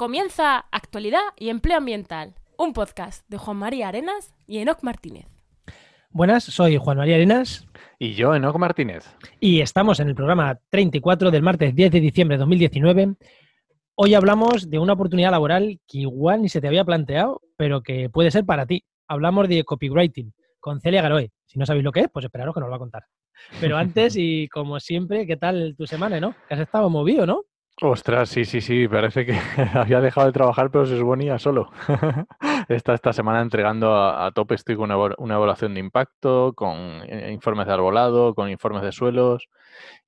Comienza 0.00 0.64
Actualidad 0.72 1.20
y 1.36 1.50
Empleo 1.50 1.76
Ambiental, 1.76 2.34
un 2.56 2.72
podcast 2.72 3.22
de 3.28 3.36
Juan 3.36 3.58
María 3.58 3.88
Arenas 3.88 4.34
y 4.46 4.56
Enoc 4.56 4.82
Martínez. 4.82 5.26
Buenas, 6.08 6.42
soy 6.44 6.78
Juan 6.78 6.96
María 6.96 7.16
Arenas. 7.16 7.66
Y 7.98 8.14
yo, 8.14 8.34
Enoc 8.34 8.56
Martínez. 8.56 9.14
Y 9.40 9.60
estamos 9.60 10.00
en 10.00 10.08
el 10.08 10.14
programa 10.14 10.58
34 10.70 11.30
del 11.30 11.42
martes 11.42 11.74
10 11.74 11.92
de 11.92 12.00
diciembre 12.00 12.38
de 12.38 12.38
2019. 12.38 13.14
Hoy 13.94 14.14
hablamos 14.14 14.70
de 14.70 14.78
una 14.78 14.94
oportunidad 14.94 15.32
laboral 15.32 15.78
que 15.86 15.98
igual 15.98 16.40
ni 16.40 16.48
se 16.48 16.62
te 16.62 16.68
había 16.68 16.86
planteado, 16.86 17.42
pero 17.58 17.82
que 17.82 18.08
puede 18.08 18.30
ser 18.30 18.46
para 18.46 18.64
ti. 18.64 18.82
Hablamos 19.06 19.50
de 19.50 19.64
copywriting 19.64 20.32
con 20.60 20.80
Celia 20.80 21.02
Garoe. 21.02 21.30
Si 21.44 21.58
no 21.58 21.66
sabéis 21.66 21.84
lo 21.84 21.92
que 21.92 22.00
es, 22.00 22.08
pues 22.10 22.24
esperaros 22.24 22.54
que 22.54 22.60
nos 22.60 22.68
lo 22.68 22.70
va 22.70 22.76
a 22.76 22.78
contar. 22.78 23.04
Pero 23.60 23.76
antes, 23.76 24.16
y 24.16 24.48
como 24.48 24.80
siempre, 24.80 25.26
¿qué 25.26 25.36
tal 25.36 25.74
tu 25.76 25.86
semana, 25.86 26.18
no? 26.20 26.34
Que 26.48 26.54
has 26.54 26.60
estado 26.60 26.88
movido, 26.88 27.26
¿no? 27.26 27.44
Ostras, 27.82 28.28
sí, 28.28 28.44
sí, 28.44 28.60
sí, 28.60 28.86
parece 28.88 29.24
que 29.24 29.32
había 29.74 30.02
dejado 30.02 30.26
de 30.26 30.34
trabajar, 30.34 30.70
pero 30.70 30.84
se 30.84 30.98
suponía 30.98 31.38
solo. 31.38 31.70
Está 32.68 32.92
esta 32.92 33.12
semana 33.14 33.40
entregando 33.40 33.94
a, 33.94 34.30
tope, 34.32 34.54
estoy 34.54 34.76
con 34.76 34.90
una, 34.92 35.34
evaluación 35.34 35.72
de 35.72 35.80
impacto, 35.80 36.52
con 36.54 37.02
eh, 37.06 37.30
informes 37.32 37.66
de 37.66 37.72
arbolado, 37.72 38.34
con 38.34 38.50
informes 38.50 38.82
de 38.82 38.92
suelos. 38.92 39.48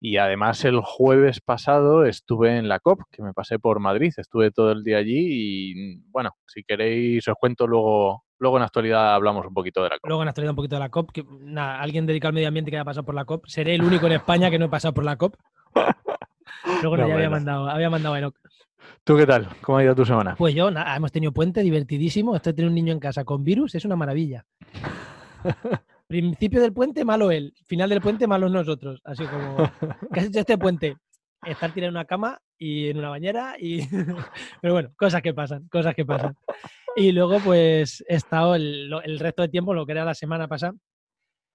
Y 0.00 0.18
además 0.18 0.64
el 0.66 0.80
jueves 0.80 1.40
pasado 1.40 2.04
estuve 2.04 2.58
en 2.58 2.68
la 2.68 2.78
COP, 2.78 3.00
que 3.10 3.22
me 3.22 3.32
pasé 3.32 3.58
por 3.58 3.80
Madrid, 3.80 4.12
estuve 4.18 4.50
todo 4.50 4.70
el 4.72 4.84
día 4.84 4.98
allí 4.98 5.16
y 5.16 5.96
bueno, 6.10 6.36
si 6.46 6.62
queréis 6.64 7.26
os 7.26 7.36
cuento 7.40 7.66
luego, 7.66 8.24
luego 8.38 8.58
en 8.58 8.64
actualidad 8.64 9.14
hablamos 9.14 9.46
un 9.46 9.54
poquito 9.54 9.82
de 9.82 9.88
la 9.88 9.98
COP. 9.98 10.08
Luego 10.08 10.22
en 10.22 10.28
actualidad 10.28 10.50
un 10.50 10.56
poquito 10.56 10.76
de 10.76 10.80
la 10.80 10.90
COP, 10.90 11.10
que 11.10 11.24
nada, 11.40 11.80
alguien 11.80 12.04
dedicado 12.04 12.28
al 12.28 12.34
medio 12.34 12.48
ambiente 12.48 12.70
que 12.70 12.76
haya 12.76 12.84
pasado 12.84 13.06
por 13.06 13.14
la 13.14 13.24
COP, 13.24 13.46
seré 13.46 13.74
el 13.74 13.82
único 13.82 14.06
en 14.06 14.12
España 14.12 14.50
que 14.50 14.58
no 14.58 14.66
he 14.66 14.68
pasado 14.68 14.92
por 14.92 15.04
la 15.04 15.16
COP. 15.16 15.36
Luego 16.82 16.96
no, 16.96 17.08
ya 17.08 17.14
había 17.14 17.30
mandado, 17.30 17.68
había 17.68 17.90
mandado 17.90 18.14
a 18.14 18.18
Enoch. 18.18 18.36
¿Tú 19.04 19.16
qué 19.16 19.26
tal? 19.26 19.48
¿Cómo 19.60 19.78
ha 19.78 19.84
ido 19.84 19.94
tu 19.94 20.04
semana? 20.04 20.36
Pues 20.36 20.54
yo, 20.54 20.70
nada, 20.70 20.94
hemos 20.94 21.12
tenido 21.12 21.32
puente 21.32 21.62
divertidísimo. 21.62 22.36
Esto 22.36 22.50
de 22.50 22.54
tener 22.54 22.68
un 22.68 22.74
niño 22.74 22.92
en 22.92 23.00
casa 23.00 23.24
con 23.24 23.42
virus 23.42 23.74
es 23.74 23.84
una 23.84 23.96
maravilla. 23.96 24.44
Principio 26.06 26.60
del 26.60 26.72
puente, 26.72 27.04
malo 27.04 27.30
él. 27.30 27.54
Final 27.66 27.90
del 27.90 28.00
puente, 28.00 28.26
malos 28.26 28.50
nosotros. 28.50 29.00
Así 29.04 29.24
como, 29.24 29.56
¿qué 30.12 30.20
has 30.20 30.26
hecho 30.26 30.40
este 30.40 30.58
puente? 30.58 30.96
Estar 31.44 31.72
tirado 31.72 31.88
en 31.88 31.96
una 31.96 32.04
cama 32.04 32.40
y 32.58 32.88
en 32.88 32.98
una 32.98 33.08
bañera 33.08 33.56
y... 33.58 33.88
Pero 34.60 34.74
bueno, 34.74 34.90
cosas 34.96 35.22
que 35.22 35.34
pasan, 35.34 35.66
cosas 35.68 35.94
que 35.94 36.04
pasan. 36.04 36.36
Y 36.94 37.12
luego, 37.12 37.40
pues, 37.40 38.04
he 38.06 38.16
estado 38.16 38.54
el, 38.54 38.92
el 39.04 39.18
resto 39.18 39.42
de 39.42 39.48
tiempo, 39.48 39.74
lo 39.74 39.86
que 39.86 39.92
era 39.92 40.04
la 40.04 40.14
semana 40.14 40.46
pasada, 40.46 40.74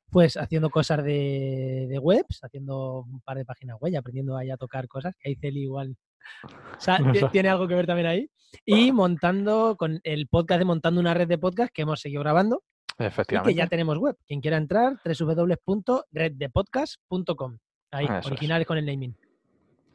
pues 0.09 0.37
haciendo 0.37 0.69
cosas 0.69 1.03
de, 1.03 1.99
webs, 2.01 2.41
haciendo 2.43 3.01
un 3.01 3.19
par 3.21 3.37
de 3.37 3.45
páginas 3.45 3.77
web, 3.79 3.95
aprendiendo 3.97 4.37
ahí 4.37 4.49
a 4.49 4.57
tocar 4.57 4.87
cosas, 4.87 5.15
que 5.19 5.29
ahí 5.29 5.35
Celi 5.35 5.63
igual 5.63 5.95
tiene 7.31 7.49
algo 7.49 7.67
que 7.67 7.75
ver 7.75 7.87
también 7.87 8.07
ahí, 8.07 8.29
y 8.65 8.91
montando 8.91 9.75
con 9.77 9.99
el 10.03 10.27
podcast 10.27 10.59
de 10.59 10.65
Montando 10.65 10.99
una 11.01 11.13
red 11.13 11.27
de 11.27 11.37
podcast 11.37 11.71
que 11.73 11.83
hemos 11.83 11.99
seguido 11.99 12.21
grabando. 12.21 12.63
Efectivamente. 12.97 13.51
Y 13.51 13.53
que 13.53 13.59
ya 13.59 13.67
tenemos 13.67 13.99
web. 13.99 14.17
Quien 14.25 14.39
quiera 14.41 14.57
entrar, 14.57 14.99
www.reddepodcast.com. 15.05 17.57
Ahí, 17.91 18.07
originales 18.25 18.65
con 18.65 18.77
el 18.77 18.85
naming. 18.85 19.15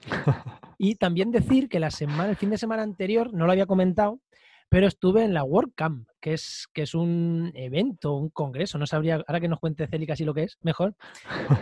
y 0.78 0.96
también 0.96 1.30
decir 1.30 1.68
que 1.68 1.78
la 1.80 1.90
semana, 1.90 2.30
el 2.30 2.36
fin 2.36 2.50
de 2.50 2.58
semana 2.58 2.82
anterior, 2.82 3.32
no 3.32 3.46
lo 3.46 3.52
había 3.52 3.66
comentado, 3.66 4.20
pero 4.72 4.86
estuve 4.86 5.22
en 5.22 5.34
la 5.34 5.44
WordCamp, 5.44 6.08
que 6.18 6.32
es, 6.32 6.66
que 6.72 6.80
es 6.80 6.94
un 6.94 7.52
evento, 7.54 8.14
un 8.14 8.30
congreso, 8.30 8.78
no 8.78 8.86
sabría, 8.86 9.16
ahora 9.16 9.38
que 9.38 9.46
nos 9.46 9.60
cuente 9.60 9.86
Célica 9.86 10.16
si 10.16 10.24
lo 10.24 10.32
que 10.32 10.44
es, 10.44 10.56
mejor. 10.62 10.94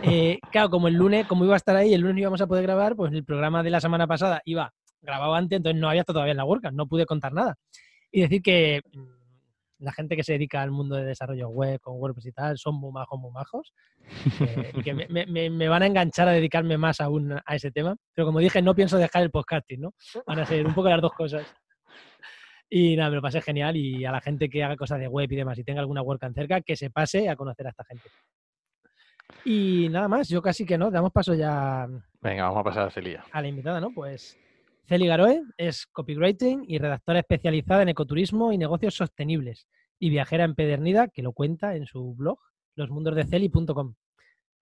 Eh, 0.01 0.39
claro, 0.53 0.69
como 0.69 0.87
el 0.87 0.93
lunes, 0.93 1.27
como 1.27 1.43
iba 1.43 1.53
a 1.53 1.57
estar 1.57 1.75
ahí, 1.75 1.93
el 1.93 1.99
lunes 1.99 2.21
íbamos 2.21 2.39
a 2.39 2.47
poder 2.47 2.63
grabar, 2.63 2.95
pues 2.95 3.11
el 3.11 3.25
programa 3.25 3.63
de 3.63 3.69
la 3.69 3.81
semana 3.81 4.07
pasada 4.07 4.41
iba 4.45 4.73
grabado 5.01 5.33
antes, 5.35 5.57
entonces 5.57 5.81
no 5.81 5.89
había 5.89 6.03
estado 6.03 6.19
todavía 6.19 6.31
en 6.31 6.37
la 6.37 6.45
WordCamp, 6.45 6.73
no 6.73 6.87
pude 6.87 7.05
contar 7.05 7.33
nada. 7.33 7.57
Y 8.13 8.21
decir 8.21 8.41
que 8.41 8.79
mm, 8.93 9.83
la 9.83 9.91
gente 9.91 10.15
que 10.15 10.23
se 10.23 10.31
dedica 10.31 10.61
al 10.61 10.71
mundo 10.71 10.95
de 10.95 11.03
desarrollo 11.03 11.49
web, 11.49 11.81
con 11.81 11.97
WordPress 11.97 12.27
y 12.27 12.31
tal, 12.31 12.57
son 12.57 12.75
muy 12.75 12.93
majos, 12.93 13.19
muy 13.19 13.31
majos. 13.31 13.73
y 14.73 14.83
que 14.83 14.93
me, 14.93 15.25
me, 15.25 15.49
me, 15.49 15.67
van 15.67 15.83
a 15.83 15.87
enganchar 15.87 16.29
a 16.29 16.31
dedicarme 16.31 16.77
más 16.77 17.01
aún 17.01 17.33
a 17.33 17.55
ese 17.55 17.71
tema. 17.71 17.93
Pero 18.13 18.27
como 18.27 18.39
dije, 18.39 18.61
no 18.61 18.73
pienso 18.73 18.97
dejar 18.97 19.21
el 19.23 19.31
podcasting, 19.31 19.81
¿no? 19.81 19.93
Van 20.25 20.39
a 20.39 20.45
ser 20.45 20.65
un 20.65 20.73
poco 20.73 20.87
las 20.87 21.01
dos 21.01 21.11
cosas. 21.11 21.45
Y 22.73 22.95
nada, 22.95 23.09
me 23.09 23.17
lo 23.17 23.21
pasé 23.21 23.41
genial 23.41 23.75
y 23.75 24.05
a 24.05 24.13
la 24.13 24.21
gente 24.21 24.49
que 24.49 24.63
haga 24.63 24.77
cosas 24.77 24.97
de 24.97 25.09
web 25.09 25.29
y 25.29 25.35
demás 25.35 25.59
y 25.59 25.63
tenga 25.65 25.81
alguna 25.81 26.01
WordCamp 26.01 26.33
cerca, 26.33 26.61
que 26.61 26.77
se 26.77 26.89
pase 26.89 27.27
a 27.27 27.35
conocer 27.35 27.67
a 27.67 27.71
esta 27.71 27.83
gente. 27.83 28.09
Y 29.43 29.89
nada 29.89 30.07
más, 30.07 30.29
yo 30.29 30.41
casi 30.41 30.65
que 30.65 30.77
no, 30.77 30.89
damos 30.89 31.11
paso 31.11 31.33
ya. 31.33 31.85
Venga, 32.21 32.43
vamos 32.43 32.61
a 32.61 32.63
pasar 32.63 32.87
a 32.87 32.89
Celia. 32.89 33.25
A 33.33 33.41
la 33.41 33.49
invitada, 33.49 33.81
¿no? 33.81 33.91
Pues 33.93 34.37
Celi 34.87 35.05
Garoe 35.05 35.41
es 35.57 35.85
copywriting 35.87 36.63
y 36.65 36.77
redactora 36.77 37.19
especializada 37.19 37.81
en 37.81 37.89
ecoturismo 37.89 38.53
y 38.53 38.57
negocios 38.57 38.95
sostenibles 38.95 39.67
y 39.99 40.09
viajera 40.09 40.45
empedernida 40.45 41.09
que 41.09 41.23
lo 41.23 41.33
cuenta 41.33 41.75
en 41.75 41.85
su 41.85 42.15
blog 42.15 42.39
losmundosdeceli.com. 42.75 43.95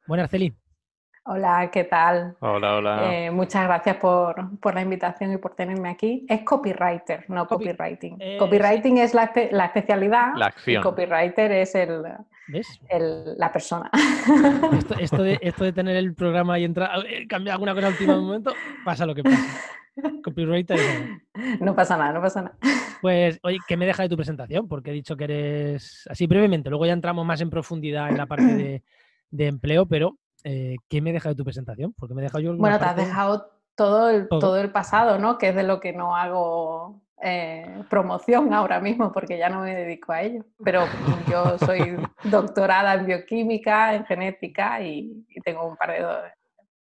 Buenas, 0.07 0.31
Celi. 0.31 0.55
Hola, 1.25 1.69
¿qué 1.71 1.83
tal? 1.83 2.35
Hola, 2.39 2.77
hola. 2.77 3.13
Eh, 3.13 3.31
muchas 3.31 3.65
gracias 3.65 3.97
por, 3.97 4.73
la 4.73 4.81
invitación 4.81 5.33
y 5.33 5.37
por 5.37 5.53
tenerme 5.53 5.89
aquí. 5.89 6.25
Es 6.29 6.41
copywriter, 6.41 7.25
no 7.27 7.45
copywriting. 7.45 8.17
Copywriting 8.39 8.97
es 8.97 9.13
la, 9.13 9.25
especialidad 9.25 10.33
la 10.35 10.47
acción. 10.47 10.79
y 10.79 10.83
copywriter 10.83 11.51
es 11.51 11.75
el, 11.75 12.03
la 13.37 13.51
persona. 13.51 13.91
Esto, 14.99 15.21
de, 15.21 15.37
esto 15.41 15.63
de 15.63 15.73
tener 15.73 15.97
el 15.97 16.15
programa 16.15 16.57
y 16.57 16.63
entrar, 16.63 17.05
eh, 17.05 17.27
cambiar 17.27 17.53
alguna 17.53 17.73
cosa 17.73 17.87
al 17.87 17.93
último 17.93 18.21
momento, 18.21 18.53
pasa 18.83 19.05
lo 19.05 19.13
que 19.13 19.23
pasa. 19.23 19.37
Copywriter. 20.23 20.79
No 21.59 21.75
pasa 21.75 21.97
nada, 21.97 22.13
no 22.13 22.21
pasa 22.21 22.41
nada. 22.41 22.57
Pues, 23.01 23.39
oye, 23.43 23.57
¿qué 23.67 23.77
me 23.77 23.85
deja 23.85 24.03
de 24.03 24.09
tu 24.09 24.15
presentación? 24.15 24.67
Porque 24.67 24.91
he 24.91 24.93
dicho 24.93 25.15
que 25.15 25.25
eres 25.25 26.07
así 26.09 26.25
brevemente, 26.25 26.69
luego 26.69 26.85
ya 26.85 26.93
entramos 26.93 27.25
más 27.25 27.41
en 27.41 27.49
profundidad 27.49 28.09
en 28.09 28.17
la 28.17 28.25
parte 28.25 28.45
de, 28.45 28.83
de 29.29 29.47
empleo, 29.47 29.85
pero 29.85 30.17
eh, 30.43 30.77
¿qué 30.87 31.01
me 31.01 31.13
deja 31.13 31.29
de 31.29 31.35
tu 31.35 31.43
presentación? 31.43 31.93
Porque 31.93 32.13
me 32.13 32.21
he 32.21 32.23
dejado 32.23 32.41
yo 32.41 32.55
Bueno, 32.55 32.79
te 32.79 32.85
has 32.85 32.95
dejado 32.95 33.51
todo 33.75 34.09
el, 34.09 34.27
todo. 34.27 34.57
el 34.57 34.71
pasado, 34.71 35.17
¿no? 35.19 35.37
Que 35.37 35.49
es 35.49 35.55
de 35.55 35.63
lo 35.63 35.79
que 35.79 35.93
no 35.93 36.15
hago 36.15 37.01
eh, 37.21 37.83
promoción 37.89 38.53
ahora 38.53 38.79
mismo 38.79 39.11
porque 39.11 39.37
ya 39.37 39.49
no 39.49 39.61
me 39.61 39.75
dedico 39.75 40.11
a 40.11 40.21
ello. 40.21 40.45
Pero 40.63 40.85
yo 41.29 41.57
soy 41.59 41.97
doctorada 42.23 42.93
en 42.95 43.05
bioquímica, 43.05 43.95
en 43.95 44.05
genética 44.05 44.81
y, 44.81 45.25
tengo 45.43 45.67
un 45.67 45.77
par 45.77 45.91
de 45.91 46.05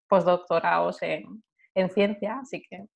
postdoctorados 0.08 1.02
en, 1.02 1.44
en 1.76 1.90
ciencia, 1.90 2.40
así 2.40 2.62
que 2.62 2.88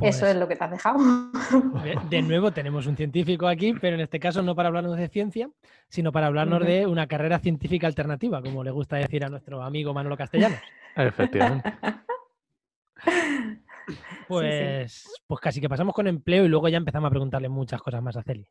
eso 0.00 0.26
es 0.26 0.32
pues 0.32 0.36
lo 0.36 0.48
que 0.48 0.56
te 0.56 0.64
has 0.64 0.70
dejado. 0.70 0.98
De 2.10 2.22
nuevo, 2.22 2.52
tenemos 2.52 2.86
un 2.86 2.96
científico 2.96 3.46
aquí, 3.46 3.72
pero 3.74 3.94
en 3.94 4.02
este 4.02 4.18
caso 4.18 4.42
no 4.42 4.54
para 4.54 4.68
hablarnos 4.68 4.96
de 4.96 5.08
ciencia, 5.08 5.48
sino 5.88 6.12
para 6.12 6.26
hablarnos 6.26 6.64
de 6.64 6.86
una 6.86 7.06
carrera 7.06 7.38
científica 7.38 7.86
alternativa, 7.86 8.42
como 8.42 8.64
le 8.64 8.70
gusta 8.70 8.96
decir 8.96 9.24
a 9.24 9.28
nuestro 9.28 9.62
amigo 9.62 9.94
Manolo 9.94 10.16
Castellanos. 10.16 10.58
Efectivamente. 10.96 11.72
Pues, 14.26 15.04
pues 15.26 15.40
casi 15.40 15.60
que 15.60 15.68
pasamos 15.68 15.94
con 15.94 16.06
empleo 16.06 16.46
y 16.46 16.48
luego 16.48 16.70
ya 16.70 16.78
empezamos 16.78 17.08
a 17.08 17.10
preguntarle 17.10 17.50
muchas 17.50 17.82
cosas 17.82 18.02
más 18.02 18.16
a 18.16 18.22
Celi. 18.22 18.48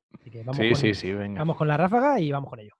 sí, 0.51 0.75
sí, 0.75 0.93
sí, 0.93 1.11
venga. 1.11 1.39
Vamos 1.39 1.57
con 1.57 1.67
la 1.67 1.75
ráfaga 1.75 2.19
y 2.19 2.31
vamos 2.31 2.51
con 2.51 2.59
ello. 2.59 2.75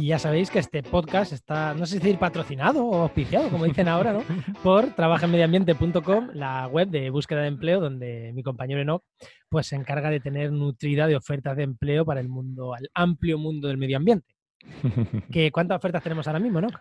Y 0.00 0.06
ya 0.06 0.18
sabéis 0.18 0.50
que 0.50 0.58
este 0.58 0.82
podcast 0.82 1.32
está, 1.32 1.74
no 1.74 1.84
sé 1.84 1.94
si 1.94 1.98
decir 1.98 2.18
patrocinado 2.18 2.84
o 2.84 3.02
auspiciado, 3.02 3.50
como 3.50 3.66
dicen 3.66 3.88
ahora, 3.88 4.12
¿no? 4.12 4.22
Por 4.62 4.94
trabajenmediambiente.com, 4.94 6.30
la 6.32 6.66
web 6.66 6.88
de 6.88 7.10
búsqueda 7.10 7.42
de 7.42 7.48
empleo, 7.48 7.80
donde 7.80 8.32
mi 8.34 8.42
compañero 8.42 8.80
Enoch 8.80 9.02
pues, 9.50 9.66
se 9.66 9.76
encarga 9.76 10.08
de 10.10 10.20
tener 10.20 10.50
nutrida 10.50 11.06
de 11.06 11.16
ofertas 11.16 11.56
de 11.56 11.64
empleo 11.64 12.06
para 12.06 12.20
el 12.20 12.28
mundo, 12.28 12.74
al 12.74 12.88
amplio 12.94 13.36
mundo 13.36 13.68
del 13.68 13.76
medio 13.76 13.98
ambiente. 13.98 14.34
¿Qué, 15.30 15.52
¿Cuántas 15.52 15.76
ofertas 15.76 16.02
tenemos 16.02 16.26
ahora 16.26 16.40
mismo, 16.40 16.60
Enoch? 16.60 16.80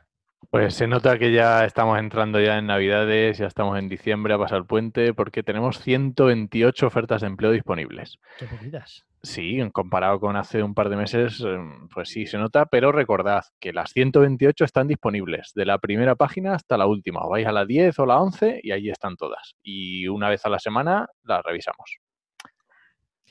Pues 0.50 0.74
se 0.74 0.88
nota 0.88 1.18
que 1.18 1.32
ya 1.32 1.64
estamos 1.66 1.98
entrando 2.00 2.40
ya 2.42 2.58
en 2.58 2.66
Navidades, 2.66 3.38
ya 3.38 3.48
estamos 3.48 3.78
en 3.78 3.88
diciembre 3.88 4.34
a 4.34 4.38
pasar 4.38 4.58
el 4.58 4.66
puente, 4.66 5.14
porque 5.14 5.44
tenemos 5.44 5.80
128 5.80 6.88
ofertas 6.88 7.22
de 7.22 7.28
empleo 7.28 7.52
disponibles. 7.52 8.18
Qué 8.38 8.48
poquitas. 8.48 9.06
Sí, 9.24 9.60
comparado 9.72 10.20
con 10.20 10.36
hace 10.36 10.64
un 10.64 10.74
par 10.74 10.90
de 10.90 10.96
meses, 10.96 11.40
em, 11.42 11.88
pues 11.90 12.10
sí 12.10 12.26
se 12.26 12.40
nota, 12.40 12.66
pero 12.66 12.92
recordad 12.92 13.44
que 13.60 13.72
las 13.72 13.92
128 13.92 14.66
están 14.66 14.88
disponibles, 14.88 15.52
de 15.54 15.66
la 15.66 15.78
primera 15.78 16.16
página 16.16 16.56
hasta 16.56 16.76
la 16.76 16.88
última. 16.88 17.26
Vais 17.28 17.46
a 17.46 17.52
la 17.52 17.66
10 17.66 18.00
o 18.00 18.06
la 18.08 18.20
11 18.20 18.62
y 18.64 18.72
ahí 18.72 18.90
están 18.90 19.16
todas. 19.18 19.56
Y 19.62 20.08
una 20.08 20.28
vez 20.28 20.44
a 20.46 20.50
la 20.50 20.58
semana 20.58 21.08
las 21.24 21.44
revisamos. 21.44 22.00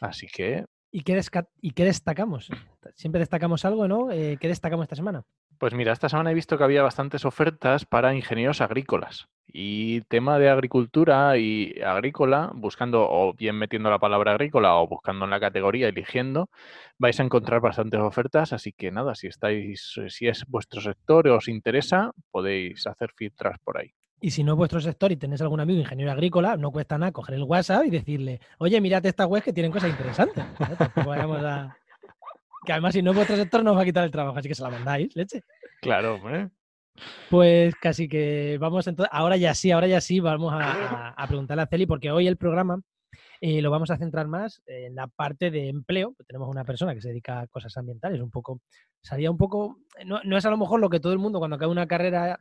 Así 0.01 0.29
que... 0.29 0.65
¿Y 0.93 1.03
qué, 1.03 1.21
¿Y 1.61 1.73
qué 1.73 1.85
destacamos? 1.85 2.51
Siempre 2.95 3.19
destacamos 3.19 3.65
algo, 3.65 3.89
¿no? 3.89 4.11
Eh, 4.13 4.39
¿Qué 4.41 4.49
destacamos 4.49 4.85
esta 4.85 4.97
semana? 4.97 5.25
Pues 5.61 5.75
mira, 5.75 5.93
esta 5.93 6.09
semana 6.09 6.31
he 6.31 6.35
visto 6.35 6.57
que 6.57 6.65
había 6.65 6.83
bastantes 6.83 7.27
ofertas 7.27 7.85
para 7.85 8.15
ingenieros 8.15 8.62
agrícolas 8.62 9.29
Y 9.47 10.01
tema 10.09 10.39
de 10.39 10.49
agricultura 10.49 11.37
y 11.37 11.75
agrícola, 11.85 12.51
buscando 12.55 13.07
o 13.07 13.35
bien 13.35 13.57
metiendo 13.57 13.91
la 13.91 13.99
palabra 13.99 14.33
agrícola 14.33 14.77
o 14.77 14.89
buscando 14.89 15.27
en 15.27 15.31
la 15.31 15.39
categoría, 15.39 15.89
eligiendo, 15.89 16.49
vais 16.97 17.21
a 17.21 17.25
encontrar 17.25 17.61
bastantes 17.61 18.01
ofertas. 18.01 18.55
Así 18.55 18.73
que 18.73 18.91
nada, 18.91 19.15
si 19.15 19.27
estáis, 19.27 20.01
si 20.09 20.29
es 20.29 20.47
vuestro 20.49 20.81
sector 20.81 21.29
o 21.29 21.37
os 21.37 21.47
interesa, 21.47 22.13
podéis 22.31 22.87
hacer 22.87 23.11
filtras 23.15 23.59
por 23.63 23.77
ahí. 23.77 23.93
Y 24.23 24.31
si 24.31 24.43
no 24.43 24.53
es 24.53 24.56
vuestro 24.56 24.81
sector 24.81 25.13
y 25.13 25.19
tenéis 25.19 25.43
algún 25.43 25.61
amigo 25.61 25.81
ingeniero 25.81 26.11
agrícola, 26.11 26.56
no 26.56 26.71
cuesta 26.71 26.97
nada 26.97 27.13
coger 27.13 27.35
el 27.35 27.43
WhatsApp 27.43 27.85
y 27.85 27.91
decirle, 27.91 28.41
oye, 28.56 28.81
mirad 28.81 29.05
esta 29.05 29.27
web 29.27 29.43
que 29.43 29.53
tienen 29.53 29.73
cosas 29.73 29.91
interesantes. 29.91 30.43
Que 32.65 32.73
además, 32.73 32.95
si 32.95 33.03
no 33.03 33.11
es 33.11 33.17
vuestro 33.17 33.37
sector, 33.37 33.65
no 33.65 33.73
os 33.73 33.77
va 33.77 33.83
a 33.83 33.87
quitar 33.87 34.05
el 34.05 34.11
trabajo, 34.11 34.39
así 34.39 34.49
que 34.49 34.55
se 34.55 34.62
la 34.62 34.71
mandáis, 34.71 35.15
leche. 35.17 35.43
Claro. 35.81 36.21
Pues 37.31 37.75
casi 37.77 38.09
que 38.09 38.59
vamos 38.61 38.87
entonces, 38.87 39.11
ahora 39.12 39.37
ya 39.37 39.55
sí, 39.55 39.71
ahora 39.71 39.87
ya 39.87 40.01
sí, 40.01 40.21
vamos 40.21 40.53
a, 40.55 41.15
preguntarle 41.27 41.62
a 41.62 41.67
Celi, 41.67 41.87
porque 41.87 42.11
hoy 42.11 42.27
el 42.27 42.37
programa 42.37 42.81
eh, 43.41 43.62
lo 43.62 43.71
vamos 43.71 43.91
a 43.91 43.97
centrar 43.97 44.27
más 44.27 44.62
en 44.67 44.95
la 44.95 45.07
parte 45.07 45.51
de 45.51 45.69
empleo. 45.69 46.15
Tenemos 46.27 46.49
una 46.49 46.65
persona 46.65 46.95
que 46.95 47.01
se 47.01 47.09
dedica 47.09 47.41
a 47.41 47.47
cosas 47.47 47.77
ambientales, 47.77 48.21
un 48.21 48.31
poco, 48.31 48.61
sería 49.03 49.31
un 49.31 49.39
poco, 49.39 49.79
no, 50.05 50.21
no 50.25 50.37
es 50.37 50.45
a 50.45 50.51
lo 50.51 50.59
mejor 50.59 50.81
lo 50.81 50.91
que 50.91 51.01
todo 51.01 51.13
el 51.13 51.19
mundo 51.19 51.39
cuando 51.39 51.56
acaba 51.56 51.73
una 51.73 51.87
carrera 51.87 52.39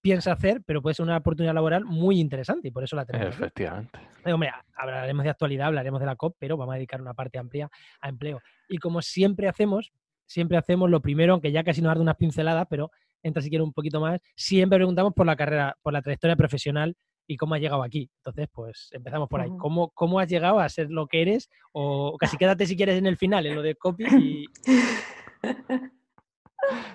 piensa 0.00 0.32
hacer, 0.32 0.62
pero 0.64 0.82
puede 0.82 0.94
ser 0.94 1.04
una 1.04 1.16
oportunidad 1.16 1.54
laboral 1.54 1.84
muy 1.84 2.20
interesante 2.20 2.68
y 2.68 2.70
por 2.70 2.84
eso 2.84 2.94
la 2.94 3.04
tenemos. 3.04 3.34
Efectivamente. 3.34 3.98
Hombre, 4.32 4.50
hablaremos 4.76 5.24
de 5.24 5.30
actualidad, 5.30 5.68
hablaremos 5.68 6.00
de 6.00 6.06
la 6.06 6.16
COP, 6.16 6.36
pero 6.38 6.56
vamos 6.56 6.72
a 6.72 6.76
dedicar 6.76 7.00
una 7.00 7.14
parte 7.14 7.38
amplia 7.38 7.68
a 8.00 8.08
empleo. 8.08 8.40
Y 8.68 8.78
como 8.78 9.02
siempre 9.02 9.48
hacemos, 9.48 9.92
siempre 10.26 10.56
hacemos 10.56 10.90
lo 10.90 11.00
primero, 11.00 11.32
aunque 11.32 11.52
ya 11.52 11.64
casi 11.64 11.80
nos 11.80 11.90
dado 11.90 12.02
unas 12.02 12.16
pinceladas, 12.16 12.66
pero 12.68 12.90
entra 13.22 13.42
si 13.42 13.48
quiere 13.48 13.62
un 13.62 13.72
poquito 13.72 14.00
más, 14.00 14.20
siempre 14.34 14.78
preguntamos 14.78 15.12
por 15.14 15.26
la 15.26 15.36
carrera, 15.36 15.76
por 15.82 15.92
la 15.92 16.02
trayectoria 16.02 16.36
profesional 16.36 16.96
y 17.26 17.36
cómo 17.36 17.54
has 17.54 17.60
llegado 17.60 17.82
aquí. 17.82 18.10
Entonces, 18.18 18.48
pues 18.52 18.88
empezamos 18.92 19.28
por 19.28 19.40
ahí. 19.40 19.50
¿Cómo, 19.58 19.90
¿Cómo 19.90 20.20
has 20.20 20.28
llegado 20.28 20.60
a 20.60 20.68
ser 20.68 20.90
lo 20.90 21.06
que 21.06 21.22
eres? 21.22 21.50
O 21.72 22.16
casi 22.18 22.36
quédate 22.36 22.66
si 22.66 22.76
quieres 22.76 22.98
en 22.98 23.06
el 23.06 23.16
final, 23.16 23.46
en 23.46 23.54
lo 23.54 23.62
de 23.62 23.74
copy 23.74 24.04
y... 24.04 24.46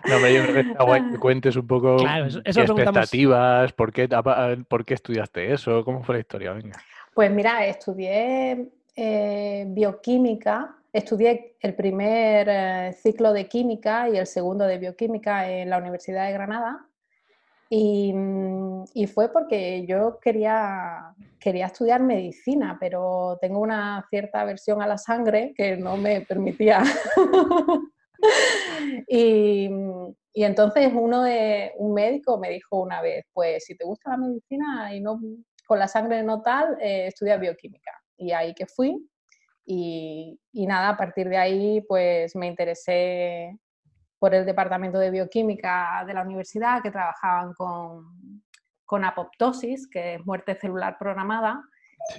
No, 0.07 0.19
me 0.19 0.33
yo 0.33 0.41
que 0.47 1.17
cuentes 1.17 1.55
un 1.55 1.65
poco 1.65 1.97
expectativas, 2.43 3.71
por 3.71 3.93
qué, 3.93 4.09
por 4.67 4.83
qué 4.83 4.93
estudiaste 4.95 5.53
eso, 5.53 5.85
cómo 5.85 6.03
fue 6.03 6.15
la 6.15 6.19
historia. 6.19 6.51
Venga. 6.51 6.77
Pues 7.13 7.31
mira, 7.31 7.65
estudié 7.65 8.71
eh, 8.95 9.65
bioquímica 9.67 10.81
Estudié 10.93 11.55
el 11.61 11.73
primer 11.73 12.49
eh, 12.49 12.93
ciclo 12.93 13.31
de 13.31 13.47
química 13.47 14.09
y 14.09 14.17
el 14.17 14.27
segundo 14.27 14.65
de 14.65 14.77
bioquímica 14.77 15.49
en 15.49 15.69
la 15.69 15.77
Universidad 15.77 16.27
de 16.27 16.33
Granada. 16.33 16.85
Y, 17.69 18.11
mm, 18.11 18.83
fue 19.13 19.31
porque 19.31 19.85
yo 19.85 20.19
quería, 20.19 21.15
quería 21.39 21.67
estudiar 21.67 22.03
medicina, 22.03 22.75
pero 22.77 23.37
tengo 23.39 23.59
una 23.61 24.05
cierta 24.09 24.41
aversión 24.41 24.81
a 24.81 24.87
la 24.87 24.97
sangre 24.97 25.53
que 25.55 25.77
no 25.77 25.95
me 25.95 26.21
permitía. 26.21 26.83
y, 29.07 29.69
y, 30.33 30.43
entonces 30.43 30.91
uno 30.93 31.23
de, 31.23 31.71
un 31.77 31.93
médico 31.93 32.37
me 32.37 32.49
dijo 32.49 32.81
una 32.81 33.01
vez, 33.01 33.23
pues 33.31 33.63
si 33.63 33.77
te 33.77 33.85
gusta 33.85 34.09
la 34.09 34.17
medicina 34.17 34.93
y 34.93 34.99
no 34.99 35.17
con 35.71 35.79
la 35.79 35.87
sangre 35.87 36.21
no 36.21 36.41
tal, 36.41 36.77
eh, 36.81 37.07
estudia 37.07 37.37
bioquímica. 37.37 37.93
Y 38.17 38.33
ahí 38.33 38.53
que 38.53 38.65
fui 38.65 39.07
y, 39.65 40.37
nada, 40.53 40.89
a 40.89 40.97
partir 40.97 41.29
de 41.29 41.37
ahí 41.37 41.79
pues 41.87 42.35
me 42.35 42.47
interesé 42.47 43.57
por 44.19 44.35
el 44.35 44.45
departamento 44.45 44.99
de 44.99 45.11
bioquímica 45.11 46.03
de 46.05 46.13
la 46.13 46.23
universidad 46.23 46.83
que 46.83 46.91
trabajaban 46.91 47.53
con, 47.53 48.43
con 48.83 49.05
apoptosis, 49.05 49.87
que 49.87 50.15
es 50.15 50.25
muerte 50.25 50.55
celular 50.55 50.97
programada. 50.99 51.63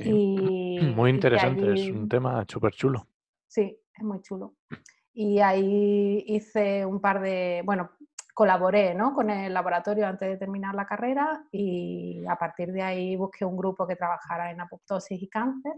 Y, 0.02 0.80
muy 0.96 1.10
interesante, 1.10 1.74
es 1.74 1.90
un 1.90 2.08
tema 2.08 2.46
súper 2.48 2.72
chulo. 2.72 3.06
Sí, 3.48 3.78
es 3.94 4.02
muy 4.02 4.22
chulo. 4.22 4.54
Y 5.12 5.40
ahí 5.40 6.24
hice 6.26 6.86
un 6.86 7.02
par 7.02 7.20
de, 7.20 7.60
bueno, 7.66 7.90
colaboré 8.34 8.94
¿no? 8.94 9.14
con 9.14 9.30
el 9.30 9.52
laboratorio 9.52 10.06
antes 10.06 10.28
de 10.28 10.36
terminar 10.36 10.74
la 10.74 10.86
carrera 10.86 11.44
y 11.50 12.24
a 12.26 12.36
partir 12.36 12.72
de 12.72 12.82
ahí 12.82 13.16
busqué 13.16 13.44
un 13.44 13.56
grupo 13.56 13.86
que 13.86 13.96
trabajara 13.96 14.50
en 14.50 14.60
apoptosis 14.60 15.20
y 15.22 15.28
cáncer 15.28 15.72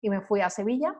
y 0.00 0.10
me 0.10 0.20
fui 0.20 0.40
a 0.40 0.50
Sevilla. 0.50 0.94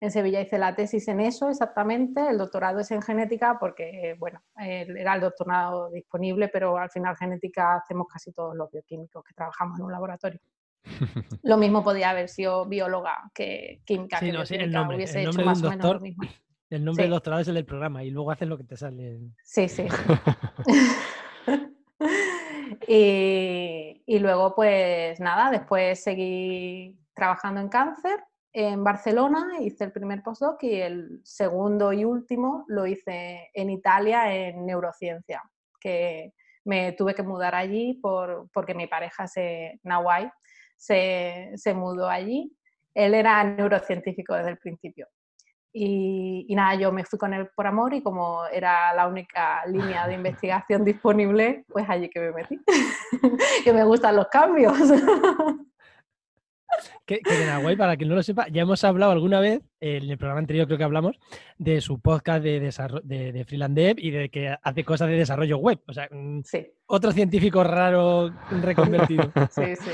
En 0.00 0.10
Sevilla 0.10 0.40
hice 0.40 0.58
la 0.58 0.74
tesis 0.74 1.08
en 1.08 1.20
eso 1.20 1.48
exactamente, 1.48 2.28
el 2.28 2.36
doctorado 2.36 2.80
es 2.80 2.90
en 2.90 3.00
genética 3.00 3.56
porque, 3.58 4.14
bueno, 4.18 4.42
era 4.56 5.14
el 5.14 5.20
doctorado 5.20 5.90
disponible, 5.90 6.48
pero 6.48 6.76
al 6.76 6.90
final 6.90 7.16
genética 7.16 7.76
hacemos 7.76 8.06
casi 8.12 8.32
todos 8.32 8.54
los 8.54 8.70
bioquímicos 8.70 9.24
que 9.24 9.34
trabajamos 9.34 9.78
en 9.78 9.86
un 9.86 9.92
laboratorio. 9.92 10.40
lo 11.42 11.56
mismo 11.56 11.82
podía 11.82 12.10
haber 12.10 12.28
sido 12.28 12.66
bióloga 12.66 13.30
que 13.32 13.80
química, 13.84 14.20
que 14.20 14.28
el 14.28 14.70
nombre, 14.70 14.96
hubiese 14.96 15.22
hecho 15.22 15.42
más 15.42 15.62
o 15.62 15.70
menos 15.70 15.94
lo 15.94 16.00
mismo. 16.00 16.24
El 16.74 16.84
nombre 16.84 17.04
del 17.04 17.12
doctorado 17.12 17.42
es 17.42 17.48
el 17.48 17.54
del 17.54 17.64
programa 17.64 18.02
y 18.04 18.10
luego 18.10 18.30
haces 18.30 18.48
lo 18.48 18.58
que 18.58 18.64
te 18.64 18.76
sale. 18.76 19.20
Sí, 19.42 19.68
sí. 19.68 19.86
y, 22.88 24.02
y, 24.06 24.18
luego, 24.18 24.54
pues 24.54 25.20
nada, 25.20 25.50
después 25.50 26.02
seguí 26.02 26.98
trabajando 27.14 27.60
en 27.60 27.68
cáncer 27.68 28.20
en 28.54 28.84
Barcelona, 28.84 29.58
hice 29.60 29.82
el 29.82 29.92
primer 29.92 30.22
postdoc 30.22 30.62
y 30.62 30.80
el 30.80 31.20
segundo 31.24 31.92
y 31.92 32.04
último 32.04 32.64
lo 32.68 32.86
hice 32.86 33.50
en 33.52 33.68
Italia 33.68 34.32
en 34.32 34.64
neurociencia, 34.64 35.42
que 35.80 36.32
me 36.64 36.92
tuve 36.92 37.16
que 37.16 37.24
mudar 37.24 37.56
allí 37.56 37.94
por, 37.94 38.48
porque 38.52 38.74
mi 38.74 38.86
pareja, 38.86 39.26
se, 39.26 39.80
Nawai, 39.82 40.30
se, 40.76 41.50
se 41.56 41.74
mudó 41.74 42.08
allí. 42.08 42.56
Él 42.94 43.14
era 43.14 43.42
neurocientífico 43.42 44.34
desde 44.34 44.50
el 44.50 44.58
principio. 44.58 45.08
Y, 45.76 46.46
y, 46.48 46.54
nada, 46.54 46.76
yo 46.76 46.92
me 46.92 47.04
fui 47.04 47.18
con 47.18 47.34
él 47.34 47.48
por 47.52 47.66
amor 47.66 47.94
y 47.94 48.02
como 48.02 48.46
era 48.46 48.94
la 48.94 49.08
única 49.08 49.66
línea 49.66 50.06
de 50.06 50.14
investigación 50.20 50.84
disponible, 50.84 51.64
pues 51.68 51.84
allí 51.88 52.08
que 52.08 52.20
me 52.20 52.30
metí. 52.30 52.60
que 53.64 53.72
me 53.72 53.82
gustan 53.82 54.14
los 54.14 54.28
cambios. 54.28 54.72
que, 57.06 57.18
que 57.18 57.76
para 57.76 57.96
quien 57.96 58.08
no 58.08 58.14
lo 58.14 58.22
sepa, 58.22 58.46
ya 58.48 58.62
hemos 58.62 58.84
hablado 58.84 59.10
alguna 59.10 59.40
vez, 59.40 59.62
en 59.80 60.08
el 60.08 60.16
programa 60.16 60.38
anterior 60.38 60.66
creo 60.66 60.78
que 60.78 60.84
hablamos, 60.84 61.18
de 61.58 61.80
su 61.80 61.98
podcast 61.98 62.44
de, 62.44 62.60
de, 62.60 63.32
de 63.32 63.44
Freeland 63.44 63.76
Dev 63.76 63.96
y 63.98 64.12
de 64.12 64.28
que 64.28 64.56
hace 64.62 64.84
cosas 64.84 65.08
de 65.08 65.16
desarrollo 65.16 65.58
web. 65.58 65.80
O 65.88 65.92
sea, 65.92 66.08
mm, 66.08 66.42
otro 66.86 67.10
científico 67.10 67.64
raro 67.64 68.32
reconvertido. 68.62 69.32
Sí, 69.50 69.74
sí. 69.74 69.90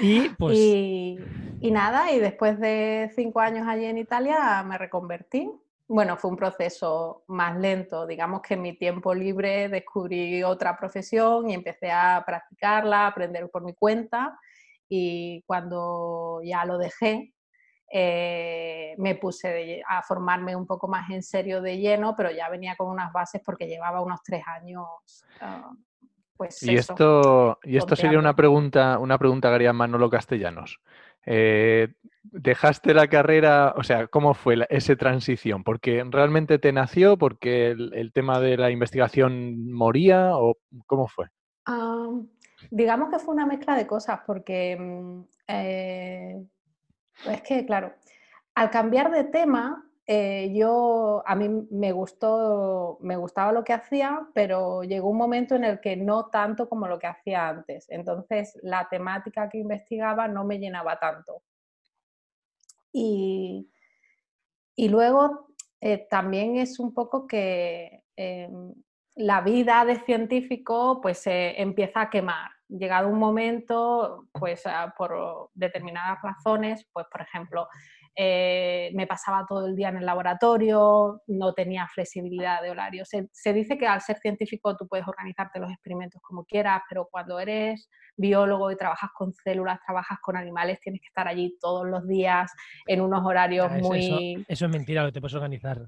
Y 0.00 0.28
pues. 0.38 0.56
Y, 0.56 1.18
y, 1.60 1.70
nada, 1.70 2.12
y 2.12 2.18
después 2.18 2.58
de 2.58 3.10
cinco 3.14 3.40
años 3.40 3.66
allí 3.66 3.84
en 3.84 3.98
Italia 3.98 4.62
me 4.62 4.78
reconvertí. 4.78 5.50
Bueno, 5.86 6.18
fue 6.18 6.30
un 6.30 6.36
proceso 6.36 7.24
más 7.28 7.56
lento. 7.58 8.06
Digamos 8.06 8.42
que 8.42 8.54
en 8.54 8.62
mi 8.62 8.74
tiempo 8.74 9.14
libre 9.14 9.68
descubrí 9.68 10.42
otra 10.42 10.76
profesión 10.76 11.48
y 11.48 11.54
empecé 11.54 11.90
a 11.90 12.22
practicarla, 12.26 13.04
a 13.04 13.06
aprender 13.06 13.48
por 13.50 13.62
mi 13.64 13.72
cuenta 13.74 14.38
y 14.88 15.42
cuando 15.46 16.40
ya 16.42 16.64
lo 16.64 16.78
dejé, 16.78 17.34
eh, 17.90 18.94
me 18.98 19.14
puse 19.14 19.82
a 19.86 20.02
formarme 20.02 20.56
un 20.56 20.66
poco 20.66 20.88
más 20.88 21.08
en 21.10 21.22
serio 21.22 21.60
de 21.60 21.78
lleno, 21.78 22.14
pero 22.16 22.30
ya 22.30 22.48
venía 22.48 22.76
con 22.76 22.88
unas 22.88 23.12
bases 23.12 23.40
porque 23.44 23.66
llevaba 23.66 24.00
unos 24.00 24.22
tres 24.22 24.42
años. 24.46 24.86
Ah, 25.40 25.70
pues 26.38 26.62
y 26.62 26.76
esto, 26.76 27.58
y 27.64 27.76
esto 27.76 27.96
sería 27.96 28.18
una 28.18 28.34
pregunta, 28.34 28.98
una 28.98 29.18
pregunta 29.18 29.48
que 29.48 29.56
haría 29.56 29.72
Manolo 29.72 30.08
Castellanos. 30.08 30.80
Eh, 31.26 31.88
¿Dejaste 32.22 32.94
la 32.94 33.08
carrera? 33.08 33.74
O 33.76 33.82
sea, 33.82 34.06
¿cómo 34.06 34.32
fue 34.34 34.66
esa 34.70 34.96
transición? 34.96 35.64
¿Porque 35.64 36.02
realmente 36.08 36.58
te 36.58 36.72
nació? 36.72 37.18
¿Porque 37.18 37.70
el, 37.72 38.12
tema 38.14 38.40
de 38.40 38.56
la 38.56 38.70
investigación 38.70 39.70
moría? 39.70 40.36
¿O 40.36 40.56
cómo 40.86 41.08
fue? 41.08 41.26
Digamos 42.70 43.10
que 43.10 43.18
fue 43.18 43.34
una 43.34 43.46
mezcla 43.46 43.76
de 43.76 43.86
cosas, 43.86 44.20
porque 44.26 44.76
mm, 44.78 45.20
eh, 45.48 46.46
es 47.26 47.42
que, 47.42 47.66
claro, 47.66 47.92
al 48.54 48.70
cambiar 48.70 49.10
de 49.10 49.24
tema, 49.24 49.87
eh, 50.10 50.54
yo 50.54 51.22
a 51.26 51.34
mí 51.34 51.50
me 51.70 51.92
gustó, 51.92 52.96
me 53.02 53.16
gustaba 53.16 53.52
lo 53.52 53.62
que 53.62 53.74
hacía, 53.74 54.26
pero 54.32 54.82
llegó 54.82 55.10
un 55.10 55.18
momento 55.18 55.54
en 55.54 55.64
el 55.64 55.80
que 55.80 55.96
no 55.96 56.30
tanto 56.30 56.66
como 56.66 56.88
lo 56.88 56.98
que 56.98 57.06
hacía 57.06 57.46
antes. 57.46 57.84
Entonces, 57.90 58.58
la 58.62 58.88
temática 58.88 59.50
que 59.50 59.58
investigaba 59.58 60.26
no 60.26 60.46
me 60.46 60.58
llenaba 60.58 60.98
tanto. 60.98 61.42
Y, 62.90 63.68
luego 64.78 65.50
eh, 65.82 66.06
también 66.08 66.56
es 66.56 66.78
un 66.78 66.94
poco 66.94 67.26
que 67.26 68.04
em, 68.16 68.72
la 69.14 69.42
vida 69.42 69.84
de 69.84 69.96
científico 69.96 71.00
pues 71.02 71.22
empieza 71.26 72.00
a 72.00 72.10
quemar. 72.10 72.50
Llegado 72.68 73.08
un 73.08 73.18
momento, 73.18 74.26
pues 74.32 74.64
por 74.96 75.50
determinadas 75.52 76.22
razones, 76.22 76.86
pues 76.94 77.06
por 77.10 77.20
ejemplo, 77.20 77.68
eh, 78.20 78.90
me 78.94 79.06
pasaba 79.06 79.46
todo 79.48 79.68
el 79.68 79.76
día 79.76 79.90
en 79.90 79.98
el 79.98 80.04
laboratorio, 80.04 81.22
no 81.28 81.54
tenía 81.54 81.86
flexibilidad 81.86 82.60
de 82.60 82.70
horario. 82.70 83.04
Se, 83.04 83.52
dice 83.52 83.78
que 83.78 83.86
al 83.86 84.00
ser 84.00 84.18
científico 84.18 84.76
tú 84.76 84.88
puedes 84.88 85.06
organizarte 85.06 85.60
los 85.60 85.70
experimentos 85.70 86.20
como 86.20 86.44
quieras, 86.44 86.82
pero 86.88 87.06
cuando 87.08 87.38
eres 87.38 87.88
biólogo 88.16 88.72
y 88.72 88.76
trabajas 88.76 89.10
con 89.14 89.32
células, 89.32 89.78
trabajas 89.86 90.18
con 90.20 90.36
animales, 90.36 90.80
tienes 90.80 91.00
que 91.00 91.06
estar 91.06 91.28
allí 91.28 91.56
todos 91.60 91.86
los 91.86 92.08
días 92.08 92.52
en 92.88 93.02
unos 93.02 93.24
horarios 93.24 93.70
muy... 93.80 94.44
Eso, 94.48 94.64
es 94.64 94.72
mentira, 94.72 95.02
lo 95.02 95.08
que 95.10 95.12
te 95.12 95.20
puedes 95.20 95.34
organizar. 95.36 95.78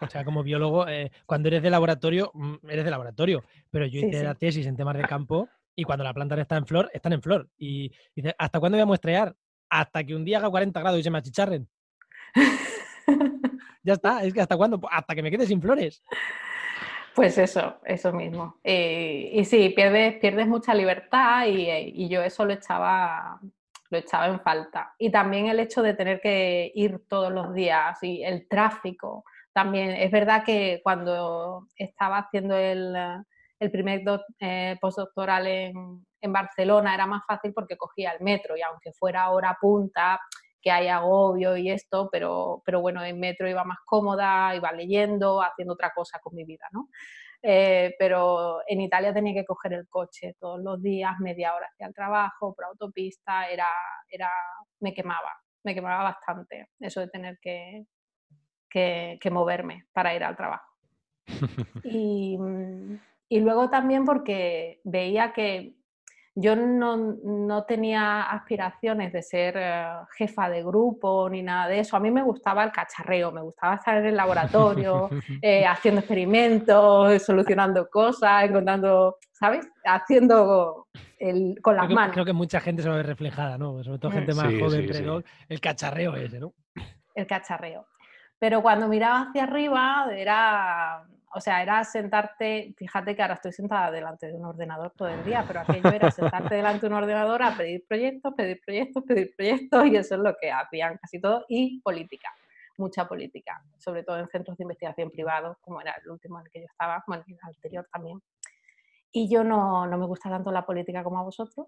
O 0.00 0.06
sea, 0.08 0.24
como 0.24 0.42
biólogo, 0.42 0.88
eh, 0.88 1.12
cuando 1.26 1.48
eres 1.48 1.62
de 1.62 1.68
laboratorio, 1.68 2.30
mm, 2.32 2.54
eres 2.66 2.86
de 2.86 2.90
laboratorio, 2.90 3.44
pero 3.70 3.84
yo 3.84 4.00
hice 4.00 4.24
la 4.24 4.34
tesis 4.34 4.66
en 4.66 4.74
temas 4.74 4.96
de 4.96 5.02
campo 5.02 5.50
y 5.76 5.84
cuando 5.84 6.02
la 6.02 6.14
planta 6.14 6.40
está 6.40 6.56
en 6.56 6.64
flor, 6.64 6.90
están 6.94 7.12
en 7.12 7.20
flor. 7.20 7.50
Y 7.58 7.92
dices, 8.16 8.34
¿hasta 8.38 8.58
cuándo 8.58 8.76
voy 8.76 8.84
a 8.84 8.86
muestrear? 8.86 9.36
Hasta 9.70 10.04
que 10.04 10.14
un 10.14 10.24
día 10.24 10.38
haga 10.38 10.50
40 10.50 10.80
grados 10.80 11.00
y 11.00 11.02
se 11.02 11.10
me 11.10 11.18
achicharren. 11.18 11.68
ya 13.82 13.94
está, 13.94 14.22
es 14.24 14.32
que 14.32 14.40
hasta 14.40 14.56
cuándo, 14.56 14.80
pues 14.80 14.92
hasta 14.94 15.14
que 15.14 15.22
me 15.22 15.30
quede 15.30 15.46
sin 15.46 15.60
flores. 15.60 16.02
Pues 17.14 17.36
eso, 17.36 17.80
eso 17.84 18.12
mismo. 18.12 18.60
Eh, 18.62 19.30
y 19.32 19.44
sí, 19.44 19.70
pierdes, 19.70 20.18
pierdes 20.20 20.46
mucha 20.46 20.72
libertad 20.72 21.46
y, 21.48 22.08
yo 22.08 22.22
eso 22.22 22.44
lo 22.44 22.52
echaba, 22.52 23.40
lo 23.90 23.98
echaba 23.98 24.26
en 24.28 24.40
falta. 24.40 24.94
Y 24.98 25.10
también 25.10 25.46
el 25.46 25.58
hecho 25.58 25.82
de 25.82 25.94
tener 25.94 26.20
que 26.20 26.70
ir 26.74 27.02
todos 27.08 27.32
los 27.32 27.54
días 27.54 27.98
y 28.02 28.22
el 28.22 28.46
tráfico. 28.46 29.24
También 29.52 29.90
es 29.90 30.12
verdad 30.12 30.44
que 30.44 30.80
cuando 30.84 31.66
estaba 31.74 32.18
haciendo 32.18 32.56
el, 32.56 32.94
el 33.58 33.70
primer 33.72 34.02
eh, 34.38 34.76
postdoctoral 34.80 35.46
en, 35.48 36.06
en 36.20 36.32
Barcelona 36.32 36.94
era 36.94 37.06
más 37.06 37.22
fácil 37.26 37.52
porque 37.54 37.76
cogía 37.76 38.12
el 38.12 38.22
metro 38.22 38.56
y 38.56 38.62
aunque 38.62 38.92
fuera 38.92 39.30
hora 39.30 39.56
punta, 39.60 40.20
que 40.60 40.70
hay 40.70 40.88
agobio 40.88 41.56
y 41.56 41.70
esto, 41.70 42.08
pero, 42.10 42.62
pero 42.64 42.80
bueno, 42.80 43.04
en 43.04 43.20
metro 43.20 43.48
iba 43.48 43.64
más 43.64 43.78
cómoda, 43.84 44.54
iba 44.54 44.72
leyendo, 44.72 45.40
haciendo 45.42 45.74
otra 45.74 45.92
cosa 45.94 46.18
con 46.18 46.34
mi 46.34 46.44
vida, 46.44 46.66
¿no? 46.72 46.88
Eh, 47.40 47.94
pero 47.98 48.60
en 48.66 48.80
Italia 48.80 49.14
tenía 49.14 49.32
que 49.32 49.44
coger 49.44 49.72
el 49.74 49.88
coche 49.88 50.34
todos 50.40 50.60
los 50.60 50.82
días, 50.82 51.18
media 51.20 51.54
hora 51.54 51.68
hacia 51.72 51.86
el 51.86 51.94
trabajo, 51.94 52.54
por 52.54 52.64
autopista, 52.64 53.48
era, 53.48 53.68
era, 54.08 54.30
me 54.80 54.92
quemaba, 54.92 55.32
me 55.62 55.74
quemaba 55.74 56.02
bastante 56.02 56.68
eso 56.80 57.00
de 57.00 57.08
tener 57.08 57.38
que, 57.40 57.84
que, 58.68 59.18
que 59.20 59.30
moverme 59.30 59.86
para 59.92 60.14
ir 60.14 60.24
al 60.24 60.36
trabajo. 60.36 60.66
y, 61.84 62.36
y 63.28 63.40
luego 63.40 63.70
también 63.70 64.04
porque 64.04 64.80
veía 64.82 65.32
que 65.32 65.77
yo 66.40 66.54
no, 66.54 67.64
tenía 67.64 68.30
aspiraciones 68.30 69.12
de 69.12 69.22
ser 69.22 69.54
eh, 69.58 69.86
jefa 70.16 70.48
de 70.48 70.62
grupo 70.62 71.28
ni 71.28 71.42
nada 71.42 71.66
de 71.66 71.80
eso. 71.80 71.96
A 71.96 72.00
mí 72.00 72.12
me 72.12 72.22
gustaba 72.22 72.62
el 72.62 72.70
cacharreo, 72.70 73.32
me 73.32 73.40
gustaba 73.40 73.74
estar 73.74 73.96
en 73.96 74.06
el 74.06 74.16
laboratorio, 74.16 75.10
eh, 75.42 75.66
haciendo 75.66 75.98
experimentos, 75.98 77.20
solucionando 77.22 77.88
cosas, 77.90 78.44
encontrando, 78.44 79.16
¿sabes? 79.32 79.68
Haciendo 79.84 80.86
el, 81.18 81.58
con 81.60 81.74
las 81.74 81.90
manos. 81.90 82.14
Creo 82.14 82.24
que 82.24 82.32
mucha 82.32 82.60
gente 82.60 82.82
se 82.82 82.88
va 82.88 82.94
a 82.94 82.98
ver 82.98 83.06
reflejada, 83.06 83.58
¿no? 83.58 83.82
Sobre 83.82 83.98
todo 83.98 84.12
gente 84.12 84.32
más 84.32 84.46
joven, 84.60 84.88
pero 84.92 85.22
el 85.48 85.60
cacharreo 85.60 86.14
ese, 86.14 86.38
¿no? 86.38 86.54
El 87.16 87.26
cacharreo. 87.26 87.88
Pero 88.38 88.62
cuando 88.62 88.86
miraba 88.86 89.22
hacia 89.22 89.42
arriba 89.42 90.06
era 90.12 91.02
o 91.34 91.40
sea, 91.40 91.62
era 91.62 91.84
sentarte, 91.84 92.74
fíjate 92.76 93.14
que 93.14 93.22
ahora 93.22 93.34
estoy 93.34 93.52
sentada 93.52 93.90
delante 93.90 94.26
de 94.26 94.34
un 94.34 94.44
ordenador 94.44 94.92
todo 94.96 95.08
el 95.08 95.24
día, 95.24 95.44
pero 95.46 95.60
aquello 95.60 95.90
era 95.90 96.10
sentarte 96.10 96.54
delante 96.54 96.80
de 96.80 96.86
un 96.86 96.94
ordenador 96.94 97.42
a 97.42 97.56
pedir 97.56 97.84
proyectos, 97.86 98.34
pedir 98.34 98.60
proyectos, 98.64 99.04
pedir 99.04 99.34
proyectos, 99.36 99.86
y 99.86 99.96
eso 99.96 100.14
es 100.14 100.20
lo 100.20 100.34
que 100.40 100.50
hacían 100.50 100.96
casi 100.98 101.20
todo, 101.20 101.44
y 101.48 101.80
política, 101.80 102.30
mucha 102.78 103.06
política, 103.06 103.62
sobre 103.76 104.04
todo 104.04 104.18
en 104.18 104.28
centros 104.28 104.56
de 104.56 104.64
investigación 104.64 105.10
privados, 105.10 105.56
como 105.60 105.80
era 105.80 105.94
el 106.02 106.10
último 106.10 106.38
en 106.40 106.46
el 106.46 106.52
que 106.52 106.60
yo 106.60 106.66
estaba, 106.66 107.04
bueno, 107.06 107.24
el 107.26 107.38
anterior 107.42 107.86
también. 107.92 108.20
Y 109.12 109.28
yo 109.28 109.42
no, 109.42 109.86
no 109.86 109.98
me 109.98 110.06
gusta 110.06 110.28
tanto 110.28 110.52
la 110.52 110.66
política 110.66 111.02
como 111.02 111.18
a 111.18 111.22
vosotros. 111.22 111.66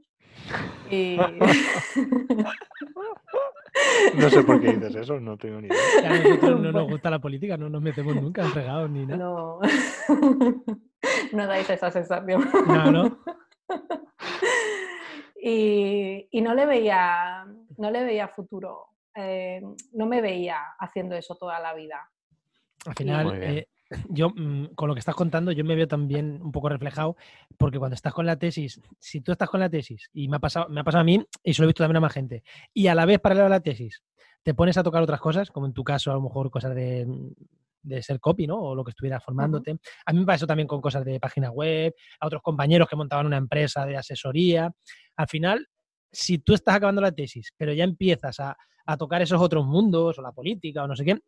Y... 0.91 1.19
No 4.17 4.29
sé 4.29 4.43
por 4.43 4.61
qué 4.61 4.73
dices 4.73 4.95
eso, 4.97 5.21
no 5.21 5.37
tengo 5.37 5.61
ni 5.61 5.69
idea. 5.69 6.11
a 6.11 6.19
nosotros 6.19 6.61
no 6.61 6.73
nos 6.73 6.91
gusta 6.91 7.11
la 7.11 7.19
política, 7.19 7.57
no 7.57 7.69
nos 7.69 7.81
metemos 7.81 8.17
nunca 8.17 8.45
en 8.45 8.53
regados 8.53 8.91
ni 8.91 9.07
nada. 9.07 9.17
No, 9.17 9.61
no 11.33 11.47
dais 11.47 11.71
esa 11.71 11.91
sensación. 11.91 12.51
No, 12.67 12.91
no. 12.91 13.19
Y, 15.43 16.29
y 16.33 16.43
no 16.43 16.53
le 16.53 16.67
veía, 16.67 17.47
no 17.79 17.91
le 17.91 18.05
veía 18.05 18.29
futuro. 18.29 18.89
Eh, 19.15 19.63
no 19.93 20.05
me 20.05 20.21
veía 20.21 20.59
haciendo 20.79 21.15
eso 21.15 21.35
toda 21.35 21.59
la 21.61 21.73
vida. 21.73 22.11
Al 22.85 22.95
final, 22.95 23.67
yo 24.09 24.31
mm, 24.31 24.75
con 24.75 24.89
lo 24.89 24.95
que 24.95 25.01
estás 25.01 25.15
contando, 25.15 25.53
yo 25.53 25.65
me 25.65 25.75
veo 25.75 25.89
también 25.89 26.41
un 26.43 26.53
poco 26.53 26.69
reflejado, 26.69 27.17
porque 27.59 27.79
cuando 27.79 27.95
estás 27.95 28.13
con 28.13 28.27
la 28.27 28.37
tesis, 28.37 28.81
si 28.99 29.21
tú 29.21 29.33
estás 29.33 29.49
con 29.49 29.61
la 29.61 29.69
tesis, 29.69 30.11
y 30.13 30.29
me 30.29 30.37
ha 30.37 30.41
pasado, 30.41 30.69
me 30.69 30.81
ha 30.81 30.85
pasado 30.85 31.03
a 31.03 31.05
mí, 31.05 31.25
y 31.43 31.55
se 31.55 31.63
lo 31.63 31.67
he 31.67 31.69
visto 31.69 31.83
también 31.83 31.99
a 31.99 32.01
más 32.01 32.13
gente, 32.13 32.43
y 32.73 32.87
a 32.87 32.95
la 32.95 33.07
vez 33.07 33.19
paralelo 33.21 33.47
a 33.47 33.51
la 33.51 33.61
tesis, 33.61 34.03
te 34.43 34.55
pones 34.55 34.77
a 34.79 34.83
tocar 34.83 35.03
otras 35.03 35.21
cosas, 35.21 35.51
como 35.51 35.67
en 35.67 35.73
tu 35.73 35.85
caso, 35.85 36.11
a 36.11 36.15
lo 36.15 36.23
mejor 36.23 36.51
cosas 36.51 36.75
de, 36.75 37.07
de 37.83 38.03
ser 38.03 38.21
copy, 38.21 38.47
¿no? 38.47 38.59
O 38.59 38.75
lo 38.75 38.85
que 38.85 38.91
estuvieras 38.91 39.23
formándote. 39.23 39.77
A 40.07 40.13
mí 40.13 40.21
me 40.21 40.27
pasó 40.27 40.47
también 40.47 40.67
con 40.67 40.81
cosas 40.81 41.05
de 41.05 41.21
página 41.21 41.51
web, 41.51 41.95
a 42.21 42.27
otros 42.27 42.43
compañeros 42.43 42.89
que 42.89 42.97
montaban 42.97 43.27
una 43.27 43.37
empresa 43.37 43.85
de 43.85 43.97
asesoría. 43.97 44.73
Al 45.17 45.29
final, 45.29 45.67
si 46.11 46.39
tú 46.39 46.55
estás 46.55 46.77
acabando 46.77 47.03
la 47.03 47.13
tesis, 47.13 47.53
pero 47.57 47.73
ya 47.73 47.85
empiezas 47.85 48.41
a, 48.41 48.57
a 48.87 48.97
tocar 48.97 49.23
esos 49.23 49.41
otros 49.41 49.67
mundos, 49.67 50.19
o 50.19 50.23
la 50.23 50.33
política, 50.33 50.85
o 50.85 50.87
no 50.87 50.97
sé 50.97 51.05
qué, 51.05 51.21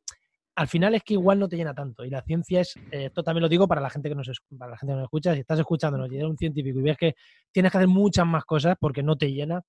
al 0.54 0.68
final 0.68 0.94
es 0.94 1.02
que 1.02 1.14
igual 1.14 1.38
no 1.38 1.48
te 1.48 1.56
llena 1.56 1.74
tanto. 1.74 2.04
Y 2.04 2.10
la 2.10 2.22
ciencia 2.22 2.60
es, 2.60 2.76
eh, 2.90 3.06
esto 3.06 3.22
también 3.22 3.42
lo 3.42 3.48
digo 3.48 3.66
para 3.66 3.80
la 3.80 3.90
gente 3.90 4.08
que 4.08 4.14
nos, 4.14 4.30
para 4.58 4.72
la 4.72 4.76
gente 4.76 4.92
que 4.92 4.96
nos 4.96 5.04
escucha, 5.04 5.34
si 5.34 5.40
estás 5.40 5.58
escuchándonos 5.58 6.10
y 6.10 6.16
eres 6.16 6.28
un 6.28 6.36
científico 6.36 6.78
y 6.78 6.82
ves 6.82 6.96
que 6.98 7.14
tienes 7.50 7.72
que 7.72 7.78
hacer 7.78 7.88
muchas 7.88 8.26
más 8.26 8.44
cosas 8.44 8.76
porque 8.78 9.02
no 9.02 9.16
te 9.16 9.32
llena, 9.32 9.62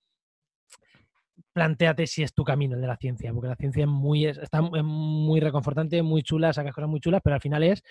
planteate 1.53 2.07
si 2.07 2.23
es 2.23 2.33
tu 2.33 2.43
camino 2.43 2.75
el 2.75 2.81
de 2.81 2.87
la 2.87 2.97
ciencia, 2.97 3.31
porque 3.31 3.47
la 3.47 3.55
ciencia 3.55 3.83
es 3.83 3.89
muy, 3.89 4.25
está 4.25 4.61
muy 4.61 5.39
reconfortante, 5.39 6.01
muy 6.01 6.23
chula, 6.23 6.51
sacas 6.51 6.73
cosas 6.73 6.89
muy 6.89 6.99
chulas, 6.99 7.21
pero 7.23 7.35
al 7.35 7.41
final 7.41 7.63
es 7.63 7.83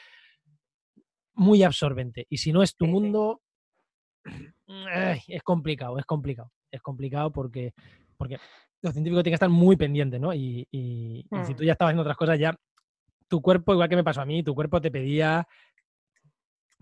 muy 1.35 1.63
absorbente. 1.63 2.27
Y 2.29 2.39
si 2.39 2.53
no 2.53 2.63
es 2.63 2.77
tu 2.77 2.87
mundo, 2.87 3.41
es 5.27 5.43
complicado, 5.43 5.99
es 5.99 6.05
complicado. 6.05 6.51
Es 6.71 6.81
complicado 6.81 7.31
porque, 7.33 7.75
porque 8.17 8.39
los 8.81 8.93
científicos 8.93 9.23
tienen 9.23 9.33
que 9.33 9.37
estar 9.37 9.51
muy 9.51 9.77
pendientes, 9.77 10.21
¿no? 10.21 10.33
Y, 10.33 10.67
y 10.71 11.27
si 11.45 11.53
mm. 11.53 11.57
tú 11.57 11.65
ya 11.65 11.73
estabas 11.73 11.91
haciendo 11.91 12.03
otras 12.03 12.17
cosas, 12.17 12.39
ya 12.39 12.59
tu 13.33 13.41
cuerpo, 13.41 13.73
igual 13.73 13.89
que 13.89 13.97
me 13.97 14.05
pasó 14.05 14.21
a 14.21 14.27
mí, 14.27 14.43
tu 14.43 14.55
cuerpo 14.55 14.79
te 14.79 14.91
pedía 14.91 15.49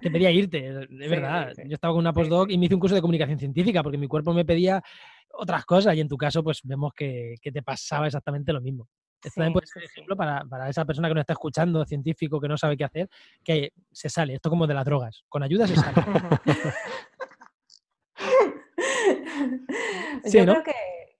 te 0.00 0.10
pedía 0.10 0.32
irte, 0.32 0.88
de 0.88 1.08
verdad. 1.08 1.52
Yo 1.64 1.74
estaba 1.74 1.92
con 1.92 2.00
una 2.00 2.12
postdoc 2.12 2.50
y 2.50 2.58
me 2.58 2.66
hice 2.66 2.74
un 2.74 2.80
curso 2.80 2.96
de 2.96 3.00
comunicación 3.00 3.38
científica 3.38 3.84
porque 3.84 3.98
mi 3.98 4.08
cuerpo 4.08 4.34
me 4.34 4.44
pedía 4.44 4.82
otras 5.32 5.64
cosas 5.64 5.94
y 5.94 6.00
en 6.00 6.08
tu 6.08 6.16
caso 6.16 6.42
pues 6.42 6.62
vemos 6.64 6.92
que, 6.92 7.36
te 7.40 7.62
pasaba 7.62 8.06
exactamente 8.06 8.52
lo 8.52 8.60
mismo. 8.60 8.88
Esto 9.22 9.36
también 9.36 9.52
puede 9.52 9.68
ser 9.68 9.84
ejemplo 9.84 10.16
para, 10.16 10.68
esa 10.68 10.84
persona 10.84 11.06
que 11.06 11.14
no 11.14 11.20
está 11.20 11.34
escuchando, 11.34 11.84
científico, 11.84 12.40
que 12.40 12.48
no 12.48 12.58
sabe 12.58 12.76
qué 12.76 12.82
hacer, 12.82 13.08
que 13.44 13.72
se 13.92 14.08
sale. 14.08 14.34
Esto 14.34 14.50
como 14.50 14.66
de 14.66 14.74
las 14.74 14.84
drogas. 14.84 15.22
Con 15.28 15.44
ayuda 15.44 15.68
se 15.68 15.76
sale. 15.76 15.94
Yo 20.24 20.44
creo 20.44 20.64
que 20.64 20.72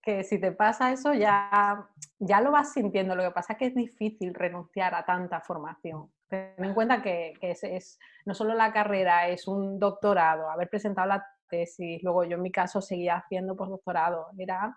que 0.03 0.25
si 0.25 0.39
te 0.39 0.53
pasa 0.53 0.93
eso 0.93 1.13
ya, 1.13 1.87
ya 2.21 2.41
lo 2.41 2.53
vas 2.53 2.73
sintiendo. 2.73 3.17
Lo 3.17 3.25
que 3.25 3.31
pasa 3.31 3.55
es 3.55 3.59
que 3.59 3.67
es 3.67 3.75
difícil 3.75 4.35
renunciar 4.35 4.95
a 4.95 5.05
tanta 5.05 5.41
formación. 5.41 6.13
Ten 6.29 6.55
en 6.59 6.75
cuenta 6.75 7.03
que, 7.03 7.35
es, 7.41 7.99
no 8.27 8.35
solo 8.35 8.55
la 8.55 8.73
carrera, 8.73 9.29
es 9.29 9.49
un 9.49 9.81
doctorado, 9.81 10.49
haber 10.49 10.69
presentado 10.69 11.09
la 11.09 11.27
tesis, 11.49 12.01
luego 12.03 12.25
yo 12.25 12.37
en 12.37 12.43
mi 12.43 12.53
caso 12.53 12.81
seguía 12.81 13.17
haciendo 13.17 13.57
postdoctorado. 13.57 14.29
Era, 14.39 14.77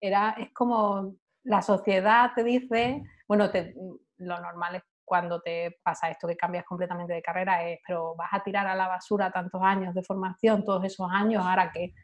era, 0.00 0.30
es 0.38 0.52
como 0.54 1.14
la 1.42 1.60
sociedad 1.60 2.30
te 2.34 2.44
dice, 2.44 3.02
bueno, 3.28 3.50
lo 4.18 4.40
normal 4.40 4.76
es 4.76 4.82
cuando 5.04 5.40
te 5.40 5.78
pasa 5.82 6.10
esto 6.10 6.26
que 6.26 6.36
cambias 6.36 6.64
completamente 6.64 7.12
de 7.12 7.22
carrera 7.22 7.68
es, 7.68 7.78
pero 7.86 8.16
vas 8.16 8.30
a 8.32 8.42
tirar 8.42 8.66
a 8.66 8.74
la 8.74 8.88
basura 8.88 9.30
tantos 9.30 9.62
años 9.62 9.94
de 9.94 10.02
formación, 10.02 10.64
todos 10.64 10.84
esos 10.84 11.08
años, 11.10 11.44
ahora 11.44 11.70
que 11.70 11.94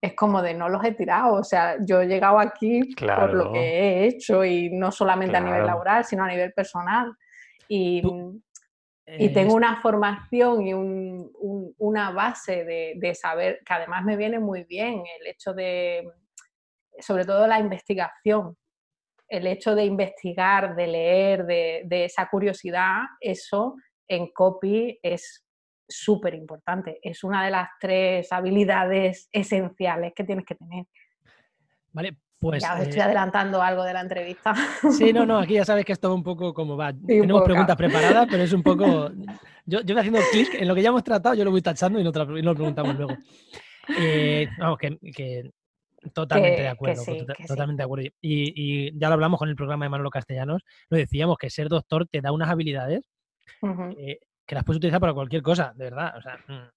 es 0.00 0.14
como 0.14 0.42
de 0.42 0.54
no 0.54 0.68
los 0.68 0.84
he 0.84 0.92
tirado, 0.92 1.34
o 1.34 1.44
sea, 1.44 1.76
yo 1.84 2.00
he 2.00 2.06
llegado 2.06 2.38
aquí 2.38 2.94
por 2.94 3.34
lo 3.34 3.52
que 3.52 3.58
he 3.58 4.06
hecho 4.06 4.44
y 4.44 4.70
no 4.70 4.92
solamente 4.92 5.36
a 5.36 5.40
nivel 5.40 5.66
laboral, 5.66 6.04
sino 6.04 6.24
a 6.24 6.28
nivel 6.28 6.52
personal. 6.52 7.12
Y, 7.66 8.02
y 9.06 9.32
tengo 9.32 9.54
una 9.54 9.80
formación 9.82 10.66
y 10.66 10.72
un, 10.72 11.32
una 11.78 12.10
base 12.12 12.64
de, 12.64 12.94
de, 12.96 13.14
saber, 13.14 13.60
que 13.66 13.74
además 13.74 14.04
me 14.04 14.16
viene 14.16 14.38
muy 14.38 14.64
bien, 14.64 15.02
el 15.20 15.26
hecho 15.26 15.52
de, 15.52 16.08
sobre 17.00 17.24
todo 17.24 17.46
la 17.46 17.58
investigación, 17.58 18.56
el 19.28 19.46
hecho 19.46 19.74
de 19.74 19.84
investigar, 19.84 20.76
de 20.76 20.86
leer, 20.86 21.44
de, 21.44 21.82
de 21.86 22.04
esa 22.04 22.28
curiosidad, 22.28 23.00
eso 23.20 23.74
en 24.06 24.32
copy 24.32 24.98
es 25.02 25.44
súper 25.88 26.34
importante. 26.34 26.98
Es 27.02 27.24
una 27.24 27.44
de 27.44 27.50
las 27.50 27.68
tres 27.80 28.30
habilidades 28.32 29.28
esenciales 29.32 30.12
que 30.14 30.24
tienes 30.24 30.44
que 30.44 30.54
tener. 30.54 30.84
Vale, 31.92 32.16
Pues, 32.38 32.62
ya 32.62 32.74
os 32.74 32.80
estoy 32.80 33.00
eh, 33.00 33.02
adelantando 33.02 33.60
algo 33.60 33.82
de 33.82 33.92
la 33.92 34.02
entrevista. 34.02 34.54
Sí, 34.96 35.12
no, 35.12 35.26
no, 35.26 35.38
aquí 35.40 35.54
ya 35.54 35.64
sabes 35.64 35.84
que 35.84 35.92
esto 35.92 36.14
un 36.14 36.22
poco 36.22 36.52
como 36.52 36.76
va. 36.76 36.92
Tenemos 36.92 37.42
preguntas 37.42 37.76
preparadas, 37.76 38.28
pero 38.30 38.42
es 38.42 38.52
un 38.52 38.62
poco. 38.62 39.10
Yo, 39.70 39.82
yo 39.82 39.94
voy 39.94 40.00
haciendo 40.00 40.20
clic 40.32 40.54
en 40.54 40.66
lo 40.66 40.74
que 40.74 40.80
ya 40.80 40.88
hemos 40.88 41.04
tratado, 41.04 41.34
yo 41.34 41.44
lo 41.44 41.50
voy 41.50 41.60
tachando 41.60 42.00
y 42.00 42.02
no, 42.02 42.10
lo 42.10 42.54
preguntamos 42.54 42.96
luego. 42.96 43.12
Eh, 43.98 44.48
vamos, 44.58 44.78
que, 44.78 45.50
totalmente 46.14 46.62
de 46.62 46.68
acuerdo. 46.68 47.02
totalmente 47.46 47.82
de 47.82 47.84
acuerdo. 47.84 48.08
Y, 48.22 48.98
ya 48.98 49.08
lo 49.08 49.14
hablamos 49.14 49.38
con 49.38 49.50
el 49.50 49.56
programa 49.56 49.84
de 49.84 49.90
Manolo 49.90 50.08
Castellanos, 50.08 50.62
lo 50.88 50.96
decíamos 50.96 51.36
que 51.36 51.50
ser 51.50 51.68
doctor 51.68 52.06
te 52.06 52.22
da 52.22 52.32
unas 52.32 52.48
habilidades 52.48 53.10
que 54.48 54.54
las 54.54 54.64
puedes 54.64 54.78
utilizar 54.78 54.98
para 54.98 55.12
cualquier 55.12 55.42
cosa, 55.42 55.74
de 55.76 55.84
verdad. 55.84 56.14
O 56.16 56.22
sea, 56.22 56.38
mm, 56.48 56.70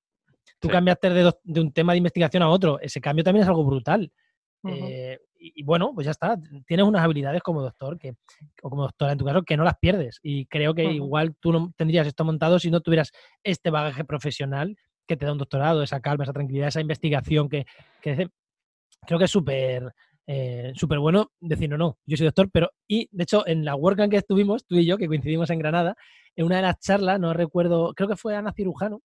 tú 0.59 0.67
cambiaste 0.67 1.09
de, 1.09 1.33
de, 1.41 1.61
un 1.61 1.71
tema 1.71 1.93
de 1.93 1.99
investigación 1.99 2.43
a 2.43 2.49
otro, 2.49 2.77
ese 2.81 2.99
cambio 2.99 3.23
también 3.23 3.43
es 3.43 3.47
algo 3.47 3.63
brutal. 3.63 4.11
Eh, 4.67 5.17
y, 5.39 5.63
bueno, 5.63 5.91
pues 5.95 6.05
ya 6.05 6.11
está. 6.11 6.37
Tienes 6.67 6.85
unas 6.85 7.01
habilidades 7.01 7.41
como 7.41 7.63
doctor, 7.63 7.97
que, 7.97 8.13
o 8.61 8.69
como 8.69 8.83
doctora 8.83 9.13
en 9.13 9.17
tu 9.17 9.25
caso, 9.25 9.41
que 9.41 9.57
no 9.57 9.63
las 9.63 9.77
pierdes. 9.79 10.19
Y 10.21 10.45
creo 10.45 10.75
que 10.75 10.83
igual 10.83 11.35
tú 11.39 11.51
no 11.51 11.73
tendrías 11.75 12.05
esto 12.05 12.25
montado 12.25 12.59
si 12.59 12.69
no 12.69 12.81
tuvieras 12.81 13.11
este 13.41 13.71
bagaje 13.71 14.03
profesional 14.03 14.77
que 15.07 15.17
te 15.17 15.25
da 15.25 15.31
un 15.31 15.39
doctorado, 15.39 15.81
esa 15.81 16.01
calma, 16.01 16.25
esa 16.25 16.33
tranquilidad, 16.33 16.67
esa 16.67 16.81
investigación 16.81 17.49
que, 17.49 17.65
que 18.01 18.29
creo 19.07 19.17
que 19.17 19.25
es 19.25 19.31
súper 19.31 19.91
eh, 20.33 20.71
súper 20.75 20.99
bueno 20.99 21.31
decir, 21.41 21.69
no, 21.69 21.77
no, 21.77 21.97
yo 22.05 22.15
soy 22.15 22.25
doctor, 22.25 22.49
pero 22.53 22.71
y 22.87 23.09
de 23.11 23.23
hecho 23.23 23.45
en 23.45 23.65
la 23.65 23.75
WordCamp 23.75 24.11
que 24.11 24.17
estuvimos, 24.17 24.65
tú 24.65 24.75
y 24.75 24.85
yo, 24.85 24.97
que 24.97 25.07
coincidimos 25.07 25.49
en 25.49 25.59
Granada, 25.59 25.95
en 26.37 26.45
una 26.45 26.55
de 26.55 26.61
las 26.61 26.79
charlas, 26.79 27.19
no 27.19 27.33
recuerdo, 27.33 27.93
creo 27.93 28.07
que 28.07 28.15
fue 28.15 28.33
Ana 28.33 28.53
Cirujano, 28.53 29.01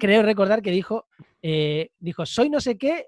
creo 0.00 0.24
recordar 0.24 0.60
que 0.60 0.72
dijo, 0.72 1.06
eh, 1.40 1.90
dijo, 2.00 2.26
soy 2.26 2.50
no 2.50 2.60
sé 2.60 2.76
qué, 2.76 3.06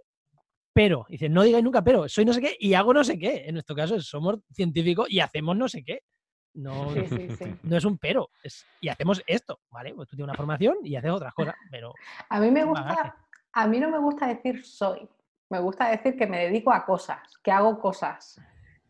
pero, 0.73 1.05
dice, 1.09 1.29
no 1.29 1.43
digáis 1.43 1.65
nunca 1.65 1.83
pero, 1.83 2.09
soy 2.09 2.25
no 2.25 2.33
sé 2.33 2.41
qué 2.41 2.57
y 2.61 2.75
hago 2.75 2.95
no 2.95 3.03
sé 3.03 3.19
qué. 3.19 3.45
En 3.47 3.55
nuestro 3.55 3.75
caso 3.75 4.01
somos 4.01 4.37
científicos 4.53 5.09
y 5.11 5.19
hacemos 5.19 5.57
no 5.57 5.69
sé 5.69 5.83
qué. 5.83 6.03
No, 6.55 6.95
no 7.65 7.77
es 7.77 7.85
un 7.85 7.99
pero, 7.99 8.31
y 8.81 8.89
hacemos 8.89 9.21
esto, 9.27 9.59
¿vale? 9.71 9.95
Pues 9.95 10.09
tú 10.09 10.17
tienes 10.17 10.31
una 10.31 10.37
formación 10.37 10.77
y 10.85 10.95
haces 10.95 11.11
otras 11.11 11.35
cosas, 11.35 11.55
pero... 11.71 11.93
A 12.29 12.41
mí 12.41 12.51
me 12.51 12.65
gusta, 12.65 13.17
a 13.53 13.67
mí 13.67 13.81
no 13.81 13.91
me 13.91 13.99
gusta 13.99 14.29
decir 14.29 14.65
soy, 14.65 15.09
me 15.51 15.61
gusta 15.61 15.89
decir 15.91 16.17
que 16.17 16.27
me 16.27 16.45
dedico 16.45 16.73
a 16.73 16.85
cosas, 16.85 17.21
que 17.43 17.51
hago 17.51 17.79
cosas 17.79 18.41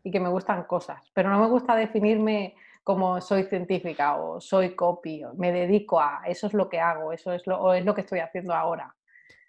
y 0.03 0.11
que 0.11 0.19
me 0.19 0.29
gustan 0.29 0.63
cosas, 0.63 1.01
pero 1.13 1.29
no 1.29 1.39
me 1.39 1.47
gusta 1.47 1.75
definirme 1.75 2.55
como 2.83 3.19
soy 3.19 3.43
científica 3.43 4.15
o 4.15 4.39
soy 4.39 4.75
copy, 4.75 5.23
me 5.35 5.51
dedico 5.51 5.99
a, 5.99 6.21
eso 6.25 6.47
es 6.47 6.53
lo 6.53 6.69
que 6.69 6.79
hago, 6.79 7.11
eso 7.11 7.33
es 7.33 7.45
lo, 7.45 7.59
o 7.59 7.73
es 7.73 7.83
lo 7.83 7.93
que 7.93 8.01
estoy 8.01 8.19
haciendo 8.19 8.53
ahora 8.53 8.95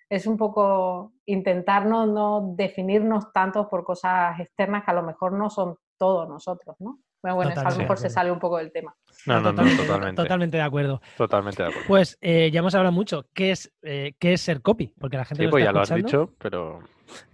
es 0.09 0.27
un 0.27 0.37
poco 0.37 1.13
intentar 1.27 1.87
no, 1.87 2.55
definirnos 2.57 3.33
tanto 3.33 3.69
por 3.69 3.85
cosas 3.85 4.41
externas 4.41 4.85
que 4.85 4.91
a 4.91 4.95
lo 4.95 5.03
mejor 5.03 5.33
no 5.33 5.51
son 5.51 5.77
todos 5.99 6.29
nosotros, 6.29 6.77
¿no? 6.79 7.01
Bueno, 7.21 7.35
bueno, 7.35 7.53
a 7.57 7.71
lo 7.71 7.77
mejor 7.77 7.99
se 7.99 8.09
sale 8.09 8.31
un 8.31 8.39
poco 8.39 8.59
del 8.59 8.71
tema. 8.71 8.95
No, 9.27 9.41
no, 9.41 9.51
totalmente, 9.51 9.83
no, 9.83 9.87
totalmente. 9.87 10.23
Totalmente 10.23 10.57
de 10.57 10.63
acuerdo. 10.63 11.03
Totalmente 11.17 11.63
de 11.63 11.69
acuerdo. 11.69 11.89
Pues 11.89 12.17
eh, 12.21 12.51
ya 12.53 12.61
hemos 12.61 12.77
hablado 12.77 12.93
mucho. 12.93 13.27
¿Qué 13.35 13.51
es, 13.51 13.73
eh, 13.83 14.15
¿qué 14.21 14.35
es 14.35 14.41
ser 14.41 14.63
copy? 14.63 14.95
Porque 15.01 15.17
la 15.17 15.25
gente 15.25 15.43
sí, 15.43 15.51
pues 15.51 15.65
ya 15.65 15.73
lo 15.73 15.81
has 15.81 15.93
dicho, 15.93 16.33
pero... 16.39 16.79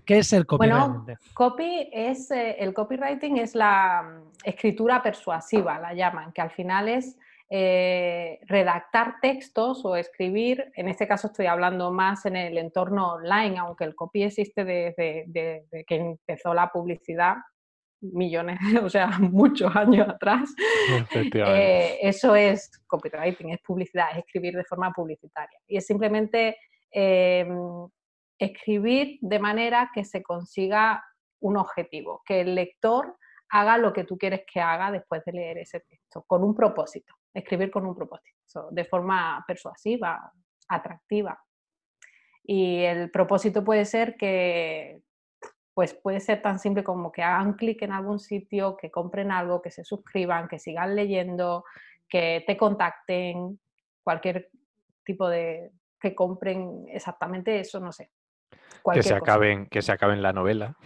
¿Qué 0.04 0.18
es 0.18 0.28
ser 0.28 0.46
copy? 0.46 0.68
Bueno, 0.68 1.06
copy 1.32 1.88
es, 1.92 2.30
eh, 2.30 2.56
el 2.58 2.74
copywriting 2.74 3.38
es 3.38 3.54
la 3.54 4.02
mm, 4.02 4.30
escritura 4.44 5.02
persuasiva, 5.02 5.78
la 5.78 5.94
llaman, 5.94 6.32
que 6.32 6.42
al 6.42 6.50
final 6.50 6.88
es 6.88 7.16
eh, 7.50 8.40
redactar 8.46 9.16
textos 9.20 9.84
o 9.84 9.96
escribir, 9.96 10.72
en 10.74 10.88
este 10.88 11.06
caso 11.06 11.28
estoy 11.28 11.46
hablando 11.46 11.92
más 11.92 12.26
en 12.26 12.36
el 12.36 12.58
entorno 12.58 13.12
online, 13.14 13.58
aunque 13.58 13.84
el 13.84 13.94
copy 13.94 14.24
existe 14.24 14.64
desde, 14.64 15.84
que 15.86 15.94
empezó 15.94 16.54
la 16.54 16.70
publicidad 16.70 17.36
millones, 18.00 18.58
o 18.82 18.88
sea, 18.88 19.06
muchos 19.18 19.74
años 19.76 20.08
atrás. 20.08 20.54
Eh, 21.14 21.98
eso 22.02 22.34
es 22.34 22.70
copywriting, 22.86 23.50
es 23.50 23.60
publicidad, 23.60 24.10
es 24.12 24.18
escribir 24.18 24.54
de 24.56 24.64
forma 24.64 24.92
publicitaria. 24.92 25.58
Y 25.66 25.76
es 25.76 25.86
simplemente 25.86 26.56
em, 26.90 27.88
escribir 28.38 29.18
de 29.20 29.38
manera 29.38 29.90
que 29.94 30.04
se 30.04 30.22
consiga 30.22 31.04
un 31.40 31.56
objetivo, 31.56 32.22
que 32.24 32.40
el 32.40 32.54
lector 32.54 33.16
haga 33.50 33.78
lo 33.78 33.92
que 33.92 34.04
tú 34.04 34.16
quieres 34.18 34.42
que 34.52 34.60
haga 34.60 34.90
después 34.90 35.24
de 35.24 35.32
leer 35.32 35.58
ese 35.58 35.80
texto, 35.80 36.24
con 36.26 36.42
un 36.42 36.54
propósito 36.54 37.14
escribir 37.34 37.70
con 37.70 37.84
un 37.84 37.94
propósito, 37.94 38.68
de 38.70 38.84
forma 38.84 39.44
persuasiva, 39.46 40.32
atractiva. 40.68 41.38
Y 42.44 42.82
el 42.82 43.10
propósito 43.10 43.64
puede 43.64 43.84
ser 43.84 44.16
que, 44.16 45.00
pues 45.74 45.94
puede 45.94 46.20
ser 46.20 46.40
tan 46.40 46.58
simple 46.58 46.84
como 46.84 47.10
que 47.10 47.22
hagan 47.22 47.54
clic 47.54 47.82
en 47.82 47.92
algún 47.92 48.20
sitio, 48.20 48.76
que 48.76 48.90
compren 48.90 49.32
algo, 49.32 49.60
que 49.60 49.70
se 49.70 49.84
suscriban, 49.84 50.46
que 50.46 50.60
sigan 50.60 50.94
leyendo, 50.94 51.64
que 52.08 52.44
te 52.46 52.56
contacten, 52.56 53.58
cualquier 54.02 54.50
tipo 55.04 55.28
de 55.28 55.72
que 56.00 56.14
compren 56.14 56.84
exactamente 56.88 57.58
eso, 57.58 57.80
no 57.80 57.90
sé. 57.90 58.10
Que 58.92 59.02
se, 59.02 59.14
acaben, 59.14 59.66
que 59.66 59.80
se 59.80 59.92
acaben 59.92 60.20
la 60.20 60.32
novela. 60.32 60.76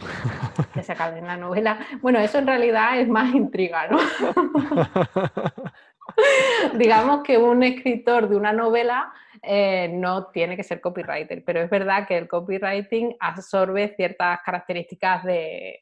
Que 0.72 0.84
se 0.84 0.92
acaben 0.92 1.26
la 1.26 1.36
novela. 1.36 1.80
Bueno, 2.00 2.20
eso 2.20 2.38
en 2.38 2.46
realidad 2.46 3.00
es 3.00 3.08
más 3.08 3.34
intriga, 3.34 3.88
¿no? 3.88 3.98
Digamos 6.74 7.22
que 7.22 7.38
un 7.38 7.62
escritor 7.64 8.28
de 8.28 8.36
una 8.36 8.52
novela 8.52 9.12
eh, 9.42 9.88
no 9.92 10.28
tiene 10.28 10.56
que 10.56 10.62
ser 10.62 10.80
copywriter, 10.80 11.42
pero 11.44 11.60
es 11.60 11.70
verdad 11.70 12.06
que 12.06 12.16
el 12.16 12.28
copywriting 12.28 13.16
absorbe 13.18 13.94
ciertas 13.96 14.40
características 14.44 15.24
de, 15.24 15.80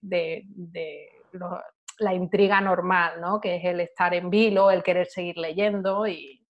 la 1.99 2.15
intriga 2.15 2.61
normal, 2.61 3.21
¿no? 3.21 3.41
que 3.41 3.57
es 3.57 3.65
el 3.65 3.81
estar 3.81 4.15
en 4.15 4.31
vilo, 4.31 4.71
el 4.71 4.83
querer 4.83 5.07
seguir 5.07 5.39
leyendo 5.39 6.07
y, 6.07 6.46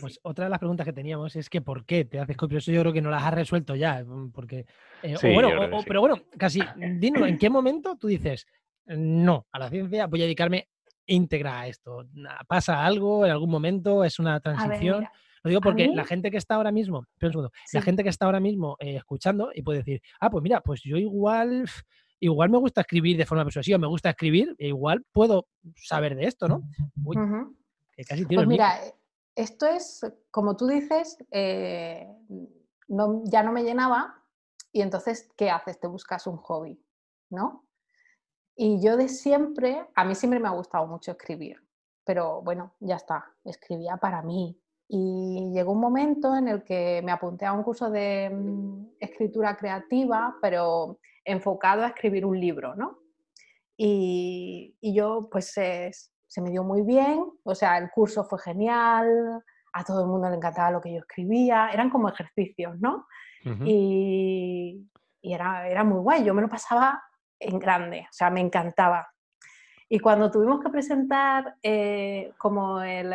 pues 0.00 0.20
otra 0.22 0.44
de 0.44 0.50
las 0.50 0.58
preguntas 0.58 0.84
que 0.84 0.92
teníamos 0.92 1.34
es 1.36 1.50
que 1.50 1.60
¿por 1.60 1.84
qué 1.84 2.04
te 2.04 2.20
haces 2.20 2.36
copy? 2.36 2.56
Eso 2.56 2.72
yo 2.72 2.80
creo 2.80 2.92
que 2.92 3.02
no 3.02 3.10
las 3.10 3.22
has 3.24 3.34
resuelto 3.34 3.74
ya, 3.74 4.04
mm, 4.04 4.30
porque... 4.30 4.66
Eh, 5.02 5.16
bueno, 5.32 5.50
pero 5.86 6.00
bueno, 6.00 6.22
casi, 6.38 6.60
dinos, 6.76 7.28
¿en 7.28 7.38
qué 7.38 7.50
momento 7.50 7.96
tú 7.96 8.06
dices, 8.06 8.46
no, 8.86 9.46
a 9.50 9.58
la 9.58 9.70
ciencia 9.70 10.06
voy 10.06 10.20
a 10.20 10.24
dedicarme 10.24 10.68
íntegra 11.06 11.60
a 11.60 11.66
esto? 11.66 12.06
¿Pasa 12.46 12.84
algo 12.84 13.24
en 13.26 13.32
algún 13.32 13.50
momento? 13.50 14.04
¿Es 14.04 14.18
una 14.18 14.38
transición? 14.40 15.06
Lo 15.42 15.48
digo 15.48 15.60
porque 15.60 15.88
la 15.88 16.04
gente 16.04 16.30
que 16.30 16.36
está 16.36 16.54
ahora 16.54 16.70
mismo, 16.70 17.06
la 17.72 17.82
gente 17.82 18.04
que 18.04 18.08
está 18.08 18.26
ahora 18.26 18.38
mismo 18.38 18.76
eh, 18.78 18.96
escuchando 18.96 19.50
y 19.52 19.62
puede 19.62 19.78
decir, 19.78 20.00
ah, 20.20 20.30
pues 20.30 20.42
mira, 20.42 20.60
pues 20.60 20.82
yo 20.84 20.96
igual, 20.96 21.64
igual 22.20 22.50
me 22.50 22.58
gusta 22.58 22.82
escribir 22.82 23.16
de 23.16 23.26
forma 23.26 23.42
persuasiva, 23.42 23.76
me 23.78 23.88
gusta 23.88 24.10
escribir, 24.10 24.54
e 24.58 24.68
igual 24.68 25.04
puedo 25.10 25.48
saber 25.74 26.14
de 26.14 26.26
esto, 26.26 26.46
¿no? 26.46 26.62
Uy, 27.04 27.16
casi 28.06 28.24
pues 28.24 28.46
mira, 28.46 28.78
esto 29.34 29.66
es, 29.66 30.00
como 30.30 30.56
tú 30.56 30.66
dices, 30.66 31.16
eh, 31.30 32.06
no, 32.88 33.22
ya 33.24 33.42
no 33.42 33.52
me 33.52 33.64
llenaba 33.64 34.22
y 34.72 34.82
entonces, 34.82 35.30
¿qué 35.36 35.50
haces? 35.50 35.80
Te 35.80 35.86
buscas 35.86 36.26
un 36.26 36.36
hobby, 36.36 36.82
¿no? 37.30 37.66
Y 38.54 38.82
yo 38.82 38.96
de 38.96 39.08
siempre, 39.08 39.86
a 39.94 40.04
mí 40.04 40.14
siempre 40.14 40.40
me 40.40 40.48
ha 40.48 40.52
gustado 40.52 40.86
mucho 40.86 41.12
escribir, 41.12 41.56
pero 42.04 42.42
bueno, 42.42 42.74
ya 42.80 42.96
está, 42.96 43.24
escribía 43.44 43.96
para 43.96 44.22
mí. 44.22 44.58
Y 44.88 45.50
llegó 45.54 45.72
un 45.72 45.80
momento 45.80 46.36
en 46.36 46.48
el 46.48 46.62
que 46.64 47.00
me 47.02 47.12
apunté 47.12 47.46
a 47.46 47.54
un 47.54 47.62
curso 47.62 47.90
de 47.90 48.28
mm, 48.30 48.96
escritura 49.00 49.56
creativa, 49.56 50.36
pero 50.42 50.98
enfocado 51.24 51.82
a 51.82 51.88
escribir 51.88 52.26
un 52.26 52.38
libro, 52.38 52.74
¿no? 52.74 52.98
Y, 53.76 54.76
yo, 54.82 55.28
pues 55.30 55.56
se 56.32 56.40
me 56.40 56.48
dio 56.48 56.64
muy 56.64 56.80
bien, 56.80 57.26
o 57.44 57.54
sea, 57.54 57.76
el 57.76 57.90
curso 57.90 58.24
fue 58.24 58.38
genial, 58.38 59.42
a 59.70 59.84
todo 59.84 60.00
el 60.00 60.08
mundo 60.08 60.30
le 60.30 60.36
encantaba 60.36 60.70
lo 60.70 60.80
que 60.80 60.90
yo 60.90 61.00
escribía, 61.00 61.68
eran 61.70 61.90
como 61.90 62.08
ejercicios, 62.08 62.80
¿no? 62.80 63.06
Y, 63.66 64.88
y 65.20 65.34
era, 65.34 65.68
era 65.68 65.84
muy 65.84 65.98
guay, 65.98 66.24
yo 66.24 66.32
me 66.32 66.40
lo 66.40 66.48
pasaba 66.48 67.02
en 67.38 67.58
grande, 67.58 68.06
o 68.08 68.12
sea, 68.12 68.30
me 68.30 68.40
encantaba. 68.40 69.06
Y 69.90 69.98
cuando 69.98 70.30
tuvimos 70.30 70.62
que 70.62 70.70
presentar 70.70 71.56
eh, 71.62 72.32
como 72.38 72.80
el, 72.80 73.12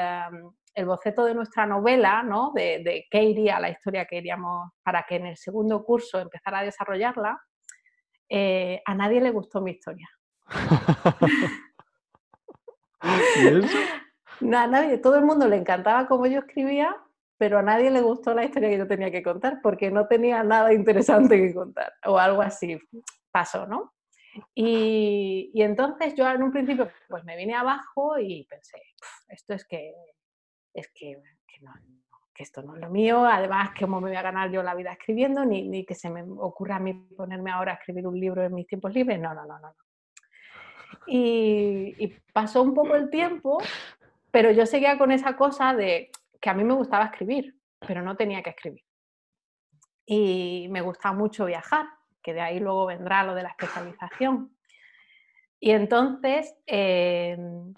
el, 0.75 0.85
boceto 0.85 1.25
de 1.25 1.33
nuestra 1.33 1.65
novela, 1.65 2.21
¿no? 2.21 2.51
De, 2.53 2.83
de, 2.83 3.07
qué 3.09 3.23
iría 3.23 3.59
la 3.59 3.71
historia 3.71 4.05
que 4.05 4.17
queríamos 4.17 4.69
para 4.83 5.07
que 5.09 5.15
en 5.15 5.25
el 5.25 5.37
segundo 5.37 5.83
curso 5.83 6.19
empezara 6.19 6.59
a 6.59 6.65
desarrollarla, 6.65 7.41
eh, 8.29 8.79
a 8.85 8.93
nadie 8.93 9.21
le 9.21 9.31
gustó 9.31 9.59
mi 9.59 9.71
historia. 9.71 10.07
A 12.99 14.67
nadie, 14.67 14.97
todo 14.97 15.15
el 15.15 15.25
mundo 15.25 15.47
le 15.47 15.57
encantaba 15.57 16.07
como 16.07 16.27
yo 16.27 16.39
escribía, 16.39 16.95
pero 17.37 17.59
a 17.59 17.63
nadie 17.63 17.91
le 17.91 18.01
gustó 18.01 18.33
la 18.33 18.45
historia 18.45 18.69
que 18.69 18.77
yo 18.77 18.87
tenía 18.87 19.11
que 19.11 19.23
contar 19.23 19.59
porque 19.61 19.91
no 19.91 20.07
tenía 20.07 20.43
nada 20.43 20.73
interesante 20.73 21.37
que 21.37 21.53
contar 21.53 21.93
o 22.05 22.17
algo 22.17 22.41
así 22.41 22.79
pasó, 23.31 23.67
¿no? 23.67 23.93
Y, 24.53 25.51
entonces 25.55 26.13
yo 26.15 26.29
en 26.29 26.43
un 26.43 26.51
principio 26.51 26.91
pues 27.09 27.23
me 27.23 27.35
vine 27.35 27.55
abajo 27.55 28.19
y 28.19 28.45
pensé, 28.45 28.79
esto 29.27 29.53
es 29.53 29.65
que, 29.65 29.93
es 30.73 30.91
que 30.93 31.19
esto 32.37 32.61
no 32.61 32.75
es 32.75 32.81
lo 32.81 32.89
mío, 32.89 33.25
además, 33.25 33.71
¿cómo 33.79 33.99
me 33.99 34.09
voy 34.09 34.17
a 34.17 34.21
ganar 34.21 34.51
yo 34.51 34.61
la 34.61 34.75
vida 34.75 34.91
escribiendo? 34.91 35.43
Ni, 35.43 35.67
ni 35.67 35.85
que 35.85 35.95
se 35.95 36.09
me 36.09 36.21
ocurra 36.21 36.75
a 36.75 36.79
mí 36.79 36.93
ponerme 36.93 37.51
ahora 37.51 37.73
a 37.73 37.75
escribir 37.75 38.05
un 38.05 38.19
libro 38.19 38.43
en 38.43 38.53
mis 38.53 38.67
tiempos 38.67 38.93
libres. 38.93 39.19
No, 39.19 39.33
no, 39.33 39.45
no, 39.45 39.59
no. 39.59 39.75
Y, 41.07 42.13
pasó 42.33 42.61
un 42.61 42.75
poco 42.75 42.95
el 42.95 43.09
tiempo, 43.09 43.57
pero 44.29 44.51
yo 44.51 44.65
seguía 44.65 44.97
con 44.97 45.11
esa 45.11 45.35
cosa 45.35 45.73
de 45.73 46.11
que 46.39 46.49
a 46.49 46.53
mí 46.53 46.63
me 46.63 46.75
gustaba 46.75 47.05
escribir, 47.05 47.55
pero 47.79 48.03
no 48.03 48.15
tenía 48.15 48.43
que 48.43 48.51
escribir. 48.51 48.83
Y 50.05 50.67
me 50.69 50.81
gustaba 50.81 51.15
mucho 51.15 51.45
viajar, 51.45 51.87
que 52.21 52.33
de 52.33 52.41
ahí 52.41 52.59
luego 52.59 52.85
vendrá 52.85 53.23
lo 53.23 53.33
de 53.33 53.43
la 53.43 53.49
especialización. 53.49 54.55
Y 55.59 55.71
entonces, 55.71 56.55
em, 56.67 57.73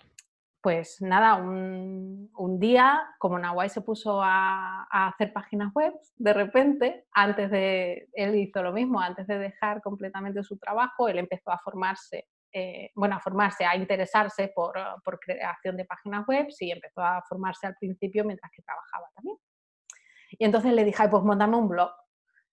pues 0.62 1.02
nada, 1.02 1.36
un, 1.36 2.60
día, 2.60 3.02
como 3.18 3.40
Nahuay 3.40 3.70
se 3.70 3.82
puso 3.82 4.22
a, 4.22 4.84
hacer 4.92 5.32
páginas 5.32 5.74
web, 5.74 5.94
de 6.18 6.34
repente, 6.34 7.06
antes 7.14 7.50
de, 7.50 8.10
él 8.14 8.36
hizo 8.36 8.62
lo 8.62 8.74
mismo, 8.74 9.00
antes 9.00 9.26
de 9.28 9.40
dejar 9.40 9.82
completamente 9.82 10.44
su 10.44 10.58
trabajo, 10.58 11.08
él 11.08 11.20
empezó 11.20 11.52
a 11.52 11.60
formarse, 11.60 12.28
eh, 12.52 12.92
bueno, 12.96 13.16
a 13.16 13.20
formarse, 13.20 13.66
a 13.66 13.76
interesarse 13.76 14.52
por, 14.56 14.74
por, 15.04 15.20
creación 15.20 15.78
de 15.78 15.86
páginas 15.86 16.26
web 16.28 16.48
y 16.60 16.72
empezó 16.72 17.02
a 17.02 17.24
formarse 17.28 17.68
al 17.68 17.76
principio 17.76 18.26
mientras 18.26 18.52
que 18.52 18.62
trabajaba 18.62 19.08
también. 19.16 19.38
Y 20.32 20.46
entonces 20.46 20.74
le 20.74 20.84
dije, 20.84 21.08
pues 21.10 21.24
montame 21.24 21.58
un 21.58 21.68
blog 21.68 21.92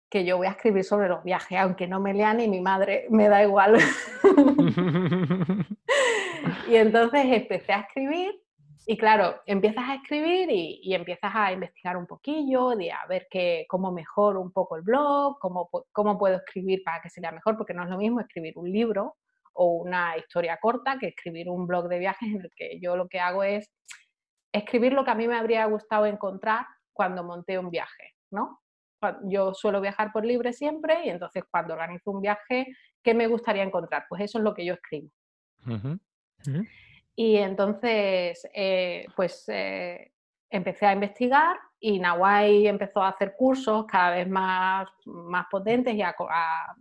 que 0.09 0.25
yo 0.25 0.37
voy 0.37 0.47
a 0.47 0.51
escribir 0.51 0.85
sobre 0.85 1.09
los 1.09 1.25
viajes, 1.25 1.59
aunque 1.59 1.89
no 1.89 2.01
me 2.01 2.15
lea 2.15 2.33
ni 2.35 2.49
mi 2.49 2.61
madre, 2.61 3.07
me 3.11 3.29
da 3.29 3.43
igual. 3.43 3.77
y 6.69 6.77
entonces 6.77 7.25
empecé 7.25 7.73
a 7.73 7.81
escribir 7.81 8.35
y 8.89 8.97
claro, 8.97 9.43
empiezas 9.47 9.85
a 9.89 9.95
escribir 9.97 10.49
y, 10.49 10.95
empiezas 10.95 11.33
a 11.35 11.53
investigar 11.53 11.97
un 11.97 12.07
poquillo, 12.07 12.77
de 12.77 12.93
a 12.93 13.05
ver 13.09 13.27
qué, 13.29 13.67
cómo 13.69 13.91
mejoro 13.91 14.41
un 14.41 14.53
poco 14.53 14.77
el 14.77 14.83
blog, 14.83 15.41
cómo, 15.41 15.69
cómo 15.91 16.17
puedo 16.17 16.37
escribir 16.37 16.85
para 16.85 17.03
que 17.03 17.11
sea 17.11 17.33
mejor, 17.33 17.57
porque 17.57 17.75
no 17.75 17.83
es 17.83 17.91
lo 17.91 17.99
mismo 17.99 18.21
escribir 18.21 18.57
un 18.57 18.71
libro 18.71 19.17
o 19.57 19.73
una 19.73 20.17
historia 20.17 20.59
corta 20.61 20.99
que 20.99 21.09
escribir 21.09 21.49
un 21.49 21.67
blog 21.67 21.89
de 21.89 21.99
viajes 21.99 22.29
en 22.29 22.41
el 22.41 22.51
que 22.55 22.79
yo 22.81 22.97
lo 22.97 23.09
que 23.09 23.21
hago 23.21 23.43
es 23.43 23.73
escribir 24.53 24.93
lo 24.93 25.05
que 25.05 25.11
a 25.11 25.15
mí 25.15 25.29
me 25.29 25.37
habría 25.37 25.65
gustado 25.67 26.07
encontrar 26.07 26.67
cuando 26.93 27.25
monté 27.25 27.59
un 27.59 27.71
viaje, 27.71 28.15
¿no? 28.31 28.61
yo 29.25 29.55
suelo 29.55 29.81
viajar 29.81 30.13
por 30.13 30.25
libre 30.25 30.53
siempre 30.53 31.05
y 31.05 31.11
entonces 31.11 31.45
cuando 31.51 31.75
organizo 31.75 32.11
un 32.11 32.21
viaje, 32.21 32.67
¿qué 33.03 33.15
me 33.15 33.27
gustaría 33.27 33.63
encontrar? 33.63 34.07
Pues 34.09 34.23
eso 34.23 34.39
es 34.39 34.45
lo 34.45 34.55
que 34.55 34.65
yo 34.65 34.75
escribo. 34.75 35.09
Y 37.15 37.37
entonces, 37.37 38.47
eh, 38.55 39.07
pues 39.17 39.45
eh, 39.49 40.13
empecé 40.51 40.87
a 40.87 40.93
investigar 40.93 41.57
y 41.81 41.99
Nawai 41.99 42.67
empezó 42.67 43.03
a 43.03 43.09
hacer 43.09 43.35
cursos 43.37 43.87
cada 43.87 44.11
vez 44.11 44.29
más, 44.29 44.89
más 45.07 45.47
potentes 45.51 45.95
y 45.95 46.03
a, 46.03 46.15
a, 46.19 46.75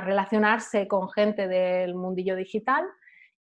relacionarse 0.00 0.88
con 0.88 1.10
gente 1.10 1.48
del 1.48 1.94
mundillo 1.94 2.36
digital. 2.36 2.84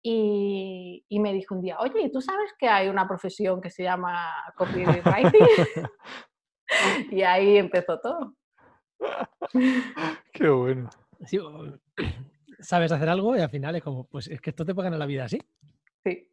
Y, 0.02 1.04
y, 1.10 1.20
me 1.20 1.34
dijo 1.34 1.54
un 1.54 1.60
día, 1.60 1.78
oye, 1.78 2.08
¿tú 2.10 2.22
sabes 2.22 2.54
que 2.58 2.66
hay 2.68 2.88
una 2.88 3.06
profesión 3.06 3.60
que 3.60 3.68
se 3.68 3.82
llama 3.82 4.32
copywriting? 4.56 5.04
y 7.10 7.22
ahí 7.22 7.58
empezó 7.58 8.00
todo. 8.00 8.34
Qué 10.32 10.48
bueno. 10.48 10.90
sabes 12.60 12.92
hacer 12.92 13.08
algo 13.08 13.36
y 13.36 13.40
al 13.40 13.50
final 13.50 13.76
es 13.76 13.82
como, 13.82 14.04
pues 14.04 14.28
es 14.28 14.40
que 14.40 14.50
esto 14.50 14.64
te 14.64 14.74
puede 14.74 14.86
ganar 14.86 14.98
la 14.98 15.06
vida 15.06 15.24
así. 15.24 15.38
Sí. 16.04 16.28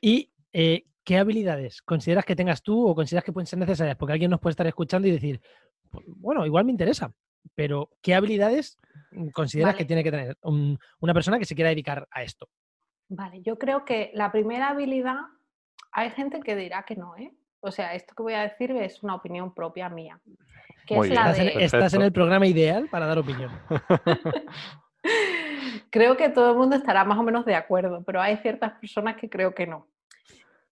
¿Y 0.00 0.32
eh, 0.52 0.86
qué 1.04 1.18
habilidades 1.18 1.82
consideras 1.82 2.24
que 2.24 2.36
tengas 2.36 2.62
tú 2.62 2.86
o 2.86 2.94
consideras 2.94 3.24
que 3.24 3.32
pueden 3.32 3.46
ser 3.46 3.58
necesarias? 3.58 3.96
Porque 3.96 4.12
alguien 4.12 4.30
nos 4.30 4.40
puede 4.40 4.52
estar 4.52 4.66
escuchando 4.66 5.08
y 5.08 5.12
decir, 5.12 5.40
pues, 5.90 6.04
bueno, 6.08 6.44
igual 6.46 6.64
me 6.64 6.72
interesa, 6.72 7.12
pero 7.54 7.90
¿qué 8.02 8.14
habilidades 8.14 8.78
consideras 9.32 9.74
que 9.74 9.84
tiene 9.84 10.04
que 10.04 10.10
tener 10.10 10.38
una 10.42 11.14
persona 11.14 11.38
que 11.38 11.44
se 11.44 11.54
quiera 11.54 11.70
dedicar 11.70 12.06
a 12.10 12.22
esto? 12.22 12.48
Vale, 13.08 13.40
yo 13.42 13.58
creo 13.58 13.84
que 13.84 14.10
la 14.14 14.32
primera 14.32 14.70
habilidad, 14.70 15.20
hay 15.92 16.10
gente 16.10 16.40
que 16.40 16.56
dirá 16.56 16.84
que 16.84 16.96
no, 16.96 17.16
¿eh? 17.16 17.32
O 17.60 17.70
sea, 17.70 17.94
esto 17.94 18.14
que 18.14 18.22
voy 18.22 18.34
a 18.34 18.42
decir 18.42 18.70
es 18.72 19.02
una 19.02 19.14
opinión 19.14 19.54
propia 19.54 19.88
mía. 19.88 20.20
estás, 20.88 21.94
en, 21.94 22.02
el 22.02 22.12
programa 22.12 22.46
ideal 22.46 22.88
para 22.88 23.06
dar 23.06 23.18
opinión. 23.18 23.50
creo 25.90 26.16
que 26.16 26.28
todo 26.28 26.52
el 26.52 26.58
mundo 26.58 26.76
estará 26.76 27.04
más 27.04 27.18
o 27.18 27.22
menos 27.22 27.44
de 27.44 27.54
acuerdo, 27.54 28.02
pero 28.04 28.20
hay 28.20 28.36
ciertas 28.38 28.72
personas 28.78 29.16
que 29.16 29.28
creo 29.28 29.54
que 29.54 29.66
no. 29.66 29.88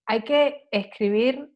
Hay 0.05 0.21
que 0.21 0.67
escribir, 0.71 1.49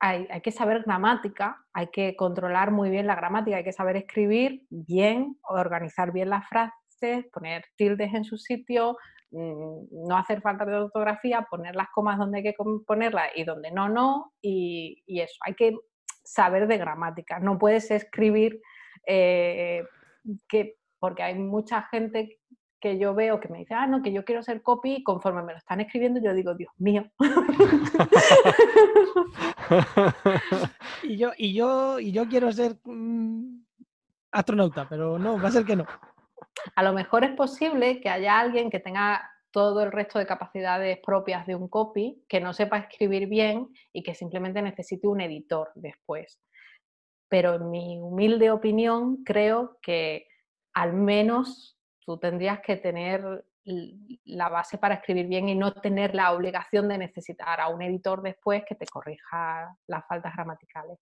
hay, 0.00 0.26
hay, 0.30 0.40
que 0.40 0.52
saber 0.52 0.82
gramática, 0.84 1.64
hay 1.72 1.88
que 1.88 2.16
controlar 2.16 2.70
muy 2.70 2.90
bien 2.90 3.06
la 3.06 3.14
gramática, 3.14 3.56
hay 3.56 3.64
que 3.64 3.72
saber 3.72 3.96
escribir 3.96 4.62
bien, 4.70 5.38
organizar 5.42 6.12
bien 6.12 6.30
las 6.30 6.48
frases, 6.48 7.26
poner 7.32 7.64
tildes 7.76 8.12
en 8.14 8.24
su 8.24 8.36
sitio, 8.36 8.96
Mm, 9.30 10.08
no 10.08 10.16
hacer 10.16 10.40
falta 10.40 10.64
de 10.64 10.76
ortografía, 10.76 11.46
poner 11.50 11.74
las 11.74 11.88
comas 11.92 12.16
donde 12.18 12.38
hay 12.38 12.44
que 12.44 12.54
ponerlas 12.86 13.30
y 13.34 13.44
donde 13.44 13.72
no, 13.72 13.88
no, 13.88 14.32
y, 14.40 15.02
eso, 15.08 15.34
hay 15.40 15.54
que 15.54 15.76
saber 16.24 16.66
de 16.68 16.78
gramática, 16.78 17.40
no 17.40 17.58
puedes 17.58 17.90
escribir 17.90 18.60
eh, 19.06 19.84
que, 20.48 20.76
porque 21.00 21.22
hay 21.24 21.34
mucha 21.34 21.82
gente 21.90 22.38
que 22.86 22.98
yo 22.98 23.14
veo 23.14 23.40
que 23.40 23.48
me 23.48 23.58
dice, 23.58 23.74
ah, 23.74 23.86
no, 23.86 24.02
que 24.02 24.12
yo 24.12 24.24
quiero 24.24 24.42
ser 24.42 24.62
copy, 24.62 24.96
y 24.96 25.02
conforme 25.02 25.42
me 25.42 25.52
lo 25.52 25.58
están 25.58 25.80
escribiendo, 25.80 26.20
yo 26.20 26.32
digo, 26.32 26.54
Dios 26.54 26.72
mío. 26.78 27.10
y, 31.02 31.16
yo, 31.16 31.32
y, 31.36 31.52
yo, 31.52 31.98
y 31.98 32.12
yo 32.12 32.28
quiero 32.28 32.52
ser 32.52 32.76
mm, 32.84 33.64
astronauta, 34.30 34.88
pero 34.88 35.18
no, 35.18 35.40
va 35.40 35.48
a 35.48 35.52
ser 35.52 35.64
que 35.64 35.76
no 35.76 35.86
a 36.74 36.82
lo 36.82 36.92
mejor 36.92 37.24
es 37.24 37.32
posible 37.32 38.00
que 38.00 38.08
haya 38.08 38.38
alguien 38.38 38.70
que 38.70 38.80
tenga 38.80 39.30
todo 39.50 39.82
el 39.82 39.92
resto 39.92 40.18
de 40.18 40.26
capacidades 40.26 40.98
propias 41.04 41.46
de 41.46 41.54
un 41.54 41.68
copy, 41.68 42.22
que 42.28 42.40
no 42.40 42.52
sepa 42.52 42.78
escribir 42.78 43.28
bien 43.28 43.68
y 43.92 44.02
que 44.02 44.14
simplemente 44.14 44.60
necesite 44.60 45.06
un 45.06 45.20
editor 45.20 45.70
después. 45.74 46.40
Pero 47.28 47.54
en 47.54 47.70
mi 47.70 47.98
humilde 48.00 48.50
opinión, 48.50 49.24
creo 49.24 49.78
que 49.80 50.28
al 50.74 50.92
menos 50.92 51.75
tú 52.06 52.16
tendrías 52.18 52.60
que 52.60 52.76
tener 52.76 53.44
la 54.24 54.48
base 54.48 54.78
para 54.78 54.94
escribir 54.94 55.26
bien 55.26 55.48
y 55.48 55.56
no 55.56 55.72
tener 55.72 56.14
la 56.14 56.32
obligación 56.32 56.88
de 56.88 56.98
necesitar 56.98 57.60
a 57.60 57.68
un 57.68 57.82
editor 57.82 58.22
después 58.22 58.62
que 58.66 58.76
te 58.76 58.86
corrija 58.86 59.76
las 59.88 60.06
faltas 60.06 60.32
gramaticales. 60.34 60.98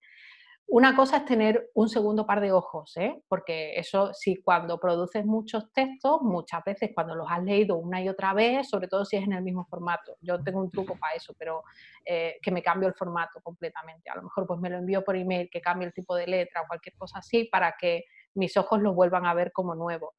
Una 0.66 0.96
cosa 0.96 1.18
es 1.18 1.26
tener 1.26 1.70
un 1.74 1.90
segundo 1.90 2.24
par 2.26 2.40
de 2.40 2.50
ojos, 2.50 2.96
¿eh? 2.96 3.22
porque 3.28 3.78
eso 3.78 4.14
si 4.14 4.36
cuando 4.36 4.80
produces 4.80 5.26
muchos 5.26 5.70
textos, 5.72 6.22
muchas 6.22 6.64
veces 6.64 6.90
cuando 6.94 7.14
los 7.14 7.30
has 7.30 7.44
leído 7.44 7.76
una 7.76 8.00
y 8.00 8.08
otra 8.08 8.32
vez, 8.32 8.70
sobre 8.70 8.88
todo 8.88 9.04
si 9.04 9.18
es 9.18 9.24
en 9.24 9.34
el 9.34 9.42
mismo 9.42 9.66
formato, 9.66 10.16
yo 10.22 10.42
tengo 10.42 10.60
un 10.60 10.70
truco 10.70 10.96
para 10.96 11.14
eso, 11.14 11.34
pero 11.38 11.64
eh, 12.02 12.38
que 12.42 12.50
me 12.50 12.62
cambio 12.62 12.88
el 12.88 12.94
formato 12.94 13.42
completamente. 13.42 14.08
A 14.08 14.16
lo 14.16 14.22
mejor 14.22 14.46
pues 14.46 14.58
me 14.58 14.70
lo 14.70 14.78
envío 14.78 15.04
por 15.04 15.16
email, 15.16 15.50
que 15.50 15.60
cambie 15.60 15.86
el 15.86 15.92
tipo 15.92 16.16
de 16.16 16.26
letra 16.26 16.62
o 16.62 16.66
cualquier 16.66 16.96
cosa 16.96 17.18
así 17.18 17.44
para 17.44 17.74
que 17.78 18.04
mis 18.32 18.56
ojos 18.56 18.80
lo 18.80 18.94
vuelvan 18.94 19.26
a 19.26 19.34
ver 19.34 19.52
como 19.52 19.74
nuevo. 19.74 20.14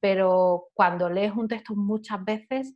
Pero 0.00 0.68
cuando 0.74 1.08
lees 1.08 1.32
un 1.32 1.48
texto 1.48 1.74
muchas 1.74 2.24
veces, 2.24 2.74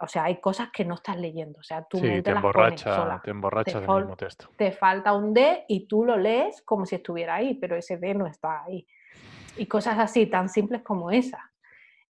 o 0.00 0.06
sea, 0.06 0.24
hay 0.24 0.40
cosas 0.40 0.70
que 0.70 0.84
no 0.84 0.94
estás 0.94 1.16
leyendo, 1.16 1.60
o 1.60 1.62
sea, 1.62 1.84
tú 1.84 2.00
te, 2.00 2.22
las 2.22 2.36
emborracha, 2.36 3.20
te 3.22 3.30
emborrachas 3.30 3.80
del 3.80 3.96
mismo 3.96 4.16
texto. 4.16 4.48
Te 4.56 4.72
falta 4.72 5.12
un 5.12 5.32
D 5.32 5.64
y 5.68 5.86
tú 5.86 6.04
lo 6.04 6.16
lees 6.16 6.62
como 6.62 6.84
si 6.86 6.96
estuviera 6.96 7.36
ahí, 7.36 7.54
pero 7.54 7.76
ese 7.76 7.96
D 7.96 8.14
no 8.14 8.26
está 8.26 8.64
ahí. 8.64 8.86
Y 9.56 9.66
cosas 9.66 9.98
así, 9.98 10.26
tan 10.26 10.48
simples 10.48 10.82
como 10.82 11.10
esas. 11.10 11.40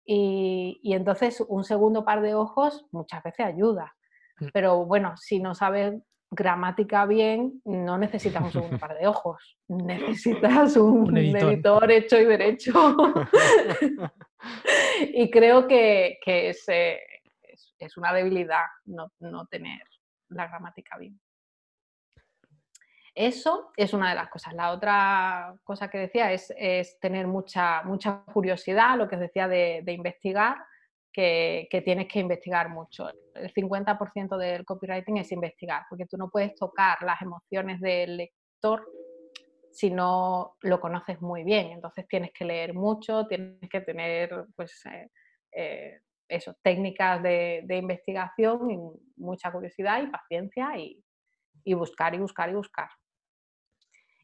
Y, 0.04 0.80
y 0.82 0.94
entonces 0.94 1.44
un 1.48 1.64
segundo 1.64 2.04
par 2.04 2.20
de 2.20 2.34
ojos 2.34 2.86
muchas 2.90 3.22
veces 3.22 3.46
ayuda. 3.46 3.96
Mm. 4.40 4.46
Pero 4.52 4.84
bueno, 4.84 5.16
si 5.16 5.40
no 5.40 5.54
sabes 5.54 5.94
gramática 6.30 7.06
bien, 7.06 7.60
no 7.64 7.98
necesitas 7.98 8.42
un 8.42 8.52
segundo 8.52 8.78
par 8.86 8.98
de 8.98 9.06
ojos, 9.06 9.58
necesitas 9.68 10.76
un, 10.76 11.16
editor. 11.16 11.90
hecho 11.90 12.18
y 12.18 12.24
derecho. 12.24 12.72
y 15.00 15.30
creo 15.30 15.66
que, 15.66 16.18
que 16.22 16.50
ese, 16.50 17.00
es 17.78 17.96
una 17.96 18.12
debilidad 18.12 18.64
no, 18.84 19.46
tener 19.46 19.82
la 20.28 20.48
gramática 20.48 20.98
bien. 20.98 21.20
Eso 23.14 23.72
es 23.76 23.94
una 23.94 24.10
de 24.10 24.14
las 24.14 24.28
cosas. 24.28 24.52
La 24.52 24.72
otra 24.72 25.54
cosa 25.64 25.88
que 25.88 25.98
decía 25.98 26.32
es, 26.32 26.98
tener 27.00 27.26
mucha, 27.26 27.82
mucha 27.84 28.24
curiosidad, 28.24 28.98
lo 28.98 29.08
que 29.08 29.14
os 29.14 29.22
decía 29.22 29.48
de, 29.48 29.82
investigar, 29.86 30.58
que, 31.16 31.82
tienes 31.82 32.08
que 32.08 32.18
investigar 32.20 32.68
mucho. 32.68 33.08
El 33.34 33.52
50% 33.52 34.36
del 34.36 34.66
copywriting 34.66 35.16
es 35.16 35.32
investigar, 35.32 35.84
porque 35.88 36.04
tú 36.04 36.18
no 36.18 36.28
puedes 36.28 36.54
tocar 36.54 36.98
las 37.02 37.22
emociones 37.22 37.80
del 37.80 38.18
lector 38.18 38.86
si 39.72 39.90
no 39.90 40.56
lo 40.60 40.78
conoces 40.78 41.20
muy 41.22 41.42
bien. 41.42 41.68
Entonces 41.68 42.06
tienes 42.06 42.32
que 42.32 42.44
leer 42.44 42.74
mucho, 42.74 43.26
tienes 43.26 43.68
que 43.70 43.80
tener 43.80 44.46
pues, 44.54 44.84
eh, 44.86 45.10
eh, 45.52 46.00
técnicas 46.62 47.22
de, 47.22 47.64
investigación 47.70 48.70
y 48.70 48.78
mucha 49.16 49.50
curiosidad 49.50 50.02
y 50.02 50.08
paciencia 50.08 50.76
y 50.76 51.74
buscar 51.74 52.14
y 52.14 52.18
buscar 52.18 52.50
y 52.50 52.54
buscar. 52.54 52.88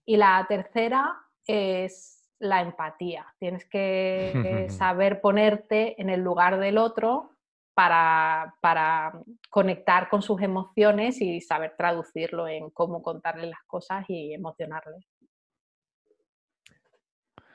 Y 0.05 0.16
la 0.16 0.44
tercera 0.46 1.11
es 1.46 2.21
la 2.42 2.61
empatía. 2.61 3.24
Tienes 3.38 3.64
que 3.66 4.66
saber 4.68 5.20
ponerte 5.20 6.00
en 6.00 6.11
el 6.11 6.20
lugar 6.20 6.59
del 6.59 6.76
otro 6.76 7.31
para, 7.74 8.55
conectar 9.48 10.09
con 10.09 10.22
sus 10.22 10.40
emociones 10.42 11.20
y 11.20 11.40
saber 11.40 11.74
traducirlo 11.76 12.46
en 12.48 12.70
cómo 12.70 13.02
contarle 13.02 13.46
las 13.46 13.62
cosas 13.66 14.05
y 14.09 14.35
emocionarle. 14.35 14.98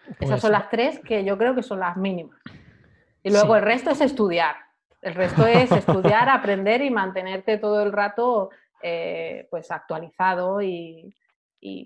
Esas 0.05 0.17
Pues 0.29 0.41
son 0.41 0.51
las 0.53 0.69
tres 0.69 0.99
que 0.99 1.23
yo 1.23 1.37
creo 1.37 1.53
que 1.53 1.63
son 1.63 1.79
las 1.81 1.97
mínimas. 1.97 2.39
Y 3.23 3.29
luego 3.29 3.53
Sí. 3.53 3.59
el 3.59 3.65
resto 3.65 3.89
es 3.91 4.01
estudiar. 4.01 4.55
El 5.01 5.15
resto 5.15 5.45
es 5.45 5.71
estudiar, 5.71 6.29
aprender 6.29 6.81
y 6.81 6.89
mantenerte 6.89 7.57
todo 7.57 7.83
el 7.83 7.91
rato 7.91 8.49
eh, 8.81 9.47
pues 9.51 9.69
actualizado 9.71 10.61
y, 10.61 11.13
y- 11.59 11.85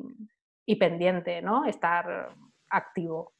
y 0.66 0.76
pendiente, 0.76 1.42
¿no? 1.42 1.66
Estar 1.66 2.30
activo. 2.72 3.34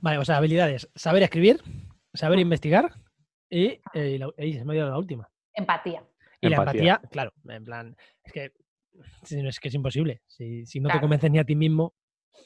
Vale, 0.00 0.18
o 0.18 0.24
sea, 0.24 0.38
habilidades. 0.38 0.88
Saber 0.94 1.22
escribir, 1.22 1.62
saber 2.14 2.38
Mm. 2.38 2.42
investigar 2.42 2.92
y, 3.48 3.80
eh, 3.94 4.10
y 4.14 4.18
la, 4.18 4.30
y 4.38 4.54
se 4.54 4.64
me 4.64 4.70
ha 4.70 4.72
olvidado 4.72 4.90
la 4.92 4.98
última. 4.98 5.28
Empatía. 5.54 6.02
Y 6.40 6.48
la 6.48 6.56
Empatía. 6.56 6.80
empatía, 6.94 7.08
claro, 7.10 7.32
en 7.48 7.64
plan, 7.64 7.96
es 8.24 8.32
que, 8.32 8.52
es, 9.30 9.60
que 9.60 9.68
es 9.68 9.74
imposible. 9.74 10.22
Si, 10.26 10.66
si 10.66 10.80
no 10.80 10.88
te 10.90 10.98
convences 11.00 11.30
ni 11.30 11.38
a 11.38 11.44
ti 11.44 11.54
mismo, 11.54 11.94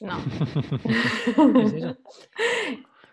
No. 0.01 0.17
es 1.63 1.73
eso. 1.73 1.97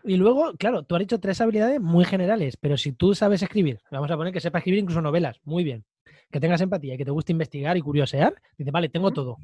Y 0.06 0.16
luego, 0.18 0.52
claro, 0.58 0.82
tú 0.82 0.94
has 0.96 0.98
dicho 1.00 1.18
tres 1.18 1.40
habilidades 1.40 1.80
muy 1.80 2.04
generales, 2.04 2.58
pero 2.58 2.76
si 2.76 2.92
tú 2.92 3.14
sabes 3.14 3.42
escribir, 3.42 3.80
vamos 3.90 4.10
a 4.10 4.16
poner 4.18 4.34
que 4.34 4.40
sepas 4.40 4.60
escribir 4.60 4.80
incluso 4.80 5.00
novelas, 5.00 5.40
muy 5.44 5.64
bien, 5.64 5.86
que 6.30 6.40
tengas 6.40 6.60
empatía 6.60 6.92
y 6.92 6.98
que 6.98 7.06
te 7.06 7.10
guste 7.10 7.32
investigar 7.32 7.74
y 7.78 7.80
curiosear, 7.80 8.34
dices, 8.58 8.70
vale, 8.70 8.90
tengo 8.90 9.12
todo. 9.14 9.38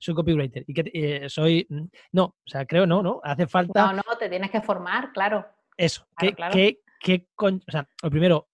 Soy 0.00 0.14
copywriter 0.14 0.64
y 0.66 0.72
que 0.74 0.90
eh, 0.94 1.28
soy. 1.28 1.66
mm, 1.68 1.84
No, 2.12 2.24
o 2.24 2.36
sea, 2.46 2.64
creo 2.66 2.86
no, 2.86 3.02
¿no? 3.02 3.20
Hace 3.22 3.46
falta 3.46 3.86
No, 3.86 3.92
no, 3.92 4.02
te 4.18 4.28
tienes 4.28 4.50
que 4.50 4.60
formar, 4.62 5.12
claro. 5.12 5.46
eso. 5.76 6.06
claro, 6.16 6.32
¿Qué, 6.32 6.34
claro. 6.34 6.54
qué 7.00 7.26
con- 7.34 7.62
o 7.68 7.70
sea, 7.70 7.86
lo 8.02 8.10
primero, 8.10 8.48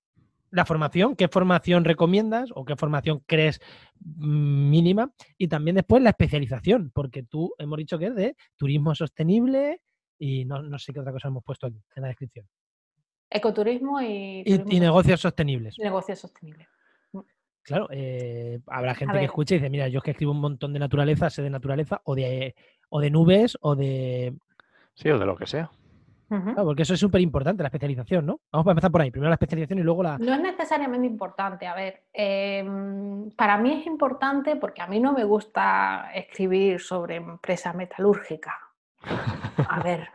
la 0.51 0.65
formación, 0.65 1.15
¿qué 1.17 1.29
formación 1.29 1.85
recomiendas 1.85 2.51
o 2.55 2.65
qué 2.65 2.75
formación 2.77 3.21
crees 3.27 3.61
mm, 4.01 4.71
mínima? 4.71 5.13
Y 5.39 5.49
también 5.49 5.77
después 5.77 6.03
la 6.03 6.11
especialización, 6.11 6.91
porque 6.93 7.23
tú 7.23 7.55
hemos 7.59 7.79
dicho 7.79 7.99
que 7.99 8.07
es 8.07 8.15
de 8.17 8.37
turismo 8.57 8.95
sostenible 8.95 9.83
y 10.19 10.45
no, 10.47 10.63
no 10.63 10.79
sé 10.79 10.93
qué 10.93 11.01
otra 11.01 11.13
cosa 11.13 11.29
hemos 11.29 11.45
puesto 11.45 11.67
aquí 11.69 11.81
en 11.95 12.03
la 12.03 12.09
descripción. 12.09 12.47
Ecoturismo 13.31 14.01
y, 14.01 14.41
Y, 14.41 14.45
turismo 14.45 14.73
y 14.73 14.81
negocios 14.81 15.21
sostenibles. 15.21 15.75
sostenible. 15.75 15.91
negocios 15.91 16.19
sostenibles. 16.21 16.69
Claro, 17.67 17.89
eh, 17.91 18.61
habrá 18.69 18.95
gente 18.95 19.19
que 19.19 19.25
escuche 19.25 19.57
y 19.57 19.59
dice, 19.59 19.71
mira, 19.71 19.89
yo 19.89 19.99
es 19.99 20.05
que 20.05 20.13
escribo 20.13 20.31
un 20.31 20.41
montón 20.41 20.73
de 20.73 20.79
naturaleza, 20.79 21.29
sé 21.31 21.43
de 21.43 21.51
naturaleza, 21.51 22.01
o 22.05 22.15
de, 22.15 22.55
o 22.91 23.01
de 23.01 23.11
nubes, 23.11 23.59
o 23.61 23.75
de... 23.75 24.37
Sí, 24.95 25.11
o 25.11 25.19
de 25.19 25.27
lo 25.27 25.37
que 25.37 25.49
sea. 25.49 25.69
Claro, 26.29 26.65
porque 26.65 26.83
eso 26.83 26.95
es 26.95 27.01
súper 27.01 27.21
importante, 27.21 27.65
la 27.65 27.69
especialización, 27.69 28.25
¿no? 28.25 28.41
Vamos 28.53 28.69
a 28.69 28.71
empezar 28.71 28.91
por 28.91 29.01
ahí. 29.01 29.11
Primero 29.11 29.31
la 29.31 29.35
especialización 29.35 29.81
y 29.81 29.83
luego 29.83 30.05
la... 30.05 30.17
No 30.19 30.35
es 30.35 30.41
necesariamente 30.41 31.09
importante. 31.09 31.67
A 31.67 31.75
ver, 31.75 32.05
em, 32.13 33.31
para 33.33 33.59
mí 33.59 33.81
es 33.81 33.87
importante 33.87 34.55
porque 34.57 34.83
a 34.83 34.87
mí 34.87 35.01
no 35.01 35.13
me 35.13 35.25
gusta 35.25 36.11
escribir 36.15 36.81
sobre 36.81 37.17
empresa 37.17 37.73
metalúrgica. 37.73 38.57
A 39.69 39.81
ver, 39.83 40.09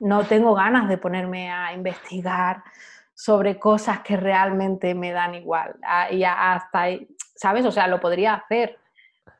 no 0.00 0.24
tengo 0.24 0.54
ganas 0.54 0.88
de 0.88 0.98
ponerme 0.98 1.50
a 1.50 1.74
investigar 1.74 2.62
sobre 3.22 3.58
cosas 3.58 4.00
que 4.00 4.16
realmente 4.16 4.94
me 4.94 5.12
dan 5.12 5.34
igual. 5.34 5.74
Ah, 5.82 6.10
Y 6.10 6.24
hasta 6.24 6.88
¿sabes? 7.36 7.66
O 7.66 7.72
sea, 7.72 7.86
lo 7.86 8.00
podría 8.00 8.32
hacer, 8.32 8.78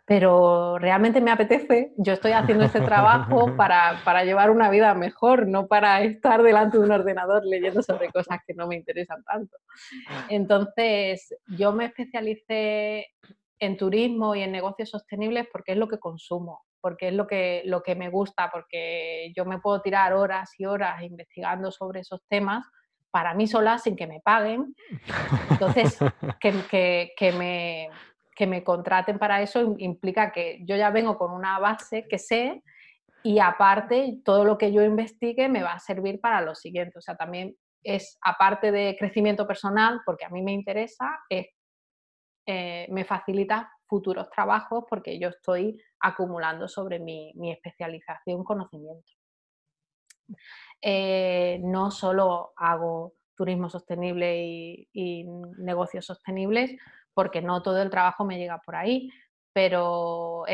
pero 0.04 0.78
realmente 0.78 1.22
me 1.22 1.30
apetece. 1.30 1.94
Yo 1.96 2.12
estoy 2.12 2.32
haciendo 2.32 2.64
este 2.64 2.82
trabajo 2.82 3.54
para, 3.56 3.98
para 4.04 4.22
llevar 4.24 4.50
una 4.50 4.68
vida 4.68 4.92
mejor, 4.94 5.46
no 5.46 5.66
para 5.66 6.02
estar 6.02 6.42
delante 6.42 6.76
de 6.76 6.84
un 6.84 6.92
ordenador 6.92 7.42
leyendo 7.46 7.82
sobre 7.82 8.10
cosas 8.10 8.40
que 8.46 8.52
no 8.52 8.66
me 8.66 8.76
interesan 8.76 9.24
tanto. 9.24 9.56
Entonces, 10.28 11.34
yo 11.56 11.72
me 11.72 11.86
especialicé 11.86 13.06
en 13.58 13.76
turismo 13.78 14.34
y 14.34 14.42
en 14.42 14.52
negocios 14.52 14.90
sostenibles 14.90 15.46
porque 15.50 15.72
es 15.72 15.78
lo 15.78 15.88
que 15.88 15.98
consumo, 15.98 16.66
porque 16.82 17.08
es 17.08 17.14
lo 17.14 17.26
que, 17.26 17.62
lo 17.64 17.82
que 17.82 17.94
me 17.94 18.10
gusta, 18.10 18.50
porque 18.52 19.32
yo 19.34 19.46
me 19.46 19.58
puedo 19.58 19.80
tirar 19.80 20.12
horas 20.12 20.50
y 20.58 20.66
horas 20.66 21.02
investigando 21.02 21.70
sobre 21.70 22.00
esos 22.00 22.20
temas 22.28 22.66
para 23.10 23.34
mí 23.34 23.46
sola 23.46 23.78
sin 23.78 23.96
que 23.96 24.06
me 24.06 24.20
paguen. 24.20 24.74
Entonces, 25.50 25.98
que, 26.40 26.52
que- 26.70 27.12
que 27.16 27.32
me, 27.32 27.88
que 28.34 28.46
me 28.46 28.62
contraten 28.64 29.18
para 29.18 29.42
eso 29.42 29.74
implica 29.78 30.32
que 30.32 30.60
yo 30.64 30.76
ya 30.76 30.90
vengo 30.90 31.16
con 31.18 31.32
una 31.32 31.58
base 31.58 32.06
que 32.08 32.18
sé 32.18 32.62
y 33.22 33.38
aparte 33.38 34.18
todo 34.24 34.44
lo 34.44 34.56
que 34.56 34.72
yo 34.72 34.82
investigue 34.82 35.48
me 35.48 35.62
va 35.62 35.74
a 35.74 35.78
servir 35.78 36.20
para 36.20 36.40
lo 36.40 36.54
siguiente. 36.54 36.98
O 36.98 37.02
sea, 37.02 37.16
también 37.16 37.54
es 37.82 38.18
aparte 38.22 38.72
de 38.72 38.96
crecimiento 38.98 39.46
personal, 39.46 40.00
porque 40.06 40.24
a 40.24 40.30
mí 40.30 40.42
me 40.42 40.52
interesa, 40.52 41.06
es, 41.28 41.48
eh, 42.46 42.86
me 42.90 43.04
facilita 43.04 43.70
futuros 43.86 44.30
trabajos 44.30 44.84
porque 44.88 45.18
yo 45.18 45.28
estoy 45.28 45.76
acumulando 46.00 46.68
sobre 46.68 46.98
mi, 46.98 47.32
mi 47.34 47.50
especialización 47.52 48.44
conocimiento. 48.44 49.12
Eh, 50.82 51.60
no 51.62 51.90
solo 51.90 52.52
hago 52.56 53.14
turismo 53.36 53.68
sostenible 53.68 54.86
y, 54.92 55.24
negocios 55.58 56.06
sostenibles, 56.06 56.72
porque 57.14 57.42
no 57.42 57.62
todo 57.62 57.82
el 57.82 57.90
trabajo 57.90 58.24
me 58.24 58.38
llega 58.38 58.58
por 58.58 58.76
ahí, 58.76 59.10
pero 59.52 60.44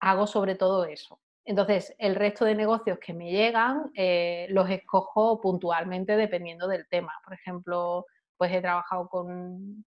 hago 0.00 0.26
sobre 0.26 0.54
todo 0.54 0.84
eso. 0.84 1.20
Entonces, 1.44 1.94
el 1.98 2.16
resto 2.16 2.44
de 2.44 2.56
negocios 2.56 2.98
que 2.98 3.14
me 3.14 3.30
llegan 3.30 3.90
eh, 3.94 4.46
los 4.50 4.68
escojo 4.68 5.40
puntualmente 5.40 6.16
dependiendo 6.16 6.66
del 6.66 6.88
tema. 6.88 7.12
Por 7.24 7.34
ejemplo, 7.34 8.06
pues 8.36 8.52
he 8.52 8.60
trabajado 8.60 9.08
con, 9.08 9.84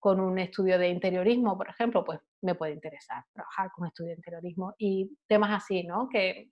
con 0.00 0.20
un 0.20 0.38
estudio 0.38 0.78
de 0.78 0.88
interiorismo, 0.88 1.56
por 1.56 1.68
ejemplo, 1.68 2.02
pues 2.04 2.18
me 2.40 2.54
puede 2.54 2.72
interesar 2.72 3.24
trabajar 3.32 3.70
con 3.72 3.82
un 3.82 3.88
estudio 3.88 4.10
de 4.10 4.16
interiorismo 4.16 4.74
y 4.78 5.16
temas 5.28 5.62
así, 5.62 5.84
¿no? 5.84 6.08
Que, 6.08 6.50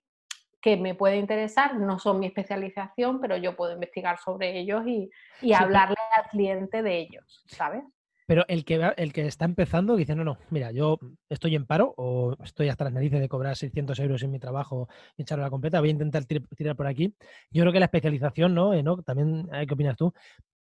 que 0.61 0.77
me 0.77 0.95
puede 0.95 1.17
interesar, 1.17 1.75
no 1.75 1.97
son 1.99 2.19
mi 2.19 2.27
especialización, 2.27 3.19
pero 3.19 3.35
yo 3.37 3.55
puedo 3.55 3.73
investigar 3.73 4.19
sobre 4.19 4.59
ellos 4.59 4.83
y, 4.85 5.09
y 5.41 5.53
hablarle 5.53 5.95
al 6.17 6.29
cliente 6.29 6.83
de 6.83 6.99
ellos, 6.99 7.43
¿sabes? 7.47 7.83
Pero 8.27 8.45
el 8.47 8.63
que, 8.63 8.77
va- 8.77 8.93
el 8.95 9.11
que 9.11 9.25
está 9.25 9.43
empezando 9.45 9.95
dice, 9.95 10.15
no, 10.15 10.23
no, 10.23 10.37
mira, 10.51 10.71
yo 10.71 10.99
estoy 11.27 11.55
en 11.55 11.65
paro 11.65 11.93
o 11.97 12.37
estoy 12.43 12.69
hasta 12.69 12.85
las 12.85 12.93
narices 12.93 13.19
de 13.19 13.27
cobrar 13.27 13.57
600 13.57 13.99
euros 13.99 14.23
en 14.23 14.31
mi 14.31 14.39
trabajo 14.39 14.87
y 15.17 15.23
echarlo 15.23 15.43
a 15.43 15.47
la 15.47 15.51
completa, 15.51 15.79
voy 15.81 15.89
a 15.89 15.93
intentar 15.93 16.23
tir- 16.25 16.47
tirar 16.55 16.75
por 16.77 16.87
aquí. 16.87 17.13
Yo 17.49 17.63
creo 17.63 17.73
que 17.73 17.79
la 17.79 17.85
especialización, 17.85 18.53
¿no? 18.53 18.73
Enoch? 18.73 19.03
También, 19.03 19.49
eh, 19.53 19.65
¿qué 19.67 19.73
opinas 19.73 19.97
tú? 19.97 20.13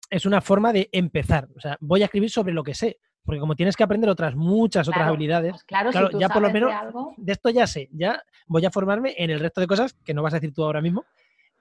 Es 0.10 0.25
una 0.25 0.41
forma 0.41 0.73
de 0.73 0.89
empezar. 0.91 1.47
O 1.56 1.60
sea, 1.62 1.77
voy 1.79 2.01
a 2.01 2.06
escribir 2.06 2.29
sobre 2.32 2.53
lo 2.53 2.63
que 2.63 2.73
sé, 2.73 2.99
porque 3.24 3.40
como 3.40 3.56
tienes 3.56 3.76
que 3.76 3.84
aprender 3.84 4.10
otras 4.10 4.36
muchas 4.36 4.88
otras 4.88 5.02
Claro, 5.02 5.14
habilidades, 5.14 5.52
Pues 5.52 5.64
claro, 5.64 5.92
claro, 5.92 6.08
si 6.08 6.12
tú 6.14 6.20
ya 6.20 6.30
por 6.30 6.42
lo 6.42 6.48
de 6.50 6.54
menos 6.54 6.74
algo, 6.74 7.14
de 7.18 7.32
esto 7.32 7.50
ya 7.50 7.68
sé, 7.68 7.90
ya 7.92 8.22
voy 8.48 8.66
a 8.66 8.72
formarme 8.72 9.16
en 9.18 9.30
el 9.30 9.40
resto 9.40 9.62
de 9.62 9.68
cosas 9.68 9.94
que 10.04 10.14
no 10.14 10.22
vas 10.22 10.34
a 10.34 10.38
decir 10.38 10.54
tú 10.54 10.64
ahora 10.64 10.82
mismo, 10.82 11.06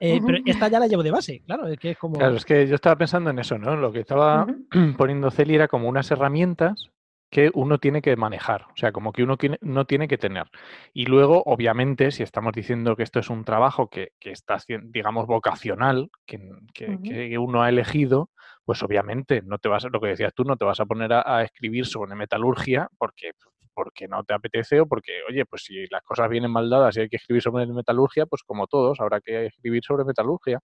eh, 0.00 0.20
pero 0.24 0.38
esta 0.44 0.68
ya 0.68 0.80
la 0.80 0.88
llevo 0.88 1.02
de 1.02 1.12
base, 1.12 1.42
claro, 1.46 1.68
es 1.68 1.78
que 1.78 1.90
es 1.90 1.98
como... 1.98 2.18
Claro, 2.18 2.36
es 2.36 2.44
que 2.44 2.66
yo 2.66 2.74
estaba 2.74 2.96
pensando 2.96 3.30
en 3.30 3.38
eso, 3.38 3.56
¿no? 3.58 3.76
Lo 3.76 3.92
que 3.92 4.00
estaba 4.00 4.46
poniendo 4.98 5.30
Celi 5.30 5.54
era 5.54 5.68
como 5.68 5.88
unas 5.88 6.10
herramientas 6.10 6.90
que 7.32 7.50
uno 7.54 7.78
tiene 7.78 8.02
que 8.02 8.14
manejar, 8.14 8.66
o 8.72 8.76
sea, 8.76 8.92
como 8.92 9.12
que 9.12 9.22
uno 9.24 9.38
no 9.62 9.86
tiene 9.86 10.06
que 10.06 10.18
tener. 10.18 10.50
Y 10.92 11.06
luego, 11.06 11.42
obviamente, 11.46 12.10
si 12.10 12.22
estamos 12.22 12.52
diciendo 12.52 12.94
que 12.94 13.04
esto 13.04 13.20
es 13.20 13.30
un 13.30 13.44
trabajo 13.44 13.88
que, 13.88 14.10
que 14.20 14.32
está, 14.32 14.58
digamos, 14.84 15.26
vocacional, 15.26 16.10
que, 16.26 16.38
que- 16.74 17.38
uno 17.38 17.62
ha 17.62 17.70
elegido, 17.70 18.30
pues 18.66 18.82
obviamente 18.82 19.42
no 19.42 19.58
te 19.58 19.68
vas, 19.70 19.84
a- 19.86 19.88
lo 19.88 20.00
que 20.00 20.08
decías 20.08 20.34
tú, 20.34 20.44
no 20.44 20.56
te 20.58 20.66
vas 20.66 20.80
a 20.80 20.86
poner 20.86 21.12
a, 21.14 21.38
a 21.38 21.42
escribir 21.42 21.86
sobre 21.86 22.14
metalurgia 22.14 22.88
porque, 22.98 23.30
porque 23.74 24.08
no 24.08 24.24
te 24.24 24.34
apetece 24.34 24.80
o 24.80 24.86
porque, 24.86 25.12
oye, 25.28 25.46
pues 25.46 25.62
si 25.64 25.86
las 25.90 26.02
cosas 26.02 26.28
vienen 26.28 26.50
mal 26.50 26.68
dadas 26.68 26.96
y 26.98 27.00
hay 27.00 27.08
que 27.08 27.16
escribir 27.16 27.42
sobre 27.42 27.66
metalurgia, 27.66 28.26
pues 28.26 28.42
como 28.44 28.66
todos, 28.66 29.00
habrá 29.00 29.22
que 29.22 29.46
escribir 29.46 29.82
sobre 29.84 30.04
metalurgia. 30.04 30.60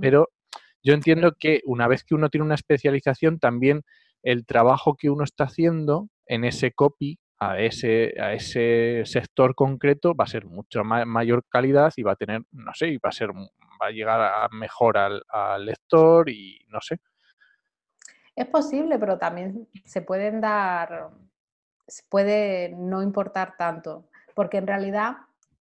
Pero 0.00 0.28
yo 0.82 0.94
entiendo 0.94 1.32
que 1.38 1.60
una 1.64 1.88
vez 1.88 2.04
que 2.04 2.14
uno 2.14 2.28
tiene 2.30 2.44
una 2.46 2.54
especialización, 2.54 3.38
también 3.38 3.82
el 4.22 4.46
trabajo 4.46 4.96
que 4.96 5.10
uno 5.10 5.24
está 5.24 5.44
haciendo 5.44 6.08
en 6.26 6.44
ese 6.44 6.72
copy, 6.72 7.18
a 7.40 7.60
ese, 7.60 8.14
a 8.20 8.32
ese 8.32 9.02
sector 9.04 9.54
concreto, 9.54 10.14
va 10.14 10.24
a 10.24 10.28
ser 10.28 10.44
mucho 10.46 10.82
ma- 10.82 11.04
mayor 11.04 11.44
calidad 11.48 11.92
y 11.96 12.02
va 12.02 12.12
a 12.12 12.16
tener, 12.16 12.42
no 12.50 12.72
sé, 12.74 12.88
y 12.88 12.96
va 12.98 13.10
a 13.10 13.12
ser, 13.12 13.30
va 13.30 13.86
a 13.86 13.90
llegar 13.90 14.20
a 14.20 14.48
mejor 14.50 14.98
al, 14.98 15.22
al 15.28 15.64
lector 15.64 16.28
y 16.28 16.58
no 16.68 16.80
sé. 16.80 16.98
Es 18.34 18.46
posible, 18.46 18.98
pero 18.98 19.18
también 19.18 19.68
se 19.84 20.02
pueden 20.02 20.40
dar, 20.40 21.10
se 21.86 22.02
puede 22.08 22.70
no 22.76 23.02
importar 23.02 23.56
tanto, 23.56 24.08
porque 24.34 24.58
en 24.58 24.66
realidad, 24.66 25.16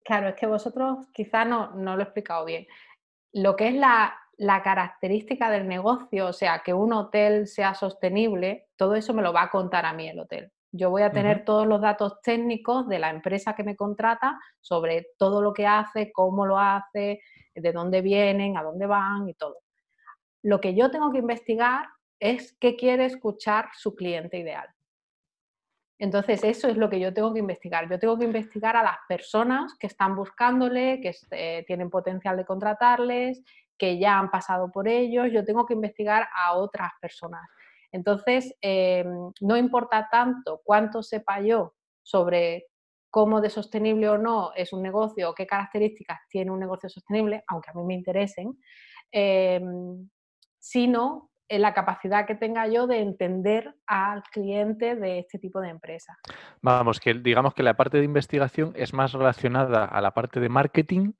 claro, 0.04 0.28
es 0.28 0.34
que 0.34 0.46
vosotros 0.46 1.06
quizá 1.12 1.44
no, 1.44 1.72
no 1.74 1.94
lo 1.96 2.02
he 2.02 2.04
explicado 2.04 2.44
bien. 2.44 2.66
Lo 3.32 3.56
que 3.56 3.68
es 3.68 3.74
la, 3.74 4.14
la 4.38 4.62
característica 4.62 5.50
del 5.50 5.68
negocio, 5.68 6.28
o 6.28 6.32
sea, 6.32 6.62
que 6.64 6.74
un 6.74 6.92
hotel 6.92 7.46
sea 7.46 7.74
sostenible, 7.74 8.68
todo 8.76 8.94
eso 8.94 9.14
me 9.14 9.22
lo 9.22 9.32
va 9.32 9.42
a 9.42 9.50
contar 9.50 9.86
a 9.86 9.92
mí 9.92 10.08
el 10.08 10.18
hotel. 10.18 10.50
Yo 10.74 10.88
voy 10.88 11.02
a 11.02 11.12
tener 11.12 11.44
todos 11.44 11.66
los 11.66 11.82
datos 11.82 12.22
técnicos 12.22 12.88
de 12.88 12.98
la 12.98 13.10
empresa 13.10 13.54
que 13.54 13.62
me 13.62 13.76
contrata 13.76 14.40
sobre 14.60 15.08
todo 15.18 15.42
lo 15.42 15.52
que 15.52 15.66
hace, 15.66 16.10
cómo 16.12 16.46
lo 16.46 16.58
hace, 16.58 17.20
de 17.54 17.72
dónde 17.72 18.00
vienen, 18.00 18.56
a 18.56 18.62
dónde 18.62 18.86
van 18.86 19.28
y 19.28 19.34
todo. 19.34 19.58
Lo 20.42 20.60
que 20.60 20.74
yo 20.74 20.90
tengo 20.90 21.12
que 21.12 21.18
investigar 21.18 21.88
es 22.18 22.56
qué 22.58 22.74
quiere 22.74 23.04
escuchar 23.04 23.68
su 23.74 23.94
cliente 23.94 24.38
ideal. 24.38 24.66
Entonces, 25.98 26.42
eso 26.42 26.68
es 26.68 26.76
lo 26.76 26.90
que 26.90 26.98
yo 26.98 27.12
tengo 27.12 27.32
que 27.32 27.38
investigar. 27.38 27.88
Yo 27.88 27.98
tengo 27.98 28.18
que 28.18 28.24
investigar 28.24 28.74
a 28.74 28.82
las 28.82 28.96
personas 29.06 29.74
que 29.78 29.86
están 29.86 30.16
buscándole, 30.16 31.00
que 31.00 31.14
eh, 31.30 31.64
tienen 31.66 31.90
potencial 31.90 32.36
de 32.36 32.44
contratarles, 32.44 33.42
que 33.82 33.98
ya 33.98 34.16
han 34.16 34.30
pasado 34.30 34.70
por 34.70 34.86
ellos. 34.86 35.32
Yo 35.32 35.44
tengo 35.44 35.66
que 35.66 35.74
investigar 35.74 36.28
a 36.32 36.52
otras 36.52 36.92
personas. 37.00 37.42
Entonces, 37.90 38.54
em, 38.60 39.32
no 39.40 39.56
importa 39.56 40.08
tanto 40.08 40.60
cuánto 40.62 41.02
sepa 41.02 41.40
yo 41.40 41.74
sobre 42.00 42.66
cómo 43.10 43.40
de 43.40 43.50
sostenible 43.50 44.08
o 44.08 44.18
no 44.18 44.52
es 44.54 44.72
un 44.72 44.82
negocio 44.82 45.28
o 45.30 45.34
qué 45.34 45.48
características 45.48 46.20
tiene 46.28 46.52
un 46.52 46.60
negocio 46.60 46.88
sostenible, 46.88 47.42
aunque 47.48 47.70
a 47.70 47.74
mí 47.74 47.82
me 47.82 47.94
interesen, 47.94 48.56
em, 49.10 50.08
sino 50.60 51.30
la 51.48 51.74
capacidad 51.74 52.24
que 52.24 52.36
tenga 52.36 52.68
yo 52.68 52.86
de 52.86 53.00
entender 53.00 53.74
al 53.86 54.22
cliente 54.22 54.94
de 54.94 55.18
este 55.18 55.40
tipo 55.40 55.60
de 55.60 55.70
empresa. 55.70 56.16
Vamos, 56.62 57.00
que 57.00 57.14
digamos 57.14 57.52
que 57.52 57.64
la 57.64 57.74
parte 57.74 57.98
de 57.98 58.04
investigación 58.04 58.72
es 58.76 58.94
más 58.94 59.12
relacionada 59.12 59.84
a 59.84 60.00
la 60.00 60.12
parte 60.12 60.38
de 60.38 60.48
marketing 60.48 61.12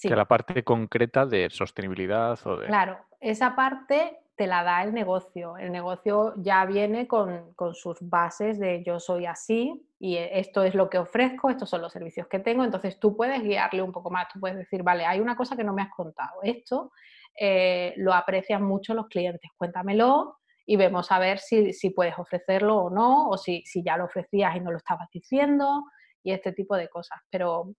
que 0.00 0.14
la 0.14 0.26
parte 0.26 0.62
concreta 0.64 1.26
de 1.26 1.50
sostenibilidad 1.50 2.38
o 2.46 2.56
de... 2.56 2.66
Claro, 2.66 2.98
esa 3.20 3.56
parte 3.56 4.18
te 4.36 4.46
la 4.46 4.62
da 4.62 4.84
el 4.84 4.94
negocio. 4.94 5.56
El 5.56 5.72
negocio 5.72 6.34
ya 6.36 6.64
viene 6.64 7.08
con, 7.08 7.52
con, 7.54 7.74
sus 7.74 7.98
bases 8.00 8.58
de 8.60 8.84
yo 8.84 9.00
soy 9.00 9.26
así 9.26 9.84
y 9.98 10.16
esto 10.16 10.62
es 10.62 10.76
lo 10.76 10.88
que 10.88 10.98
ofrezco, 10.98 11.50
estos 11.50 11.68
son 11.68 11.82
los 11.82 11.92
servicios 11.92 12.28
que 12.28 12.38
tengo. 12.38 12.62
Entonces 12.62 13.00
tú 13.00 13.16
puedes 13.16 13.42
guiarle 13.42 13.82
un 13.82 13.90
poco 13.90 14.10
más, 14.10 14.28
tú 14.32 14.38
puedes 14.38 14.56
decir, 14.56 14.84
vale, 14.84 15.04
hay 15.04 15.18
una 15.18 15.36
cosa 15.36 15.56
que 15.56 15.64
no 15.64 15.74
me 15.74 15.82
has 15.82 15.90
contado. 15.90 16.40
Esto 16.44 16.92
eh, 17.38 17.94
lo 17.96 18.14
aprecian 18.14 18.62
mucho 18.62 18.94
los 18.94 19.08
clientes. 19.08 19.50
Cuéntamelo 19.56 20.38
y 20.64 20.76
vemos 20.76 21.10
a 21.10 21.18
ver 21.18 21.40
si, 21.40 21.90
puedes 21.90 22.18
ofrecerlo 22.18 22.76
o 22.76 22.90
no, 22.90 23.28
o 23.30 23.38
si, 23.38 23.64
ya 23.84 23.96
lo 23.96 24.04
ofrecías 24.04 24.54
y 24.54 24.60
no 24.60 24.70
lo 24.70 24.76
estabas 24.76 25.08
diciendo, 25.10 25.84
y 26.22 26.30
este 26.30 26.52
tipo 26.52 26.76
de 26.76 26.88
cosas. 26.88 27.18
Pero 27.30 27.72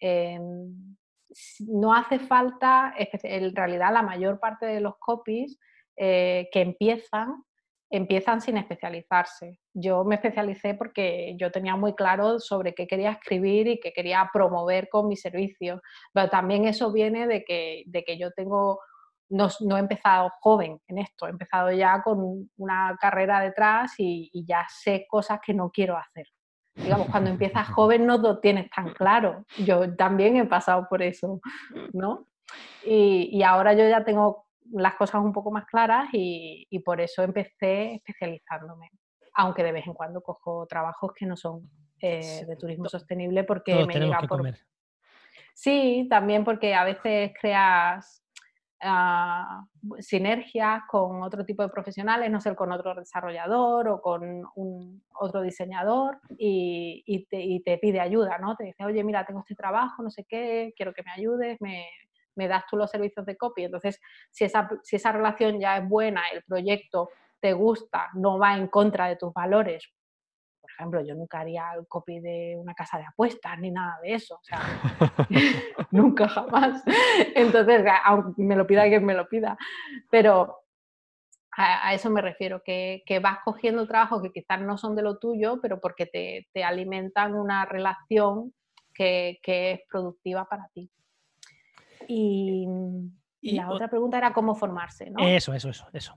em, 0.00 0.96
no 1.60 1.94
hace 1.94 2.18
falta, 2.18 2.94
en 2.96 3.54
realidad 3.54 3.92
la 3.92 4.02
mayor 4.02 4.38
parte 4.40 4.66
de 4.66 4.80
los 4.80 4.96
copies 4.98 5.58
eh, 5.96 6.48
que 6.52 6.60
empiezan, 6.60 7.44
empiezan 7.90 8.40
sin 8.40 8.56
especializarse. 8.56 9.60
Yo 9.74 10.04
me 10.04 10.16
especialicé 10.16 10.74
porque 10.74 11.36
yo 11.38 11.50
tenía 11.50 11.76
muy 11.76 11.94
claro 11.94 12.38
sobre 12.38 12.74
qué 12.74 12.86
quería 12.86 13.12
escribir 13.12 13.68
y 13.68 13.80
qué 13.80 13.92
quería 13.92 14.30
promover 14.32 14.88
con 14.88 15.08
mis 15.08 15.20
servicios, 15.20 15.80
pero 16.12 16.28
también 16.28 16.66
eso 16.66 16.92
viene 16.92 17.26
de 17.26 17.44
que, 17.44 17.84
de 17.86 18.04
que 18.04 18.18
yo 18.18 18.30
tengo 18.32 18.80
no, 19.32 19.76
he 19.76 19.80
empezado 19.80 20.30
joven 20.40 20.80
en 20.88 20.98
esto, 20.98 21.26
he 21.26 21.30
empezado 21.30 21.72
ya 21.72 22.02
con 22.02 22.50
una 22.56 22.96
carrera 23.00 23.40
detrás 23.40 23.94
y, 23.98 24.30
ya 24.46 24.66
sé 24.68 25.06
cosas 25.08 25.40
que 25.44 25.54
no 25.54 25.70
quiero 25.70 25.96
hacer. 25.96 26.26
Digamos, 26.74 27.08
cuando 27.10 27.30
empiezas 27.30 27.68
joven 27.68 28.06
no 28.06 28.18
lo 28.18 28.40
tienes 28.40 28.70
tan 28.70 28.92
claro. 28.94 29.44
Yo 29.58 29.94
también 29.94 30.36
he 30.36 30.46
pasado 30.46 30.86
por 30.88 31.02
eso, 31.02 31.40
¿no? 31.92 32.26
Y, 32.84 33.42
ahora 33.42 33.72
yo 33.74 33.88
ya 33.88 34.04
tengo 34.04 34.46
las 34.72 34.94
cosas 34.94 35.22
un 35.22 35.32
poco 35.32 35.50
más 35.50 35.66
claras 35.66 36.08
y, 36.12 36.66
por 36.84 37.00
eso 37.00 37.22
empecé 37.22 37.94
especializándome. 37.94 38.90
Aunque 39.34 39.62
de 39.62 39.72
vez 39.72 39.86
en 39.86 39.94
cuando 39.94 40.22
cojo 40.22 40.66
trabajos 40.66 41.12
que 41.14 41.26
no 41.26 41.36
son 41.36 41.70
eh, 42.00 42.44
de 42.46 42.56
turismo 42.56 42.88
sostenible 42.88 43.44
porque 43.44 43.86
me 43.86 43.94
llega 43.94 44.20
por... 44.20 44.38
Comer. 44.38 44.58
Sí, 45.54 46.06
también 46.10 46.44
porque 46.44 46.74
a 46.74 46.84
veces 46.84 47.32
creas 47.40 48.21
uh, 48.82 49.96
sinergias 50.00 50.82
con 50.88 51.22
otro 51.22 51.44
tipo 51.44 51.62
de 51.62 51.68
profesionales, 51.68 52.30
no 52.30 52.40
sé, 52.40 52.54
con 52.54 52.72
otro 52.72 52.94
desarrollador 52.94 53.88
o 53.88 54.00
con 54.00 54.44
un, 54.54 55.02
otro 55.18 55.42
diseñador 55.42 56.20
y, 56.36 57.26
te, 57.64 57.78
pide 57.78 58.00
ayuda, 58.00 58.38
¿no? 58.38 58.56
Te 58.56 58.64
dice, 58.64 58.84
oye, 58.84 59.02
mira, 59.04 59.24
tengo 59.24 59.40
este 59.40 59.54
trabajo, 59.54 60.02
no 60.02 60.10
sé 60.10 60.24
qué, 60.24 60.72
quiero 60.76 60.92
que 60.92 61.02
me 61.02 61.12
ayudes, 61.12 61.58
me, 61.60 61.86
das 62.48 62.64
tú 62.68 62.76
los 62.76 62.90
servicios 62.90 63.24
de 63.26 63.36
copy. 63.36 63.64
Entonces, 63.64 64.00
si 64.30 64.44
esa, 64.44 64.68
si 64.82 64.96
esa 64.96 65.12
relación 65.12 65.60
ya 65.60 65.78
es 65.78 65.88
buena, 65.88 66.22
el 66.32 66.42
proyecto 66.42 67.10
te 67.40 67.52
gusta, 67.52 68.08
no 68.14 68.38
va 68.38 68.56
en 68.56 68.68
contra 68.68 69.08
de 69.08 69.16
tus 69.16 69.32
valores, 69.32 69.92
ejemplo, 70.82 71.00
yo 71.04 71.14
nunca 71.14 71.40
haría 71.40 71.72
el 71.78 71.86
copy 71.86 72.20
de 72.20 72.56
una 72.58 72.74
casa 72.74 72.98
de 72.98 73.04
apuestas 73.04 73.58
ni 73.58 73.70
nada 73.70 73.98
de 74.02 74.14
eso, 74.14 74.34
o 74.34 74.44
sea, 74.44 74.60
nunca 75.90 76.28
jamás. 76.28 76.82
Entonces, 77.34 77.84
aunque 78.04 78.42
me 78.42 78.56
lo 78.56 78.66
pida 78.66 78.84
quien 78.84 79.04
me 79.04 79.14
lo 79.14 79.28
pida, 79.28 79.56
pero 80.10 80.58
a, 81.56 81.94
eso 81.94 82.10
me 82.10 82.22
refiero, 82.22 82.62
que, 82.64 83.02
vas 83.22 83.38
cogiendo 83.44 83.86
trabajos 83.86 84.22
que 84.22 84.32
quizás 84.32 84.60
no 84.60 84.78
son 84.78 84.96
de 84.96 85.02
lo 85.02 85.18
tuyo, 85.18 85.60
pero 85.60 85.80
porque 85.80 86.06
te, 86.06 86.64
alimentan 86.64 87.34
una 87.34 87.64
relación 87.64 88.52
que, 88.94 89.38
es 89.44 89.80
productiva 89.90 90.46
para 90.46 90.68
ti. 90.72 90.90
Y, 92.08 92.66
la 93.42 93.70
otra 93.70 93.88
pregunta 93.88 94.18
era 94.18 94.32
cómo 94.32 94.54
formarse, 94.54 95.10
¿no? 95.10 95.18
Eso, 95.26 95.52
eso, 95.52 95.68
eso, 95.68 95.88
eso. 95.92 96.16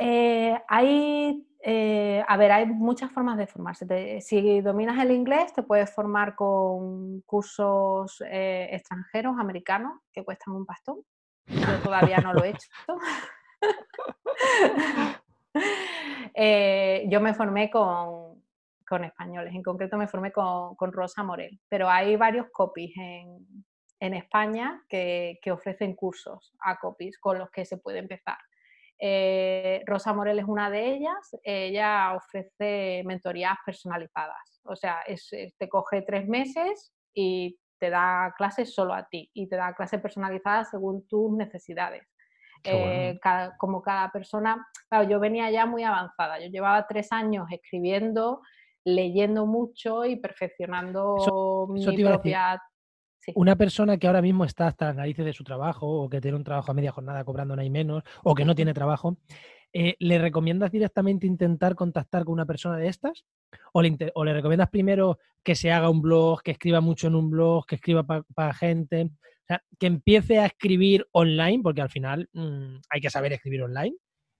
Eh, 0.00 0.58
hay 0.66 1.46
eh, 1.62 2.24
a 2.26 2.38
ver, 2.38 2.52
hay 2.52 2.66
muchas 2.66 3.12
formas 3.12 3.36
de 3.36 3.46
formarse. 3.46 4.20
si 4.22 4.62
dominas 4.62 4.98
el 4.98 5.10
inglés, 5.10 5.52
te 5.52 5.62
puedes 5.62 5.92
formar 5.92 6.34
con 6.34 7.20
cursos 7.22 8.22
eh, 8.26 8.70
extranjeros, 8.72 9.38
americanos, 9.38 10.00
que 10.10 10.24
cuestan 10.24 10.54
un 10.54 10.64
pastón. 10.64 11.02
Yo 11.46 11.82
todavía 11.84 12.16
no 12.18 12.32
lo 12.32 12.44
he 12.44 12.50
hecho. 12.50 12.68
Yo 17.10 17.20
me 17.20 17.34
formé 17.34 17.70
con, 17.70 18.42
españoles, 19.04 19.54
en 19.54 19.62
concreto 19.62 19.98
me 19.98 20.08
formé 20.08 20.32
con, 20.32 20.92
Rosa 20.92 21.22
Morel, 21.22 21.60
pero 21.68 21.90
hay 21.90 22.16
varios 22.16 22.46
copies 22.50 22.92
en, 22.96 24.14
España 24.14 24.82
que, 24.88 25.38
que 25.42 25.52
ofrecen 25.52 25.94
cursos 25.94 26.54
a 26.60 26.78
copies 26.78 27.18
con 27.18 27.38
los 27.38 27.50
que 27.50 27.66
se 27.66 27.76
puede 27.76 27.98
empezar. 27.98 28.38
Eh, 29.02 29.82
Rosa 29.86 30.12
Morel 30.12 30.38
es 30.38 30.44
una 30.44 30.70
de 30.70 30.92
ellas. 30.92 31.36
Ella 31.42 32.14
ofrece 32.14 33.02
mentorías 33.06 33.56
personalizadas. 33.64 34.60
O 34.64 34.76
sea, 34.76 35.00
te 35.58 35.68
coge 35.68 36.02
tres 36.02 36.28
meses 36.28 36.92
y 37.14 37.58
te 37.78 37.88
da 37.88 38.34
clases 38.36 38.74
solo 38.74 38.92
a 38.92 39.08
ti 39.08 39.30
y 39.32 39.48
te 39.48 39.56
da 39.56 39.74
clases 39.74 40.00
personalizadas 40.00 40.70
según 40.70 41.06
tus 41.08 41.32
necesidades. 41.32 42.06
Eh, 42.62 43.18
como 43.56 43.80
cada 43.80 44.10
persona, 44.12 44.66
claro, 44.90 45.08
yo 45.08 45.18
venía 45.18 45.50
ya 45.50 45.64
muy 45.64 45.82
avanzada. 45.82 46.38
Yo 46.38 46.48
llevaba 46.48 46.86
tres 46.86 47.10
años 47.10 47.46
escribiendo, 47.50 48.42
leyendo 48.84 49.46
mucho 49.46 50.04
y 50.04 50.16
perfeccionando 50.16 51.66
mi 51.70 52.04
propia 52.04 52.62
una 53.34 53.56
persona 53.56 53.98
que 53.98 54.06
ahora 54.06 54.22
mismo 54.22 54.44
está 54.44 54.66
hasta 54.66 54.86
las 54.86 54.96
narices 54.96 55.24
de 55.24 55.32
su 55.32 55.44
trabajo 55.44 55.86
o 55.86 56.08
que 56.08 56.20
tiene 56.20 56.36
un 56.36 56.44
trabajo 56.44 56.70
a 56.70 56.74
media 56.74 56.92
jornada 56.92 57.24
cobrando 57.24 57.54
nada 57.54 57.66
y 57.66 57.70
menos 57.70 58.02
o 58.22 58.34
que 58.34 58.44
no 58.44 58.54
tiene 58.54 58.74
trabajo, 58.74 59.18
eh, 59.72 59.96
¿le 60.00 60.18
recomiendas 60.18 60.72
directamente 60.72 61.26
intentar 61.26 61.74
contactar 61.74 62.24
con 62.24 62.32
una 62.32 62.46
persona 62.46 62.76
de 62.76 62.88
estas? 62.88 63.24
¿O 63.72 63.82
le, 63.82 63.96
o 64.14 64.24
le 64.24 64.32
recomiendas 64.32 64.68
primero 64.68 65.18
que 65.44 65.54
se 65.54 65.70
haga 65.70 65.90
un 65.90 66.02
blog, 66.02 66.42
que 66.42 66.52
escriba 66.52 66.80
mucho 66.80 67.06
en 67.06 67.14
un 67.14 67.30
blog, 67.30 67.66
que 67.66 67.76
escriba 67.76 68.04
para 68.04 68.54
gente? 68.54 69.04
O 69.04 69.46
sea, 69.46 69.62
que 69.78 69.86
empiece 69.86 70.38
a 70.38 70.46
escribir 70.46 71.06
online, 71.12 71.60
porque 71.62 71.82
al 71.82 71.90
final 71.90 72.28
mm, 72.32 72.76
hay 72.88 73.00
que 73.00 73.10
saber 73.10 73.32
escribir 73.32 73.62
online. 73.62 73.96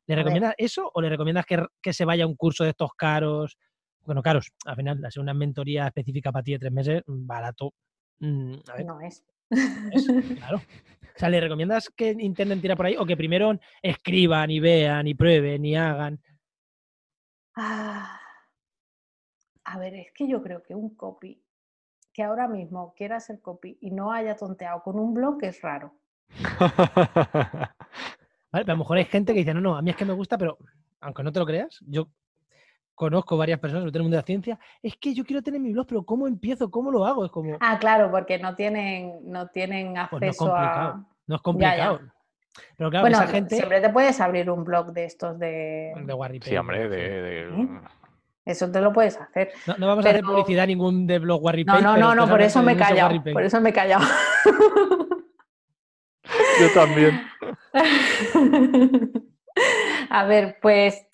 ¿Le 0.07 0.17
recomiendas 0.17 0.55
eso 0.59 0.91
o 0.93 1.01
le 1.01 1.09
recomiendas 1.09 1.47
que, 1.47 1.65
que, 1.81 1.93
se 1.93 2.05
vaya 2.05 2.25
a 2.25 2.27
un 2.27 2.35
curso 2.35 2.65
de 2.65 2.71
estos 2.71 2.91
caros? 2.95 3.57
Bueno, 4.05 4.23
caros, 4.23 4.51
al 4.65 4.75
final, 4.75 5.05
hacer 5.05 5.23
una 5.23 5.35
mentoría 5.35 5.87
específica 5.87 6.33
para 6.33 6.43
ti 6.43 6.53
de 6.53 6.59
tres 6.59 6.73
meses, 6.73 7.03
barato, 7.07 7.75
Mm, 8.21 8.55
no 8.87 9.01
es. 9.01 9.25
claro. 10.39 10.59
O 10.59 11.19
sea, 11.19 11.29
¿le 11.29 11.41
recomiendas 11.41 11.91
que 11.91 12.17
intenten 12.19 12.61
tirar 12.61 12.77
por 12.77 12.87
ahí 12.87 12.97
o 12.97 13.05
que 13.05 13.17
primero 13.17 13.59
escriban 13.83 14.51
y 14.51 14.61
vean 14.61 15.07
y 15.07 15.15
prueben 15.15 15.65
y 15.65 15.77
hagan? 15.77 16.21
Ah, 17.57 18.21
a 19.65 19.79
ver, 19.79 19.95
es 19.95 20.13
que 20.13 20.29
yo 20.29 20.43
creo 20.43 20.63
que 20.63 20.75
un 20.75 20.95
copy 20.95 21.43
que 22.13 22.23
ahora 22.23 22.49
mismo 22.49 22.95
quiera 22.97 23.17
hacer 23.17 23.41
copy 23.41 23.79
y 23.81 23.91
no 23.91 24.13
haya 24.13 24.37
tonteado 24.37 24.83
con 24.83 24.99
un 24.99 25.15
blog 25.15 25.39
es 25.43 25.61
raro. 25.61 25.95
a 28.53 28.63
lo 28.63 28.77
mejor 28.77 28.99
hay 28.99 29.05
gente 29.05 29.33
que 29.33 29.41
dice, 29.41 29.55
no, 29.55 29.61
no, 29.61 29.77
a 29.77 29.83
mí 29.83 29.91
es 29.91 29.97
que 29.97 30.05
me 30.05 30.13
gusta, 30.13 30.39
pero 30.39 30.59
aunque 31.01 31.23
no 31.23 31.33
te 31.33 31.39
lo 31.39 31.47
creas, 31.47 31.81
yo 31.87 32.09
conozco 33.01 33.39
varias 33.39 33.59
personas 33.59 33.91
del 33.91 34.03
mundo 34.03 34.17
de 34.17 34.21
la 34.21 34.27
ciencia, 34.27 34.59
es 34.83 34.95
que 34.97 35.15
yo 35.15 35.25
quiero 35.25 35.41
tener 35.41 35.59
mi 35.59 35.73
blog, 35.73 35.87
pero 35.87 36.03
¿cómo 36.03 36.29
empiezo? 36.29 36.71
¿Cómo 36.71 36.91
lo 36.91 37.07
hago? 37.07 37.25
Es 37.25 37.31
como... 37.31 37.57
Ah, 37.59 37.79
claro, 37.79 38.11
porque 38.11 38.39
no 38.39 38.55
tienen, 38.55 39.21
no 39.25 39.49
tienen 39.49 39.95
pues 40.11 40.23
acceso 40.23 40.55
a... 40.55 41.03
No 41.27 41.37
es 41.37 41.41
complicado. 41.41 42.01
Pero 42.77 42.91
claro, 42.91 43.09
esa 43.09 43.27
gente... 43.27 43.57
siempre 43.57 43.81
te 43.81 43.89
puedes 43.89 44.21
abrir 44.21 44.51
un 44.51 44.65
blog 44.65 44.93
de 44.93 45.07
estos 45.07 45.39
de... 45.39 45.95
De 45.97 46.41
Sí, 46.43 46.55
hombre, 46.59 46.91
de... 46.91 47.81
Eso 48.45 48.71
te 48.71 48.83
lo 48.83 48.93
puedes 48.93 49.19
hacer. 49.19 49.51
No, 49.67 49.87
vamos 49.87 50.05
a 50.05 50.11
hacer 50.11 50.23
publicidad 50.23 50.67
ningún 50.67 51.07
de 51.07 51.21
blog 51.21 51.43
Warry 51.43 51.65
No, 51.65 51.81
no, 51.81 51.97
no, 51.97 52.15
no, 52.15 52.29
por 52.29 52.43
eso 52.43 52.63
me 52.63 52.73
he 52.73 52.77
callado. 52.77 53.19
Por 53.33 53.43
eso 53.43 53.63
me 53.63 53.71
he 53.71 53.73
callado. 53.73 54.05
Yo 56.61 56.71
también. 56.75 57.23
a 60.11 60.25
ver, 60.25 60.59
pues 60.61 61.07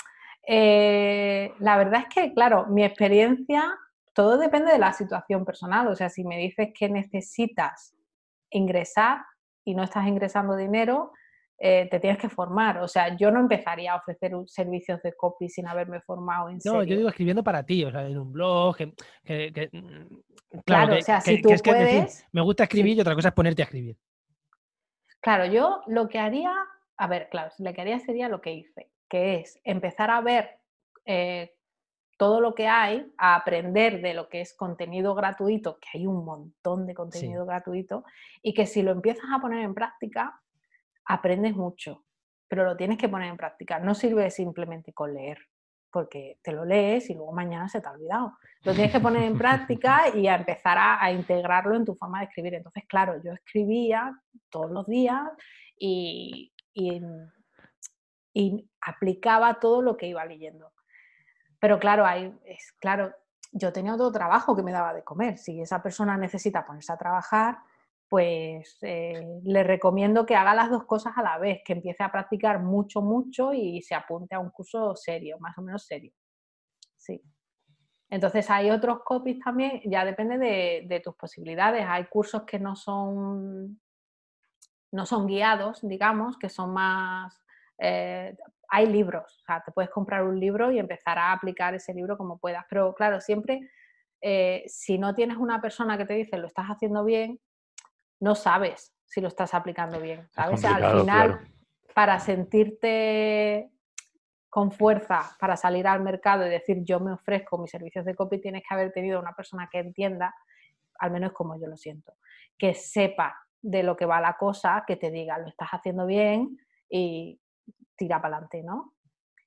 eh, 0.47 1.53
la 1.59 1.77
verdad 1.77 2.03
es 2.03 2.15
que, 2.15 2.33
claro, 2.33 2.67
mi 2.67 2.85
experiencia, 2.85 3.77
todo 4.15 4.39
depende 4.39 4.73
de 4.73 4.79
la 4.79 4.93
situación 4.93 5.45
personal. 5.45 5.89
O 5.89 5.97
sea, 5.97 6.09
si 6.09 6.25
me 6.25 6.39
dices 6.39 6.69
que 6.79 6.89
necesitas 6.89 7.95
ingresar 8.51 9.19
y 9.65 9.75
no 9.75 9.83
estás 9.83 10.07
ingresando 10.07 10.57
dinero, 10.57 11.13
eh, 11.59 11.89
te 11.91 11.99
tienes 11.99 12.19
que 12.19 12.29
formar. 12.29 12.79
O 12.79 12.89
sea, 12.89 13.17
yo 13.17 13.31
no 13.31 13.41
empezaría 13.41 13.93
a 13.93 13.97
ofrecer 13.97 14.33
servicios 14.47 15.03
de 15.03 15.15
copy 15.15 15.49
sin 15.49 15.67
haberme 15.67 16.01
formado 16.01 16.49
en 16.49 16.59
No, 16.65 16.83
yo 16.85 16.97
digo 16.97 17.09
escribiendo 17.09 17.43
para 17.43 17.65
ti, 17.65 17.85
o 17.85 17.91
sea, 17.91 18.07
en 18.07 18.19
un 18.19 18.33
blog. 18.33 18.77
Que, 18.77 19.71
mm, 19.73 20.61
claro, 20.65 20.97
o 20.97 21.03
sea, 21.03 21.21
si 21.21 21.43
tú 21.43 21.49
puedes. 21.65 22.25
me 22.31 22.43
gusta 22.43 22.65
escribir 22.65 22.97
y 22.97 23.01
otra 23.01 23.15
cosa 23.15 23.29
es 23.29 23.35
ponerte 23.35 23.63
a 23.63 23.65
escribir. 23.65 23.97
Claro, 25.21 25.47
yo 25.47 25.83
lo 25.89 26.09
que 26.09 26.19
haría, 26.19 26.53
a 26.99 27.07
ver, 27.09 27.29
claro, 27.31 27.51
lo 27.59 27.73
que 27.73 27.81
haría 27.81 27.99
sería 27.99 28.29
lo 28.29 28.41
que 28.41 28.53
hice, 28.53 28.91
que 29.09 29.37
es 29.37 29.61
empezar 29.65 30.11
a 30.11 30.21
ver 30.21 30.59
eh, 31.05 31.55
todo 32.17 32.41
lo 32.41 32.55
que 32.55 32.67
hay, 32.67 33.13
a 33.19 33.35
aprender 33.35 34.01
de 34.01 34.15
lo 34.15 34.29
que 34.29 34.41
es 34.41 34.55
contenido 34.55 35.15
gratuito, 35.15 35.79
que 35.79 35.99
hay 35.99 36.07
un 36.07 36.25
montón 36.25 36.87
de 36.87 36.95
contenido 36.95 37.45
gratuito, 37.45 38.05
y 38.43 38.55
que 38.55 38.67
si 38.67 38.83
lo 38.83 38.93
empiezas 38.93 39.27
a 39.33 39.39
poner 39.39 39.63
en 39.63 39.75
práctica, 39.75 40.41
aprendes 41.05 41.55
mucho, 41.55 42.05
pero 42.49 42.65
lo 42.65 42.77
tienes 42.77 42.99
que 42.99 43.09
poner 43.09 43.29
en 43.29 43.37
práctica. 43.37 43.79
No 43.79 43.95
sirve 43.95 44.31
simplemente 44.31 44.93
con 44.93 45.13
leer, 45.13 45.39
porque 45.91 46.39
te 46.43 46.53
lo 46.53 46.65
lees 46.65 47.11
y 47.11 47.15
luego 47.15 47.33
mañana 47.33 47.69
se 47.69 47.81
te 47.81 47.89
ha 47.89 47.93
olvidado. 47.93 48.37
Lo 48.63 48.73
tienes 48.73 48.93
que 48.93 49.01
poner 49.01 49.23
en 49.23 49.39
práctica 49.39 50.05
y 50.15 50.27
a 50.27 50.37
empezar 50.37 50.79
a, 50.79 51.11
integrarlo 51.13 51.77
en 51.77 51.85
tu 51.85 51.95
forma 51.95 52.21
de 52.21 52.27
escribir. 52.27 52.55
Entonces, 52.55 52.85
claro, 52.87 53.21
yo 53.23 53.33
escribía 53.33 54.19
todos 54.51 54.71
los 54.71 54.87
días 54.87 55.23
y, 55.79 56.53
y, 56.73 57.01
y 58.37 58.69
aplicaba 58.83 59.59
todo 59.61 59.81
lo 59.81 59.97
que 59.97 60.09
iba 60.09 60.23
leyendo. 60.27 60.71
Pero 61.59 61.79
claro, 61.79 62.07
es 62.45 62.73
claro, 62.79 63.15
yo 63.51 63.73
tenía 63.73 63.95
otro 63.95 64.13
trabajo 64.13 64.55
que 64.55 64.63
me 64.63 64.73
daba 64.73 64.93
de 64.93 65.03
comer. 65.03 65.39
Si 65.39 65.59
esa 65.59 65.83
persona 65.83 66.19
necesita 66.19 66.67
ponerse 66.67 66.93
a 66.93 66.99
trabajar, 66.99 67.57
pues 68.11 68.77
eh, 68.83 69.41
le 69.43 69.63
recomiendo 69.63 70.27
que 70.27 70.37
haga 70.37 70.55
las 70.55 70.69
dos 70.69 70.85
cosas 70.85 71.15
a 71.17 71.23
la 71.23 71.39
vez, 71.39 71.63
que 71.65 71.73
empiece 71.73 72.03
a 72.03 72.13
practicar 72.13 72.61
mucho, 72.61 73.01
mucho 73.01 73.55
y 73.55 73.81
se 73.81 73.95
apunte 73.95 74.35
a 74.35 74.39
un 74.39 74.51
curso 74.51 74.95
serio, 74.95 75.39
más 75.41 75.57
o 75.57 75.63
menos 75.63 75.87
serio. 75.87 76.13
Sí. 76.95 77.23
Entonces 78.11 78.51
hay 78.51 78.71
otros 78.71 79.01
copies 79.03 79.39
también, 79.39 79.81
ya 79.87 80.05
depende 80.05 80.37
de, 80.37 81.01
tus 81.01 81.17
posibilidades. 81.17 81.87
Hay 81.89 82.05
cursos 82.05 82.43
que 82.43 82.59
no 82.59 82.77
son, 82.77 83.81
no 84.93 85.07
son 85.07 85.27
guiados, 85.27 85.81
digamos, 85.89 86.37
que 86.37 86.51
son 86.51 86.75
más... 86.75 87.46
Eh, 87.79 88.37
hay 88.69 88.87
libros, 88.87 89.41
o 89.43 89.45
sea, 89.45 89.63
te 89.65 89.73
puedes 89.73 89.91
comprar 89.91 90.25
un 90.25 90.41
libro 90.41 90.73
y 90.73 90.79
empezar 90.79 91.19
a 91.19 91.33
aplicar 91.33 91.75
ese 91.75 91.95
libro 91.95 92.17
como 92.17 92.39
puedas. 92.39 92.65
Pero 92.69 92.95
claro, 92.95 93.21
siempre, 93.21 93.71
eh, 94.21 94.65
si 94.67 94.99
no 94.99 95.15
tienes 95.15 95.37
una 95.37 95.61
persona 95.61 95.97
que 95.97 96.05
te 96.05 96.15
dice 96.15 96.39
lo 96.39 96.47
estás 96.47 96.67
haciendo 96.67 97.05
bien, 97.05 97.41
no 98.21 98.35
sabes 98.35 98.93
si 99.05 99.21
lo 99.21 99.29
estás 99.29 99.55
aplicando 99.55 100.01
bien. 100.01 100.29
¿sabes? 100.31 100.65
Al 100.65 101.01
final, 101.01 101.41
para 101.95 102.19
sentirte 102.19 103.71
con 104.49 104.73
fuerza, 104.73 105.37
para 105.39 105.57
salir 105.57 105.87
al 105.87 106.03
mercado 106.03 106.47
y 106.47 106.51
decir 106.51 106.79
yo 106.83 106.99
me 106.99 107.13
ofrezco 107.13 107.59
mis 107.59 107.71
servicios 107.71 108.05
de 108.05 108.15
copy, 108.15 108.41
tienes 108.41 108.63
que 108.67 108.75
haber 108.75 108.91
tenido 108.91 109.21
una 109.21 109.35
persona 109.35 109.69
que 109.71 109.79
entienda, 109.79 110.35
al 110.99 111.11
menos 111.11 111.33
como 111.33 111.61
yo 111.61 111.67
lo 111.67 111.77
siento, 111.77 112.15
que 112.57 112.73
sepa 112.73 113.37
de 113.61 113.83
lo 113.83 113.97
que 113.97 114.07
va 114.07 114.21
la 114.21 114.37
cosa, 114.39 114.85
que 114.87 114.97
te 114.97 115.11
diga 115.11 115.39
lo 115.39 115.49
estás 115.49 115.69
haciendo 115.73 116.07
bien 116.07 116.59
y 116.89 117.39
tira 117.97 118.21
para 118.21 118.37
adelante, 118.37 118.63
¿no? 118.63 118.95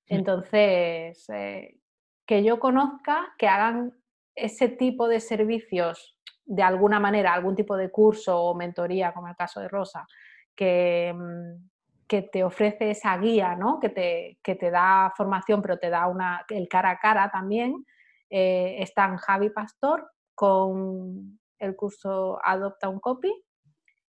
Entonces, 0.06 1.30
eh, 1.30 1.78
que 2.26 2.44
yo 2.44 2.60
conozca, 2.60 3.34
que 3.38 3.48
hagan 3.48 3.94
ese 4.36 4.70
tipo 4.70 5.08
de 5.08 5.20
servicios 5.20 6.18
de 6.46 6.64
alguna 6.64 7.00
manera 7.00 7.34
algún 7.34 7.56
tipo 7.56 7.78
de 7.78 7.92
curso 7.92 8.42
o 8.42 8.56
mentoría, 8.56 9.14
como 9.14 9.28
el 9.28 9.36
caso 9.36 9.60
de 9.60 9.68
Rosa, 9.68 10.08
que, 10.56 11.14
mm, 11.16 11.70
que 12.08 12.24
te 12.24 12.44
ofrece 12.44 12.90
esa 12.90 13.16
guía, 13.18 13.56
¿no? 13.56 13.80
que, 13.80 13.90
te, 13.90 14.40
que 14.44 14.56
te 14.56 14.72
da 14.72 15.14
formación, 15.16 15.62
pero 15.62 15.78
te 15.78 15.92
da 15.92 16.08
una, 16.08 16.44
el 16.50 16.68
cara 16.68 16.90
a 16.90 17.00
cara 17.00 17.30
también, 17.30 17.86
eh, 18.32 18.78
están 18.80 19.18
Javi 19.18 19.52
Pastor 19.52 20.10
con 20.34 21.40
el 21.60 21.76
curso 21.76 22.40
Adopta 22.44 22.90
un 22.90 23.00
Copy 23.00 23.32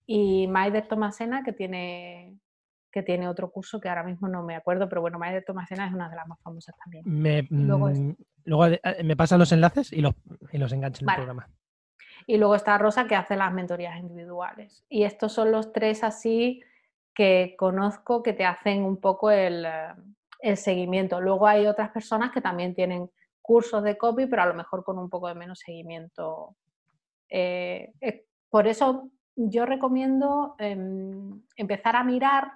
y 0.07 0.47
Maider 0.47 0.87
Tomasena 0.87 1.43
que 1.43 1.53
tiene 1.53 2.39
que 2.91 3.03
tiene 3.03 3.29
otro 3.29 3.51
curso 3.51 3.81
que 3.81 3.89
ahora 3.89 4.03
mismo 4.03 4.29
no 4.29 4.43
me 4.43 4.57
acuerdo, 4.57 4.89
pero 4.89 5.01
bueno, 5.01 5.19
Maider 5.19 5.45
Tomasena 5.45 5.87
es 5.87 5.93
una 5.93 6.09
de 6.09 6.17
las 6.17 6.27
más 6.27 6.41
famosas 6.41 6.75
también. 6.77 7.05
Me, 7.07 7.47
luego, 7.51 7.89
mm, 7.89 8.17
eh, 8.83 9.05
me 9.05 9.17
pasan 9.17 9.39
los 9.39 9.53
enlaces 9.53 9.93
y 9.93 10.01
los, 10.01 10.15
y 10.53 10.59
los 10.59 10.73
engancho 10.73 11.05
en 11.05 11.11
el 11.11 11.17
programa. 11.17 11.49
Y 12.27 12.37
luego 12.37 12.55
está 12.55 12.77
Rosa 12.77 13.07
que 13.07 13.17
hace 13.17 13.37
las 13.37 13.53
mentorías 13.53 13.99
individuales. 13.99 14.85
Y 14.89 15.05
estos 15.05 15.33
son 15.33 15.51
los 15.51 15.73
tres 15.73 16.05
así 16.05 16.63
que 17.15 17.57
conozco 17.59 18.23
que 18.23 18.33
te 18.33 18.45
hacen 18.45 18.85
un 18.85 18.99
poco 18.99 19.31
el, 19.31 19.67
seguimiento. 20.55 21.21
Luego 21.21 21.47
hay 21.47 21.67
otras 21.67 21.91
personas 21.91 22.31
que 22.31 22.41
también 22.41 22.75
tienen 22.75 23.11
cursos 23.43 23.83
de 23.83 23.99
copy, 23.99 24.27
pero 24.27 24.43
a 24.43 24.47
lo 24.47 24.55
mejor 24.55 24.85
con 24.85 24.99
un 24.99 25.11
poco 25.11 25.27
de 25.27 25.35
menos 25.35 25.59
seguimiento. 25.59 26.55
Eh, 27.29 27.93
eh, 28.01 28.27
por 28.49 28.69
eso 28.69 29.11
yo 29.35 29.67
recomiendo 29.67 30.55
em, 30.59 31.43
empezar 31.57 31.97
a 31.97 32.05
mirar 32.05 32.53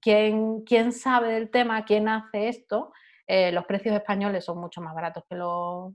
quién, 0.00 0.62
quién, 0.62 0.92
sabe 0.92 1.32
del 1.32 1.50
tema, 1.50 1.84
quién 1.84 2.08
hace 2.08 2.48
esto. 2.48 2.92
Eh, 3.26 3.52
los 3.52 3.64
precios 3.66 3.94
españoles 3.94 4.44
son 4.44 4.58
mucho 4.58 4.80
más 4.80 4.94
baratos 4.94 5.24
que 5.28 5.36
los, 5.36 5.92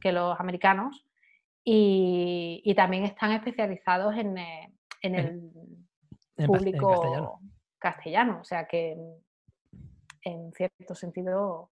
que 0.00 0.12
los 0.12 0.38
americanos 0.38 1.06
y, 1.64 2.72
también 2.76 3.04
están 3.04 3.32
especializados 3.32 4.14
en, 4.16 4.38
eh, 4.38 4.72
el 5.02 5.50
público 6.46 7.40
castellano. 7.78 8.40
o 8.40 8.44
sea 8.44 8.66
que 8.66 8.96
en 10.22 10.52
cierto 10.52 10.94
sentido 10.94 11.70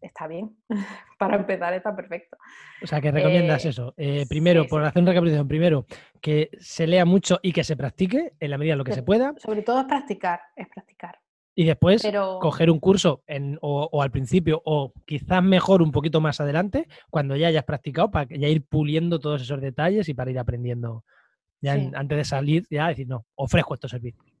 está 0.00 0.26
bien. 0.26 0.56
Para 1.18 1.36
empezar 1.36 1.72
está 1.74 1.94
perfecto. 1.94 2.36
O 2.82 2.86
sea, 2.86 3.00
que 3.00 3.10
recomiendas 3.10 3.64
eh, 3.64 3.68
eso. 3.70 3.94
Eh, 3.96 4.26
primero, 4.28 4.66
por 4.66 4.84
hacer 4.84 5.02
una 5.02 5.12
recapitulación, 5.12 5.48
primero, 5.48 5.86
que 6.20 6.50
se 6.58 6.86
lea 6.86 7.04
mucho 7.04 7.38
y 7.42 7.52
que 7.52 7.64
se 7.64 7.76
practique 7.76 8.32
en 8.38 8.50
la 8.50 8.58
medida 8.58 8.74
de 8.74 8.78
lo 8.78 8.84
que 8.84 8.92
se 8.92 9.02
pueda. 9.02 9.34
Sobre 9.38 9.62
todo 9.62 9.80
es 9.80 9.86
practicar, 9.86 10.40
es 10.56 10.68
practicar. 10.68 11.18
Y 11.58 11.64
después 11.64 12.06
coger 12.40 12.70
un 12.70 12.78
curso 12.78 13.22
o, 13.62 14.02
al 14.02 14.10
principio 14.10 14.60
o 14.66 14.92
quizás 15.06 15.42
mejor 15.42 15.80
un 15.80 15.90
poquito 15.90 16.20
más 16.20 16.38
adelante 16.38 16.86
cuando 17.08 17.34
ya 17.34 17.48
hayas 17.48 17.64
practicado 17.64 18.10
para 18.10 18.28
ya 18.28 18.48
ir 18.48 18.66
puliendo 18.66 19.18
todos 19.18 19.40
esos 19.40 19.62
detalles 19.62 20.06
y 20.10 20.14
para 20.14 20.30
ir 20.30 20.38
aprendiendo 20.38 21.02
ya 21.62 21.72
antes 21.72 22.18
de 22.18 22.24
salir, 22.24 22.66
ya 22.70 22.88
decir, 22.88 23.08
no, 23.08 23.24
ofrezco 23.36 23.72
estos 23.72 23.90
servicios. 23.90 24.35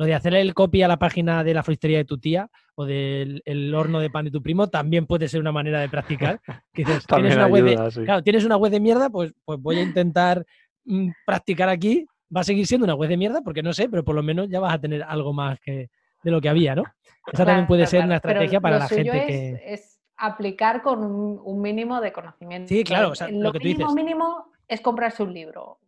Lo 0.00 0.06
de 0.06 0.14
hacer 0.14 0.32
el 0.32 0.54
copy 0.54 0.80
a 0.82 0.88
la 0.88 0.98
página 0.98 1.44
de 1.44 1.52
la 1.52 1.62
floristería 1.62 1.98
de 1.98 2.06
tu 2.06 2.16
tía 2.16 2.48
o 2.74 2.86
del 2.86 3.74
horno 3.74 4.00
de 4.00 4.08
pan 4.08 4.24
de 4.24 4.30
tu 4.30 4.40
primo 4.40 4.70
también 4.70 5.04
puede 5.04 5.28
ser 5.28 5.42
una 5.42 5.52
manera 5.52 5.78
de 5.78 5.90
practicar. 5.90 6.40
¿tienes, 6.72 7.04
una 7.36 7.46
web 7.46 7.64
de, 7.64 8.04
claro, 8.04 8.22
tienes 8.22 8.46
una 8.46 8.56
web 8.56 8.72
de 8.72 8.80
mierda, 8.80 9.10
pues, 9.10 9.34
pues 9.44 9.60
voy 9.60 9.76
a 9.76 9.82
intentar 9.82 10.46
mm, 10.86 11.10
practicar 11.26 11.68
aquí. 11.68 12.06
Va 12.34 12.40
a 12.40 12.44
seguir 12.44 12.66
siendo 12.66 12.86
una 12.86 12.94
web 12.94 13.10
de 13.10 13.18
mierda 13.18 13.42
porque 13.42 13.62
no 13.62 13.74
sé, 13.74 13.90
pero 13.90 14.02
por 14.02 14.14
lo 14.14 14.22
menos 14.22 14.48
ya 14.48 14.58
vas 14.58 14.72
a 14.72 14.80
tener 14.80 15.02
algo 15.02 15.34
más 15.34 15.60
que, 15.60 15.90
de 16.22 16.30
lo 16.30 16.40
que 16.40 16.48
había, 16.48 16.74
¿no? 16.74 16.84
Esa 17.30 17.44
también 17.44 17.66
puede 17.66 17.86
ser 17.86 18.02
una 18.02 18.16
estrategia 18.16 18.58
para 18.58 18.78
la 18.78 18.88
gente 18.88 19.26
que... 19.26 19.62
Es 19.66 20.00
aplicar 20.16 20.80
con 20.80 21.04
un, 21.04 21.60
mínimo 21.60 22.00
de 22.00 22.10
conocimiento. 22.10 22.68
Sí, 22.68 22.84
claro, 22.84 23.10
o 23.10 23.14
sea, 23.14 23.28
lo, 23.28 23.52
que 23.52 23.58
tú 23.58 23.66
mínimo, 23.66 23.92
mínimo 23.92 24.52
es 24.66 24.80
comprarse 24.80 25.22
un 25.22 25.34
libro. 25.34 25.78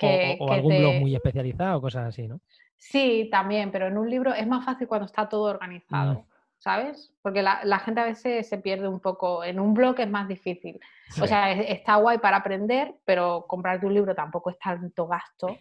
O, 0.00 0.52
algún 0.52 0.78
blog 0.78 0.94
muy 0.94 1.14
especializado, 1.14 1.80
cosas 1.80 2.08
así, 2.08 2.28
¿no? 2.28 2.40
Sí, 2.76 3.28
también, 3.30 3.70
pero 3.70 3.86
en 3.86 3.96
un 3.96 4.10
libro 4.10 4.34
es 4.34 4.46
más 4.46 4.64
fácil 4.64 4.86
cuando 4.86 5.06
está 5.06 5.28
todo 5.28 5.44
organizado. 5.44 6.14
Mm. 6.14 6.34
¿sabes? 6.64 7.12
Porque 7.20 7.42
la, 7.42 7.78
gente 7.80 8.00
a 8.00 8.06
veces 8.06 8.48
se 8.48 8.56
pierde 8.56 8.88
un 8.88 8.98
poco. 8.98 9.44
En 9.44 9.60
un 9.60 9.74
blog 9.74 10.00
es 10.00 10.08
más 10.08 10.26
difícil. 10.26 10.80
O 11.20 11.26
sea, 11.26 11.52
está 11.52 11.96
guay 11.96 12.16
para 12.16 12.38
aprender, 12.38 12.94
pero 13.04 13.44
comprarte 13.46 13.84
un 13.84 13.92
libro 13.92 14.14
tampoco 14.14 14.48
es 14.48 14.58
tanto 14.58 15.06
gasto. 15.06 15.58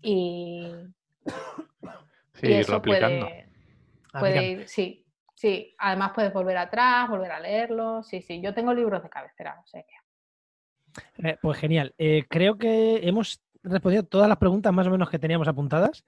Y, 0.00 0.72
sí, 2.34 2.46
irlo 2.46 2.76
aplicando. 2.76 3.28
Ah, 4.12 4.20
puede 4.20 4.46
ir, 4.46 4.68
sí, 4.68 5.04
sí. 5.34 5.74
Además 5.76 6.12
puedes 6.14 6.32
volver 6.32 6.56
atrás, 6.56 7.10
volver 7.10 7.32
a 7.32 7.40
leerlo. 7.40 8.04
Sí, 8.04 8.22
sí. 8.22 8.40
Yo 8.40 8.54
tengo 8.54 8.72
libros 8.72 9.02
de 9.02 9.10
cabecera, 9.10 9.60
o 9.60 9.66
sea 9.66 9.82
que... 9.82 11.30
Eh, 11.30 11.36
pues 11.42 11.58
genial. 11.58 11.92
Eh, 11.98 12.26
creo 12.30 12.56
que 12.56 13.00
hemos 13.02 13.42
respondido 13.64 14.02
todas 14.04 14.28
las 14.28 14.38
preguntas 14.38 14.72
más 14.72 14.86
o 14.86 14.90
menos 14.90 15.10
que 15.10 15.18
teníamos 15.18 15.48
apuntadas. 15.48 16.04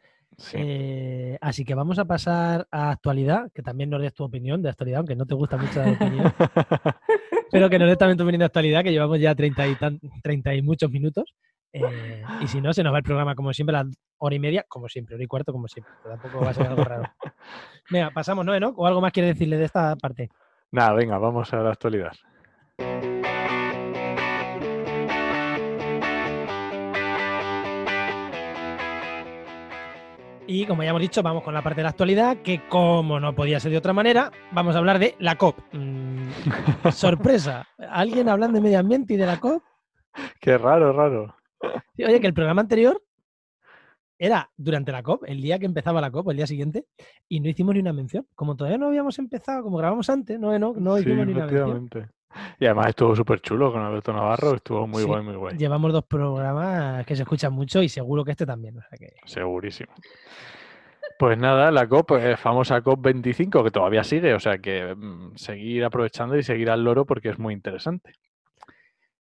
Eh, 0.52 1.38
así 1.40 1.64
que 1.64 1.74
vamos 1.74 1.98
a 1.98 2.04
pasar 2.04 2.68
a 2.70 2.90
actualidad, 2.90 3.50
que 3.54 3.62
también 3.62 3.90
nos 3.90 4.02
des 4.02 4.12
tu 4.12 4.24
opinión 4.24 4.62
de 4.62 4.68
actualidad, 4.68 4.98
aunque 4.98 5.16
no 5.16 5.26
te 5.26 5.34
gusta 5.34 5.56
mucho 5.56 5.82
la 5.82 5.92
opinión. 5.92 6.32
pero 7.50 7.70
que 7.70 7.78
no 7.78 7.86
le 7.86 7.92
estamos 7.92 8.16
viniendo 8.16 8.44
actualidad, 8.44 8.82
que 8.82 8.92
llevamos 8.92 9.18
ya 9.18 9.34
30 9.34 9.68
y, 9.68 9.76
30 10.22 10.54
y 10.54 10.62
muchos 10.62 10.90
minutos. 10.90 11.34
Eh, 11.72 12.22
y 12.40 12.46
si 12.48 12.60
no, 12.60 12.72
se 12.72 12.82
nos 12.82 12.92
va 12.92 12.98
el 12.98 13.04
programa 13.04 13.34
como 13.34 13.52
siempre, 13.52 13.76
a 13.76 13.84
la 13.84 13.90
hora 14.18 14.34
y 14.34 14.38
media, 14.38 14.64
como 14.68 14.88
siempre, 14.88 15.14
hora 15.14 15.24
y 15.24 15.26
cuarto, 15.26 15.52
como 15.52 15.68
siempre. 15.68 15.92
tampoco 16.04 16.44
va 16.44 16.50
a 16.50 16.54
ser 16.54 16.66
algo 16.66 16.84
raro. 16.84 17.02
Venga, 17.90 18.10
pasamos, 18.10 18.44
¿no, 18.44 18.54
Enoch? 18.54 18.78
¿O 18.78 18.86
algo 18.86 19.00
más 19.00 19.12
quiere 19.12 19.28
decirle 19.28 19.56
de 19.56 19.64
esta 19.64 19.96
parte? 19.96 20.30
Nada, 20.72 20.94
venga, 20.94 21.18
vamos 21.18 21.52
a 21.52 21.58
la 21.58 21.70
actualidad. 21.70 22.12
Y 30.48 30.64
como 30.64 30.82
ya 30.84 30.90
hemos 30.90 31.02
dicho, 31.02 31.22
vamos 31.22 31.42
con 31.42 31.54
la 31.54 31.62
parte 31.62 31.80
de 31.80 31.82
la 31.84 31.90
actualidad, 31.90 32.36
que 32.38 32.68
como 32.68 33.18
no 33.18 33.34
podía 33.34 33.58
ser 33.58 33.72
de 33.72 33.78
otra 33.78 33.92
manera, 33.92 34.30
vamos 34.52 34.76
a 34.76 34.78
hablar 34.78 35.00
de 35.00 35.16
la 35.18 35.36
COP. 35.36 35.58
Mm, 35.72 36.28
sorpresa, 36.92 37.66
¿alguien 37.90 38.28
hablando 38.28 38.56
de 38.56 38.62
medio 38.62 38.78
ambiente 38.78 39.14
y 39.14 39.16
de 39.16 39.26
la 39.26 39.40
COP? 39.40 39.62
Qué 40.40 40.56
raro, 40.56 40.92
raro. 40.92 41.34
oye, 41.98 42.20
que 42.20 42.26
el 42.28 42.34
programa 42.34 42.60
anterior 42.60 43.02
era 44.18 44.48
durante 44.56 44.92
la 44.92 45.02
COP, 45.02 45.24
el 45.26 45.42
día 45.42 45.58
que 45.58 45.66
empezaba 45.66 46.00
la 46.00 46.12
COP, 46.12 46.30
el 46.30 46.36
día 46.36 46.46
siguiente, 46.46 46.86
y 47.28 47.40
no 47.40 47.48
hicimos 47.48 47.74
ni 47.74 47.80
una 47.80 47.92
mención. 47.92 48.26
Como 48.36 48.54
todavía 48.54 48.78
no 48.78 48.86
habíamos 48.86 49.18
empezado, 49.18 49.64
como 49.64 49.78
grabamos 49.78 50.08
antes, 50.08 50.38
no, 50.38 50.56
no, 50.60 50.74
no 50.74 50.98
hicimos 50.98 51.26
ni 51.26 51.32
una 51.32 51.46
mención. 51.46 51.90
Y 52.58 52.66
además 52.66 52.88
estuvo 52.88 53.14
súper 53.16 53.40
chulo 53.40 53.72
con 53.72 53.82
Alberto 53.82 54.12
Navarro, 54.12 54.54
estuvo 54.54 54.86
muy 54.86 55.04
guay, 55.04 55.22
muy 55.22 55.34
guay. 55.34 55.56
Llevamos 55.56 55.92
dos 55.92 56.04
programas 56.04 57.04
que 57.06 57.16
se 57.16 57.22
escuchan 57.22 57.52
mucho 57.52 57.82
y 57.82 57.88
seguro 57.88 58.24
que 58.24 58.32
este 58.32 58.46
también. 58.46 58.78
Segurísimo. 59.24 59.92
Pues 61.18 61.38
nada, 61.38 61.70
la 61.70 61.88
COP, 61.88 62.12
eh, 62.12 62.36
famosa 62.36 62.82
COP25, 62.82 63.64
que 63.64 63.70
todavía 63.70 64.04
sigue, 64.04 64.34
o 64.34 64.40
sea 64.40 64.58
que 64.58 64.94
mm, 64.94 65.36
seguir 65.36 65.84
aprovechando 65.84 66.36
y 66.36 66.42
seguir 66.42 66.68
al 66.68 66.84
loro 66.84 67.06
porque 67.06 67.30
es 67.30 67.38
muy 67.38 67.54
interesante. 67.54 68.12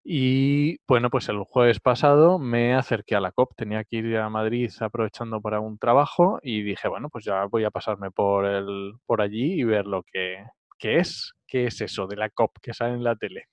Y 0.04 0.78
bueno, 0.88 1.10
pues 1.10 1.28
el 1.28 1.38
jueves 1.44 1.78
pasado 1.78 2.38
me 2.38 2.74
acerqué 2.74 3.14
a 3.14 3.20
la 3.20 3.30
COP, 3.30 3.54
tenía 3.56 3.84
que 3.84 3.96
ir 3.96 4.16
a 4.16 4.28
Madrid 4.28 4.70
aprovechando 4.80 5.40
para 5.40 5.60
un 5.60 5.78
trabajo 5.78 6.40
y 6.42 6.62
dije, 6.62 6.88
bueno, 6.88 7.08
pues 7.08 7.24
ya 7.24 7.44
voy 7.44 7.64
a 7.64 7.70
pasarme 7.70 8.10
por, 8.10 8.46
el, 8.46 8.94
por 9.06 9.20
allí 9.20 9.60
y 9.60 9.64
ver 9.64 9.86
lo 9.86 10.02
que, 10.02 10.44
es, 10.80 11.34
qué 11.52 11.66
es 11.66 11.78
eso 11.82 12.06
de 12.06 12.16
la 12.16 12.30
COP 12.30 12.56
que 12.62 12.72
sale 12.72 12.94
en 12.94 13.04
la 13.04 13.14
tele. 13.14 13.48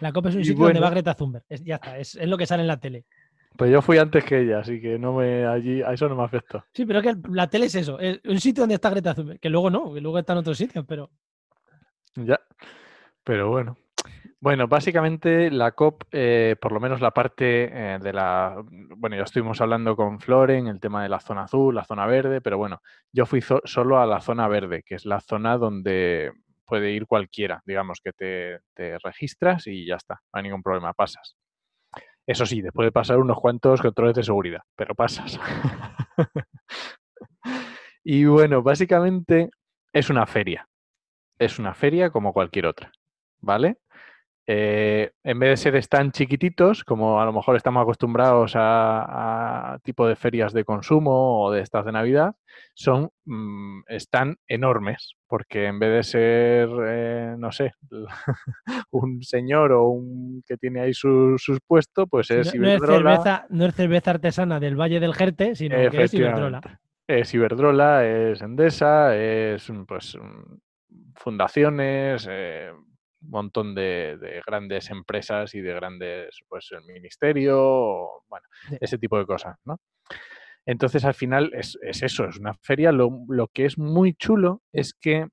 La 0.00 0.12
COP 0.12 0.26
es 0.26 0.36
un 0.36 0.44
sitio 0.44 0.64
donde 0.64 0.78
va 0.78 0.90
Greta 0.90 1.14
Thunberg, 1.14 1.44
ya 1.48 1.74
está, 1.74 1.98
es, 1.98 2.14
lo 2.14 2.38
que 2.38 2.46
sale 2.46 2.62
en 2.62 2.68
la 2.68 2.78
tele. 2.78 3.06
Pues 3.56 3.72
yo 3.72 3.82
fui 3.82 3.98
antes 3.98 4.24
que 4.24 4.40
ella, 4.40 4.60
así 4.60 4.80
que 4.80 5.00
no 5.00 5.14
me 5.14 5.44
allí 5.46 5.82
a 5.82 5.92
eso 5.92 6.08
no 6.08 6.14
me 6.14 6.22
afectó. 6.22 6.64
Sí, 6.72 6.86
pero 6.86 7.02
que 7.02 7.16
la 7.28 7.48
tele 7.48 7.66
es 7.66 7.74
eso, 7.74 7.98
es 7.98 8.20
un 8.24 8.38
sitio 8.38 8.62
donde 8.62 8.76
está 8.76 8.88
Greta 8.90 9.12
Thunberg, 9.14 9.40
que 9.40 9.50
luego 9.50 9.68
no, 9.68 9.92
que 9.92 10.00
luego 10.00 10.16
está 10.16 10.32
en 10.34 10.38
otros 10.38 10.56
sitios, 10.56 10.84
pero. 10.86 11.10
Ya. 12.14 12.38
Pero 13.24 13.50
bueno. 13.50 13.76
Bueno, 14.42 14.68
básicamente 14.68 15.50
la 15.50 15.72
COP, 15.72 16.04
eh, 16.12 16.56
por 16.58 16.72
lo 16.72 16.80
menos 16.80 17.02
la 17.02 17.10
parte 17.10 17.64
eh, 17.64 17.98
de 18.00 18.12
la... 18.14 18.56
Bueno, 18.96 19.14
ya 19.16 19.24
estuvimos 19.24 19.60
hablando 19.60 19.94
con 19.94 20.18
Floren, 20.18 20.66
el 20.66 20.80
tema 20.80 21.02
de 21.02 21.10
la 21.10 21.20
zona 21.20 21.42
azul, 21.42 21.74
la 21.74 21.84
zona 21.84 22.06
verde, 22.06 22.40
pero 22.40 22.56
bueno, 22.56 22.80
yo 23.12 23.26
fui 23.26 23.42
solo 23.42 24.00
a 24.00 24.06
la 24.06 24.22
zona 24.22 24.48
verde, 24.48 24.82
que 24.82 24.94
es 24.94 25.04
la 25.04 25.20
zona 25.20 25.58
donde 25.58 26.32
puede 26.64 26.90
ir 26.92 27.06
cualquiera, 27.06 27.62
digamos 27.66 28.00
que 28.02 28.12
te, 28.12 28.60
te 28.72 28.96
registras 29.00 29.66
y 29.66 29.84
ya 29.84 29.96
está, 29.96 30.14
no 30.32 30.38
hay 30.38 30.44
ningún 30.44 30.62
problema, 30.62 30.94
pasas. 30.94 31.36
Eso 32.26 32.46
sí, 32.46 32.62
después 32.62 32.86
de 32.86 32.92
pasar 32.92 33.18
unos 33.18 33.38
cuantos 33.38 33.82
controles 33.82 34.14
de 34.14 34.22
seguridad, 34.22 34.62
pero 34.74 34.94
pasas. 34.94 35.38
y 38.04 38.24
bueno, 38.24 38.62
básicamente 38.62 39.50
es 39.92 40.08
una 40.08 40.24
feria. 40.26 40.66
Es 41.38 41.58
una 41.58 41.74
feria 41.74 42.10
como 42.10 42.32
cualquier 42.32 42.66
otra. 42.66 42.90
¿vale? 43.40 43.78
Eh, 44.52 45.12
en 45.22 45.38
vez 45.38 45.50
de 45.50 45.70
ser 45.70 45.86
tan 45.86 46.10
chiquititos, 46.10 46.82
como 46.82 47.20
a 47.20 47.24
lo 47.24 47.32
mejor 47.32 47.54
estamos 47.54 47.82
acostumbrados 47.82 48.54
a, 48.56 49.78
tipo 49.84 50.08
de 50.08 50.16
ferias 50.16 50.52
de 50.52 50.64
consumo 50.64 51.44
o 51.44 51.52
de 51.52 51.60
estas 51.60 51.84
de 51.84 51.92
Navidad, 51.92 52.34
son 52.74 53.10
mm, 53.26 53.82
están 53.86 54.38
enormes, 54.48 55.14
porque 55.28 55.66
en 55.66 55.78
vez 55.78 55.90
de 55.92 56.02
ser, 56.02 56.68
eh, 56.84 57.34
no 57.38 57.52
sé, 57.52 57.70
un 58.90 59.22
señor 59.22 59.70
o 59.70 59.84
un 59.84 60.42
que 60.44 60.56
tiene 60.56 60.80
ahí 60.80 60.94
su, 60.94 61.36
sus 61.38 61.60
puestos, 61.64 62.08
pues 62.10 62.32
es 62.32 62.52
no, 62.52 62.68
es 62.68 62.80
cerveza, 62.80 63.46
no 63.50 63.66
es 63.66 63.74
cerveza 63.76 64.10
artesana 64.10 64.58
del 64.58 64.74
Valle 64.74 64.98
del 64.98 65.14
Jerte, 65.14 65.54
sino 65.54 65.76
que 65.90 66.02
es 66.02 66.12
Iberdrola. 66.12 66.60
Es 67.06 67.32
Iberdrola, 67.32 68.04
es 68.04 68.42
Endesa, 68.42 69.16
es 69.16 69.70
pues 69.86 70.18
fundaciones, 71.14 72.26
eh, 72.28 72.72
montón 73.22 73.74
de, 73.74 74.42
grandes 74.46 74.90
empresas 74.90 75.54
y 75.54 75.60
de 75.60 75.74
grandes, 75.74 76.40
pues 76.48 76.68
el 76.72 76.84
ministerio, 76.84 78.22
bueno, 78.28 78.46
ese 78.80 78.98
tipo 78.98 79.18
de 79.18 79.26
cosas, 79.26 79.56
¿no? 79.64 79.78
Entonces, 80.66 81.04
al 81.04 81.14
final 81.14 81.50
es, 81.54 81.78
eso, 81.82 82.26
es 82.26 82.38
una 82.38 82.54
feria. 82.54 82.92
Lo, 82.92 83.48
que 83.52 83.64
es 83.64 83.78
muy 83.78 84.14
chulo 84.14 84.62
es 84.72 84.94
que 84.94 85.26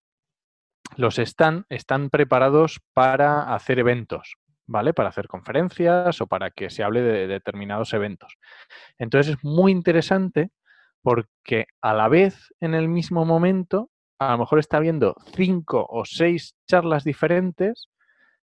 los 0.95 1.19
están, 1.19 1.65
están 1.69 2.09
preparados 2.09 2.79
para 2.93 3.53
hacer 3.53 3.79
eventos, 3.79 4.35
¿vale? 4.65 4.93
Para 4.93 5.09
hacer 5.09 5.27
conferencias 5.27 6.21
o 6.21 6.27
para 6.27 6.49
que 6.51 6.69
se 6.69 6.83
hable 6.83 7.01
de 7.01 7.27
determinados 7.27 7.93
eventos. 7.93 8.35
Entonces 8.97 9.35
es 9.35 9.43
muy 9.43 9.71
interesante 9.71 10.49
porque 11.01 11.67
a 11.81 11.93
la 11.93 12.07
vez, 12.07 12.53
en 12.59 12.73
el 12.73 12.87
mismo 12.87 13.25
momento, 13.25 13.91
a 14.19 14.31
lo 14.31 14.39
mejor 14.39 14.59
está 14.59 14.79
viendo 14.79 15.15
cinco 15.35 15.85
o 15.89 16.05
seis 16.05 16.55
charlas 16.67 17.03
diferentes 17.03 17.89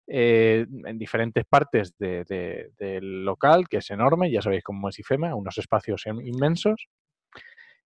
eh, 0.07 0.65
en 0.85 0.97
diferentes 0.97 1.45
partes 1.45 1.95
del 1.97 3.23
local, 3.23 3.67
que 3.69 3.77
es 3.77 3.89
enorme, 3.89 4.31
ya 4.31 4.41
sabéis 4.41 4.63
cómo 4.63 4.89
es 4.89 4.99
IFEMA, 4.99 5.33
unos 5.35 5.57
espacios 5.57 6.05
inmensos, 6.05 6.87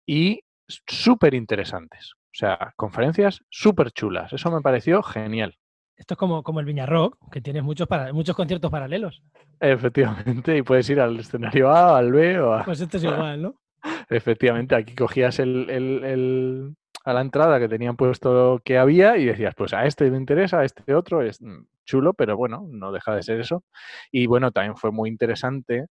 y 0.06 0.42
súper 0.66 1.34
interesantes. 1.34 2.14
O 2.14 2.32
sea, 2.32 2.72
conferencias 2.76 3.40
súper 3.48 3.90
chulas. 3.92 4.32
Eso 4.32 4.50
me 4.50 4.60
pareció 4.60 5.02
genial. 5.02 5.56
Esto 5.96 6.14
es 6.14 6.18
como, 6.18 6.42
como 6.42 6.60
el 6.60 6.66
Viñarrock, 6.66 7.18
que 7.30 7.40
tienes 7.40 7.62
muchos, 7.62 7.86
para, 7.86 8.12
muchos 8.12 8.34
conciertos 8.34 8.70
paralelos. 8.70 9.22
Efectivamente, 9.60 10.56
y 10.56 10.62
puedes 10.62 10.88
ir 10.88 10.98
al 10.98 11.18
escenario 11.20 11.68
A, 11.68 11.98
al 11.98 12.10
B 12.10 12.40
o 12.40 12.54
a... 12.54 12.64
Pues 12.64 12.80
esto 12.80 12.96
es 12.96 13.04
igual, 13.04 13.42
¿no? 13.42 13.60
Efectivamente, 14.08 14.74
aquí 14.74 14.94
cogías 14.94 15.38
el, 15.38 16.74
a 17.04 17.12
la 17.12 17.20
entrada 17.20 17.58
que 17.58 17.68
tenían 17.68 17.96
puesto 17.96 18.60
que 18.64 18.78
había 18.78 19.16
y 19.16 19.24
decías, 19.24 19.54
pues 19.54 19.72
a 19.72 19.86
este 19.86 20.10
me 20.10 20.18
interesa, 20.18 20.60
a 20.60 20.64
este 20.64 20.94
otro, 20.94 21.22
es 21.22 21.40
mm, 21.40 21.64
chulo, 21.84 22.14
pero 22.14 22.36
bueno, 22.36 22.66
no 22.68 22.92
deja 22.92 23.14
de 23.14 23.22
ser 23.22 23.40
eso. 23.40 23.64
Y 24.10 24.26
bueno, 24.26 24.52
también 24.52 24.76
fue 24.76 24.90
muy 24.92 25.08
interesante, 25.08 25.86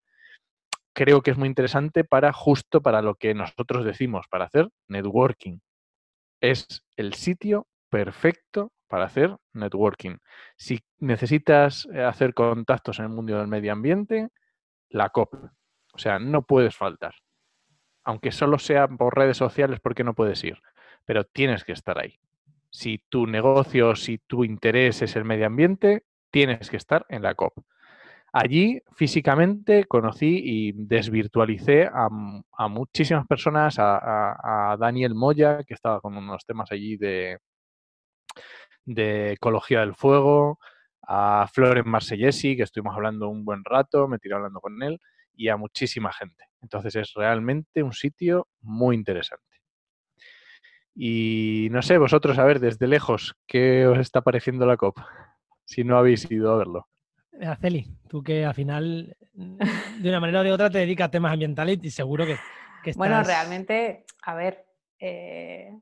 creo 0.94 1.22
que 1.22 1.32
es 1.32 1.38
muy 1.38 1.48
interesante 1.48 2.04
para 2.04 2.34
justo 2.34 2.82
para 2.82 3.02
lo 3.02 3.16
que 3.16 3.34
nosotros 3.34 3.86
decimos, 3.86 4.28
para 4.30 4.46
hacer 4.46 4.70
networking. 4.88 5.60
Es 6.42 6.66
el 6.96 7.14
sitio 7.14 7.68
perfecto 7.90 8.72
para 8.88 9.06
hacer 9.06 9.36
networking. 9.54 10.18
Si 10.58 10.80
necesitas 11.00 11.88
eh, 11.94 12.04
hacer 12.04 12.34
contactos 12.34 13.00
en 13.00 13.06
el 13.06 13.12
mundo 13.12 13.38
del 13.38 13.48
medio 13.48 13.72
ambiente, 13.72 14.30
la 14.90 15.10
COP. 15.10 15.34
O 15.94 15.98
sea, 15.98 16.20
no 16.20 16.44
puedes 16.44 16.76
faltar. 16.76 17.14
Aunque 18.04 18.32
solo 18.32 18.58
sea 18.58 18.88
por 18.88 19.16
redes 19.16 19.38
sociales, 19.38 19.80
porque 19.82 20.04
no 20.04 20.14
puedes 20.14 20.44
ir 20.44 20.60
pero 21.06 21.24
tienes 21.24 21.64
que 21.64 21.74
estar 21.74 22.00
ahí. 22.00 22.20
Si 22.70 23.00
tu 23.10 23.26
negocio, 23.26 23.96
si 23.96 24.20
tu 24.20 24.44
interés 24.44 25.02
es 25.02 25.16
el 25.16 25.26
medio 25.26 25.48
ambiente, 25.48 26.04
tienes 26.32 26.70
que 26.70 26.78
estar 26.78 27.06
en 27.10 27.24
la 27.24 27.36
COP. 27.36 27.54
Allí 28.32 28.80
físicamente 28.96 29.86
conocí 29.86 30.42
y 30.44 30.72
desvirtualicé 30.74 31.90
a, 31.92 32.10
muchísimas 32.70 33.26
personas, 33.26 33.78
a, 33.80 34.78
Daniel 34.80 35.16
Moya, 35.16 35.64
que 35.64 35.74
estaba 35.74 36.00
con 36.00 36.16
unos 36.16 36.46
temas 36.46 36.72
allí 36.72 36.96
de, 36.96 37.40
de 38.86 39.34
ecología 39.34 39.80
del 39.80 39.96
fuego, 39.96 40.60
a 41.02 41.48
Floren 41.52 41.90
Marsellesi, 41.90 42.56
que 42.56 42.64
estuvimos 42.64 42.96
hablando 42.96 43.30
un 43.30 43.44
buen 43.44 43.64
rato, 43.66 44.08
me 44.08 44.20
tiré 44.20 44.36
hablando 44.36 44.60
con 44.62 44.84
él, 44.84 45.00
y 45.34 45.50
a 45.50 45.58
muchísima 45.58 46.14
gente. 46.14 46.46
Entonces 46.62 46.96
es 46.96 47.14
realmente 47.16 47.82
un 47.82 47.94
sitio 47.94 48.48
muy 48.62 48.96
interesante. 48.96 49.49
Y 51.02 51.70
no 51.72 51.82
sé, 51.82 51.98
vosotros, 51.98 52.38
a 52.40 52.44
ver, 52.44 52.60
desde 52.60 52.86
lejos, 52.86 53.34
¿qué 53.48 53.88
os 53.88 53.98
está 54.00 54.20
pareciendo 54.20 54.66
la 54.66 54.76
COP? 54.76 54.98
Si 55.64 55.86
no 55.86 55.98
habéis 55.98 56.30
ido 56.30 56.52
a 56.52 56.58
verlo. 56.58 56.90
Araceli, 57.42 57.88
tú 58.10 58.22
que 58.22 58.44
al 58.44 58.54
final, 58.54 59.16
de 59.34 60.10
una 60.10 60.20
manera 60.20 60.42
o 60.42 60.44
de 60.44 60.52
otra, 60.52 60.70
te 60.70 60.80
dedicas 60.80 61.08
a 61.08 61.12
temas 61.12 61.32
ambientales 61.32 61.80
y 61.84 61.90
seguro 61.90 62.26
que, 62.26 62.34
estás... 62.84 62.98
Bueno, 62.98 63.24
realmente, 63.24 64.04
a 64.24 64.36
ver, 64.36 64.66
eh, 65.00 65.74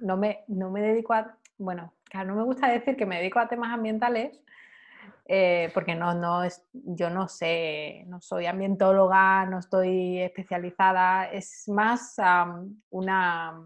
no, 0.00 0.18
me, 0.18 0.44
no 0.48 0.70
me 0.70 0.82
dedico 0.82 1.14
a... 1.14 1.38
Bueno, 1.56 1.94
claro, 2.04 2.28
no 2.28 2.36
me 2.36 2.44
gusta 2.44 2.68
decir 2.68 2.98
que 2.98 3.06
me 3.06 3.16
dedico 3.16 3.38
a 3.38 3.48
temas 3.48 3.72
ambientales, 3.72 4.42
eh, 5.24 5.70
porque 5.72 5.94
no, 5.94 6.12
no 6.12 6.44
es, 6.44 6.62
yo 6.74 7.08
no 7.08 7.28
sé, 7.28 8.04
no 8.08 8.20
soy 8.20 8.44
ambientóloga, 8.44 9.46
no 9.46 9.58
estoy 9.58 10.20
especializada, 10.20 11.30
es 11.30 11.66
más 11.66 12.16
una, 12.90 13.58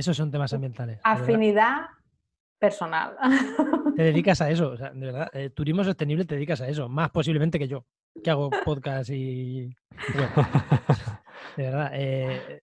esos 0.00 0.16
son 0.16 0.30
temas 0.30 0.52
ambientales. 0.52 1.00
Afinidad 1.04 1.86
personal. 2.58 3.16
Te 3.96 4.02
dedicas 4.02 4.40
a 4.40 4.50
eso, 4.50 4.70
o 4.70 4.76
sea, 4.76 4.90
de 4.90 5.06
verdad, 5.06 5.30
eh, 5.32 5.50
turismo 5.50 5.82
sostenible 5.82 6.24
te 6.24 6.34
dedicas 6.34 6.60
a 6.60 6.68
eso, 6.68 6.88
más 6.88 7.10
posiblemente 7.10 7.58
que 7.58 7.68
yo, 7.68 7.84
que 8.22 8.30
hago 8.30 8.50
podcast 8.64 9.10
y... 9.10 9.66
de 11.56 11.62
verdad, 11.62 11.90
eh, 11.94 12.60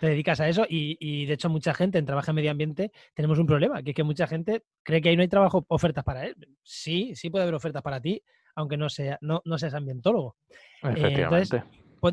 te 0.00 0.08
dedicas 0.08 0.40
a 0.40 0.48
eso 0.48 0.66
y, 0.68 1.26
de 1.26 1.32
hecho 1.32 1.48
mucha 1.48 1.74
gente 1.74 1.98
en 1.98 2.06
trabajo 2.06 2.30
en 2.30 2.34
medio 2.34 2.50
ambiente 2.50 2.92
tenemos 3.14 3.38
un 3.38 3.46
problema, 3.46 3.82
que 3.82 3.90
es 3.90 3.96
que 3.96 4.04
mucha 4.04 4.26
gente 4.26 4.62
cree 4.82 5.00
que 5.00 5.08
ahí 5.08 5.16
no 5.16 5.22
hay 5.22 5.28
trabajo, 5.28 5.64
ofertas 5.68 6.04
para 6.04 6.26
él. 6.26 6.36
Sí, 6.62 7.14
sí 7.14 7.30
puede 7.30 7.44
haber 7.44 7.54
ofertas 7.54 7.82
para 7.82 8.00
ti, 8.00 8.22
aunque 8.54 8.76
no, 8.76 8.88
sea, 8.88 9.18
no, 9.20 9.42
no 9.44 9.58
seas 9.58 9.74
ambientólogo. 9.74 10.36
Eh, 10.82 11.14
entonces, 11.22 11.62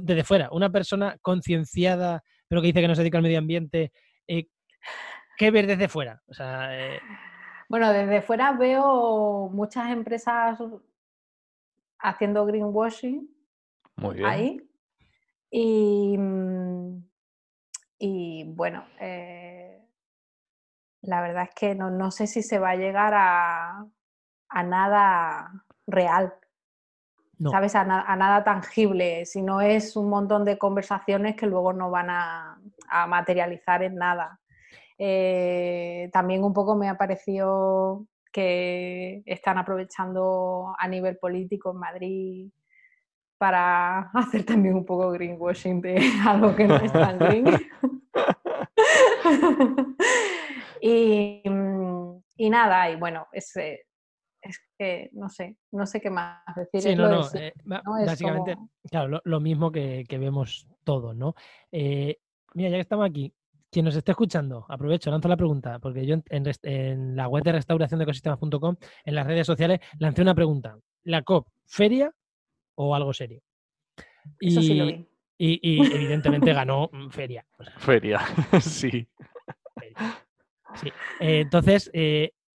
desde 0.02 0.24
fuera, 0.24 0.50
una 0.52 0.72
persona 0.72 1.18
concienciada, 1.22 2.24
pero 2.48 2.62
que 2.62 2.68
dice 2.68 2.82
que 2.82 2.88
no 2.88 2.96
se 2.96 3.02
dedica 3.02 3.18
al 3.18 3.24
medio 3.24 3.40
ambiente, 3.40 3.92
eh, 4.28 4.48
¿qué 5.38 5.52
ver 5.52 5.68
desde 5.68 5.88
fuera? 5.88 6.22
Eh, 6.40 7.00
bueno, 7.70 7.92
desde 7.92 8.22
fuera 8.22 8.52
veo 8.54 9.50
muchas 9.50 9.90
empresas 9.92 10.60
haciendo 12.00 12.46
greenwashing 12.46 13.30
Muy 13.96 14.16
bien. 14.16 14.26
ahí. 14.26 14.70
Y, 15.50 16.18
mm, 16.18 17.04
y 18.00 18.44
bueno, 18.46 18.86
la 21.02 21.22
verdad 21.22 21.44
es 21.44 21.56
que 21.56 21.76
no, 21.76 21.92
no, 21.92 22.12
sé 22.12 22.28
si 22.28 22.42
se 22.42 22.60
va 22.60 22.72
a 22.72 22.76
llegar 22.76 23.14
a, 23.14 23.86
a 24.50 24.64
nada 24.64 25.66
real. 25.88 26.34
¿Sabes? 27.52 27.76
A, 27.76 27.84
nada 27.84 28.44
tangible, 28.44 29.26
si 29.26 29.42
no 29.42 29.60
es 29.60 29.98
un 29.98 30.08
montón 30.08 30.46
de 30.46 30.58
conversaciones 30.58 31.36
que 31.36 31.46
luego 31.46 31.74
no 31.74 31.90
van 31.90 32.10
a, 32.10 32.58
materializar 33.08 33.84
en 33.84 33.96
nada. 33.96 34.40
Eh, 34.98 36.10
también 36.14 36.44
un 36.44 36.54
poco 36.54 36.76
me 36.76 36.90
ha 36.90 36.98
parecido 36.98 38.06
que 38.32 39.22
están 39.26 39.58
aprovechando 39.58 40.74
a 40.78 40.88
nivel 40.88 41.18
político 41.18 41.72
en 41.72 41.78
Madrid 41.78 42.50
para 43.38 44.00
hacer 44.14 44.46
también 44.46 44.76
un 44.76 44.86
poco 44.86 45.12
greenwashing 45.12 45.82
de 45.82 45.98
algo 46.28 46.56
que 46.56 46.66
no 46.66 46.78
es 46.78 46.92
tan 46.92 47.20
green. 47.20 47.46
y, 50.82 51.44
y, 52.38 52.50
nada, 52.50 52.90
y 52.90 52.96
bueno, 52.96 53.28
es, 53.32 53.54
es 54.44 54.60
que 54.78 55.10
no 55.14 55.30
sé, 55.30 55.58
no 55.72 55.86
sé 55.86 56.02
qué 56.02 56.10
más 56.10 56.44
decir. 56.56 56.82
Sí, 56.82 56.96
no, 56.96 57.10
no, 57.10 57.28
eh, 57.34 57.54
básicamente, 58.06 58.56
claro, 58.90 59.22
lo, 59.24 59.40
mismo 59.40 59.72
que, 59.72 60.06
vemos 60.10 60.68
todos, 60.84 61.16
¿no? 61.16 61.34
Eh, 61.72 62.20
mira, 62.54 62.70
ya 62.70 62.78
que 62.78 62.82
estamos 62.82 63.10
aquí, 63.10 63.34
quien 63.74 63.86
nos 63.86 63.96
esté 63.96 64.12
escuchando, 64.12 64.66
aprovecho, 64.70 65.12
lanzo 65.12 65.28
la 65.28 65.36
pregunta, 65.36 65.80
porque 65.80 66.06
yo 66.06 66.16
en, 66.30 67.16
la 67.16 67.28
web 67.28 67.44
de 67.44 67.52
restauración 67.52 68.00
de 68.00 68.04
ecosistemas.com, 68.04 68.76
en 69.04 69.16
las 69.16 69.28
redes 69.28 69.46
sociales, 69.46 69.80
lancé 70.00 70.22
una 70.22 70.36
pregunta. 70.36 70.78
¿La 71.04 71.24
COP, 71.24 71.48
feria 71.66 72.14
o 72.76 72.96
algo 72.96 73.14
serio? 73.14 73.42
Y, 74.40 74.52
sí 74.52 74.74
lo 74.76 74.86
vi. 74.86 75.06
Y, 75.38 75.94
evidentemente 75.94 76.54
ganó 76.54 76.90
mm, 76.94 77.10
feria. 77.10 77.46
feria, 77.78 78.22
sí. 78.62 79.08
Sí. 80.76 80.88
Eh, 81.20 81.42
entonces, 81.42 81.92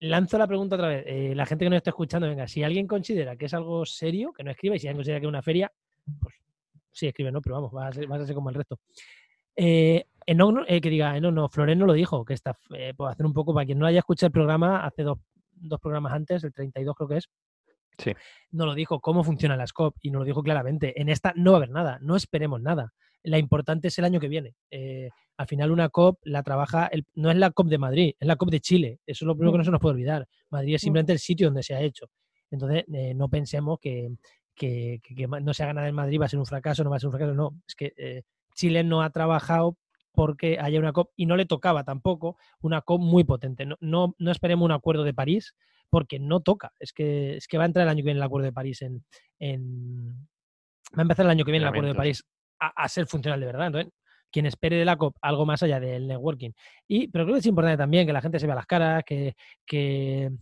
lanzo 0.00 0.38
la 0.38 0.46
pregunta 0.46 0.76
otra 0.76 0.88
vez. 0.88 1.04
Eh, 1.06 1.34
la 1.34 1.46
gente 1.46 1.64
que 1.64 1.70
nos 1.70 1.78
está 1.78 1.90
escuchando, 1.90 2.28
venga, 2.28 2.46
si 2.48 2.62
alguien 2.62 2.86
considera 2.86 3.36
que 3.36 3.46
es 3.46 3.54
algo 3.54 3.84
serio, 3.84 4.32
que 4.32 4.44
no 4.44 4.50
escriba, 4.50 4.76
y 4.76 4.78
si 4.78 4.86
alguien 4.86 4.98
considera 4.98 5.20
que 5.20 5.26
es 5.26 5.30
una 5.30 5.42
feria, 5.42 5.72
pues 6.20 6.34
sí, 6.92 7.06
escribe, 7.06 7.32
¿no? 7.32 7.40
Pero 7.40 7.56
vamos, 7.56 7.74
va 7.74 7.88
a 7.88 7.92
ser, 7.92 8.34
como 8.34 8.50
el 8.50 8.56
resto. 8.56 8.78
Eh, 9.61 10.06
eh, 10.24 10.80
que 10.80 10.90
diga, 10.90 11.18
no, 11.20 11.32
no, 11.32 11.48
Floren 11.48 11.78
no 11.78 11.86
lo 11.86 11.94
dijo, 11.94 12.24
que 12.24 12.34
está, 12.34 12.56
eh, 12.74 12.94
puedo 12.96 13.11
hacer 13.11 13.26
un 13.26 13.32
poco, 13.32 13.52
para 13.52 13.66
quien 13.66 13.78
no 13.78 13.86
haya 13.86 13.98
escuchado 13.98 14.28
el 14.28 14.32
programa, 14.32 14.86
hace 14.86 15.02
dos, 15.02 15.18
dos 15.50 15.80
programas 15.80 16.12
antes, 16.12 16.44
el 16.44 16.52
32 16.52 16.94
creo 16.94 17.09
que 17.09 17.16
es, 17.16 17.28
Sí. 17.98 18.12
No 18.52 18.64
lo 18.64 18.74
dijo 18.74 19.00
cómo 19.00 19.24
funciona 19.24 19.56
la 19.56 19.66
SCOP 19.66 19.96
y 20.00 20.11
nos 20.11 20.20
lo 20.20 20.24
dijo 20.24 20.42
claramente. 20.42 21.00
En 21.00 21.09
esta 21.09 21.32
no 21.34 21.50
va 21.50 21.56
a 21.56 21.59
haber 21.59 21.70
nada, 21.70 21.98
no 22.00 22.14
esperemos 22.14 22.61
nada. 22.61 22.94
La 23.24 23.38
importante 23.38 23.88
es 23.88 23.98
el 23.98 24.04
año 24.04 24.20
que 24.20 24.28
viene. 24.28 24.54
Eh, 24.70 25.11
al 25.36 25.46
final 25.48 25.72
una 25.72 25.88
COP 25.88 26.20
la 26.22 26.44
trabaja, 26.44 26.88
no 27.16 27.30
es 27.30 27.36
la 27.36 27.50
COP 27.50 27.66
de 27.66 27.78
Madrid, 27.78 28.14
es 28.18 28.28
la 28.28 28.36
COP 28.36 28.50
de 28.50 28.61
Chile. 28.61 29.00
Eso 29.04 29.24
es 29.24 29.26
lo 29.26 29.34
primero 29.34 29.52
que 29.52 29.59
no 29.59 29.64
se 29.64 29.70
nos 29.72 29.80
puede 29.80 29.94
olvidar. 29.94 30.28
Madrid 30.50 30.76
es 30.76 30.80
simplemente 30.80 31.12
el 31.12 31.18
sitio 31.18 31.48
donde 31.48 31.64
se 31.64 31.74
ha 31.74 31.80
hecho. 31.80 32.06
Entonces, 32.50 32.84
eh, 32.92 33.14
no 33.14 33.28
pensemos 33.28 33.78
que, 33.80 34.11
que, 34.54 35.00
no 35.42 35.52
se 35.52 35.62
haga 35.64 35.74
nada 35.74 35.88
en 35.88 35.94
Madrid 35.94 36.20
va 36.20 36.26
a 36.26 36.28
ser 36.28 36.38
un 36.38 36.46
fracaso, 36.46 36.84
no 36.84 36.90
va 36.90 36.96
a 36.96 37.00
ser 37.00 37.09
un 37.09 37.12
fracaso. 37.12 37.34
No, 37.34 37.61
es 37.66 37.74
que 37.74 37.92
eh, 37.96 38.22
Chile 38.59 38.82
no 38.82 39.02
ha 39.02 39.11
trabajado 39.11 39.78
porque 40.12 40.59
haya 40.61 40.80
una 40.80 40.92
COP 40.92 41.12
y 41.14 41.26
no 41.26 41.36
le 41.36 41.46
tocaba 41.46 41.84
tampoco 41.84 42.36
una 42.61 42.80
COP 42.82 43.00
muy 43.00 43.22
potente. 43.22 43.64
No, 43.64 43.76
no, 43.80 44.16
no 44.18 44.30
esperemos 44.32 44.64
un 44.64 44.72
acuerdo 44.72 45.04
de 45.04 45.14
París 45.14 45.54
porque 45.88 46.18
no 46.18 46.40
toca. 46.40 46.72
Es 46.80 46.92
que, 46.92 47.36
es 47.36 47.46
que 47.46 47.56
va 47.56 47.62
a 47.62 47.66
entrar 47.66 47.84
el 47.84 47.90
año 47.90 47.98
que 47.98 48.06
viene 48.06 48.18
el 48.18 48.24
acuerdo 48.24 48.46
de 48.46 48.52
París 48.52 48.82
en, 48.82 49.04
va 50.92 50.98
a 50.98 51.02
empezar 51.02 51.24
el 51.24 51.30
año 51.30 51.44
que 51.44 51.52
viene 51.52 51.64
el 51.64 51.68
acuerdo 51.68 51.90
de 51.90 51.94
París 51.94 52.24
a, 52.59 52.88
ser 52.88 53.06
funcional 53.06 53.38
de 53.38 53.46
verdad. 53.46 53.68
Entonces, 53.68 53.92
quien 54.32 54.46
espere 54.46 54.76
de 54.76 54.84
la 54.84 54.96
COP 54.96 55.16
algo 55.22 55.46
más 55.46 55.62
allá 55.62 55.78
del 55.78 56.09
networking. 56.09 56.50
Y, 56.88 57.06
pero 57.09 57.24
creo 57.24 57.36
que 57.36 57.40
es 57.40 57.46
importante 57.46 57.78
también 57.78 58.04
que 58.04 58.12
la 58.12 58.20
gente 58.20 58.40
se 58.40 58.46
vea 58.46 58.56
las 58.56 58.66
caras, 58.66 59.04
que, 59.06 59.36
que, 59.64 60.32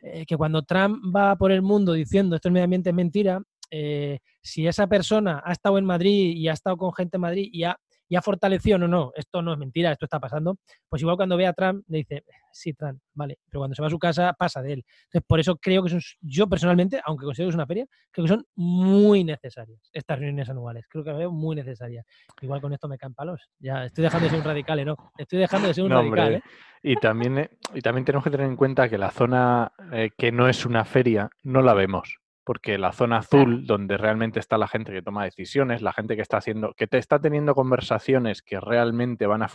eh, 0.00 0.26
que 0.26 0.36
cuando 0.36 0.62
Trump 0.62 1.14
va 1.14 1.34
por 1.34 1.50
el 1.50 1.62
mundo 1.62 1.92
diciendo 1.92 2.36
esto 2.36 2.48
es 2.48 2.52
medio 2.52 2.64
ambiente 2.64 2.90
es 2.90 2.94
mentira, 2.94 3.42
eh, 3.70 4.18
si 4.40 4.66
esa 4.66 4.86
persona 4.86 5.42
ha 5.44 5.52
estado 5.52 5.78
en 5.78 5.84
Madrid 5.84 6.36
y 6.36 6.48
ha 6.48 6.52
estado 6.52 6.76
con 6.76 6.92
gente 6.92 7.16
en 7.16 7.22
Madrid 7.22 7.48
y 7.52 7.64
ha 7.64 7.78
y 8.08 8.16
ha 8.16 8.22
fortalecido, 8.22 8.78
no, 8.78 8.88
no, 8.88 9.12
esto 9.14 9.42
no 9.42 9.52
es 9.52 9.58
mentira, 9.58 9.92
esto 9.92 10.06
está 10.06 10.18
pasando, 10.18 10.56
pues 10.88 11.02
igual 11.02 11.16
cuando 11.16 11.36
ve 11.36 11.46
a 11.46 11.52
Trump 11.52 11.84
le 11.88 11.98
dice, 11.98 12.24
sí, 12.50 12.72
Trump, 12.72 13.00
vale, 13.12 13.38
pero 13.48 13.60
cuando 13.60 13.74
se 13.74 13.82
va 13.82 13.88
a 13.88 13.90
su 13.90 13.98
casa 13.98 14.32
pasa 14.32 14.62
de 14.62 14.74
él. 14.74 14.84
Entonces, 15.04 15.22
por 15.26 15.40
eso 15.40 15.56
creo 15.56 15.82
que 15.82 15.90
son, 15.90 16.00
yo 16.22 16.48
personalmente, 16.48 17.00
aunque 17.04 17.26
considero 17.26 17.48
que 17.48 17.50
es 17.50 17.56
una 17.56 17.66
feria, 17.66 17.86
creo 18.10 18.24
que 18.24 18.32
son 18.32 18.46
muy 18.56 19.24
necesarias 19.24 19.78
estas 19.92 20.18
reuniones 20.18 20.48
anuales, 20.48 20.86
creo 20.88 21.04
que 21.04 21.10
las 21.10 21.18
veo 21.18 21.30
muy 21.30 21.54
necesarias. 21.54 22.06
Igual 22.40 22.60
con 22.60 22.72
esto 22.72 22.88
me 22.88 22.96
caen 22.96 23.14
palos, 23.14 23.42
ya 23.58 23.84
estoy 23.84 24.04
dejando 24.04 24.24
de 24.24 24.30
ser 24.30 24.38
un 24.38 24.44
radical, 24.44 24.78
¿eh? 24.78 24.84
¿no? 24.84 24.96
Estoy 25.16 25.38
dejando 25.38 25.68
de 25.68 25.74
ser 25.74 25.84
un 25.84 25.90
radical, 25.90 26.34
¿eh? 26.34 26.42
Y 26.82 26.96
también, 26.96 27.38
eh, 27.38 27.50
y 27.74 27.80
también 27.82 28.04
tenemos 28.04 28.24
que 28.24 28.30
tener 28.30 28.46
en 28.46 28.56
cuenta 28.56 28.88
que 28.88 28.98
la 28.98 29.10
zona 29.10 29.72
que 30.16 30.32
no 30.32 30.48
es 30.48 30.64
una 30.64 30.84
feria 30.84 31.28
no 31.42 31.60
la 31.60 31.74
vemos 31.74 32.18
porque 32.48 32.78
la 32.78 32.92
zona 32.92 33.18
azul, 33.18 33.66
donde 33.66 33.98
realmente 33.98 34.40
está 34.40 34.56
la 34.56 34.68
gente 34.68 34.90
que 34.90 35.02
toma 35.02 35.24
decisiones, 35.24 35.82
la 35.82 35.92
gente 35.92 36.16
que 36.16 36.22
está 36.22 36.38
haciendo, 36.38 36.72
que 36.72 36.86
te 36.86 36.96
está 36.96 37.20
teniendo 37.20 37.54
conversaciones 37.54 38.40
que 38.40 38.58
realmente 38.58 39.26
van 39.26 39.42
a 39.42 39.50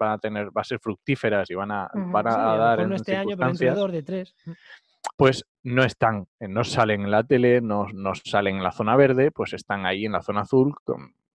van 0.00 0.10
a 0.10 0.18
tener, 0.18 0.46
va 0.46 0.62
a 0.62 0.64
ser 0.64 0.80
fructíferas 0.80 1.48
y 1.48 1.54
van 1.54 1.70
a, 1.70 1.88
van 1.94 2.26
a 2.26 2.56
dar 2.56 2.80
en 2.80 2.92
este 2.92 3.14
año, 3.14 3.36
pero 3.36 3.86
de 3.86 4.02
tres. 4.02 4.34
Pues 5.16 5.44
no 5.62 5.84
están, 5.84 6.26
eh, 6.40 6.48
no 6.48 6.64
salen 6.64 7.02
en 7.02 7.12
la 7.12 7.22
tele, 7.22 7.60
no, 7.60 7.86
no, 7.94 8.16
salen 8.16 8.56
en 8.56 8.64
la 8.64 8.72
zona 8.72 8.96
verde, 8.96 9.30
pues 9.30 9.52
están 9.52 9.86
ahí 9.86 10.04
en 10.04 10.10
la 10.10 10.22
zona 10.22 10.40
azul 10.40 10.74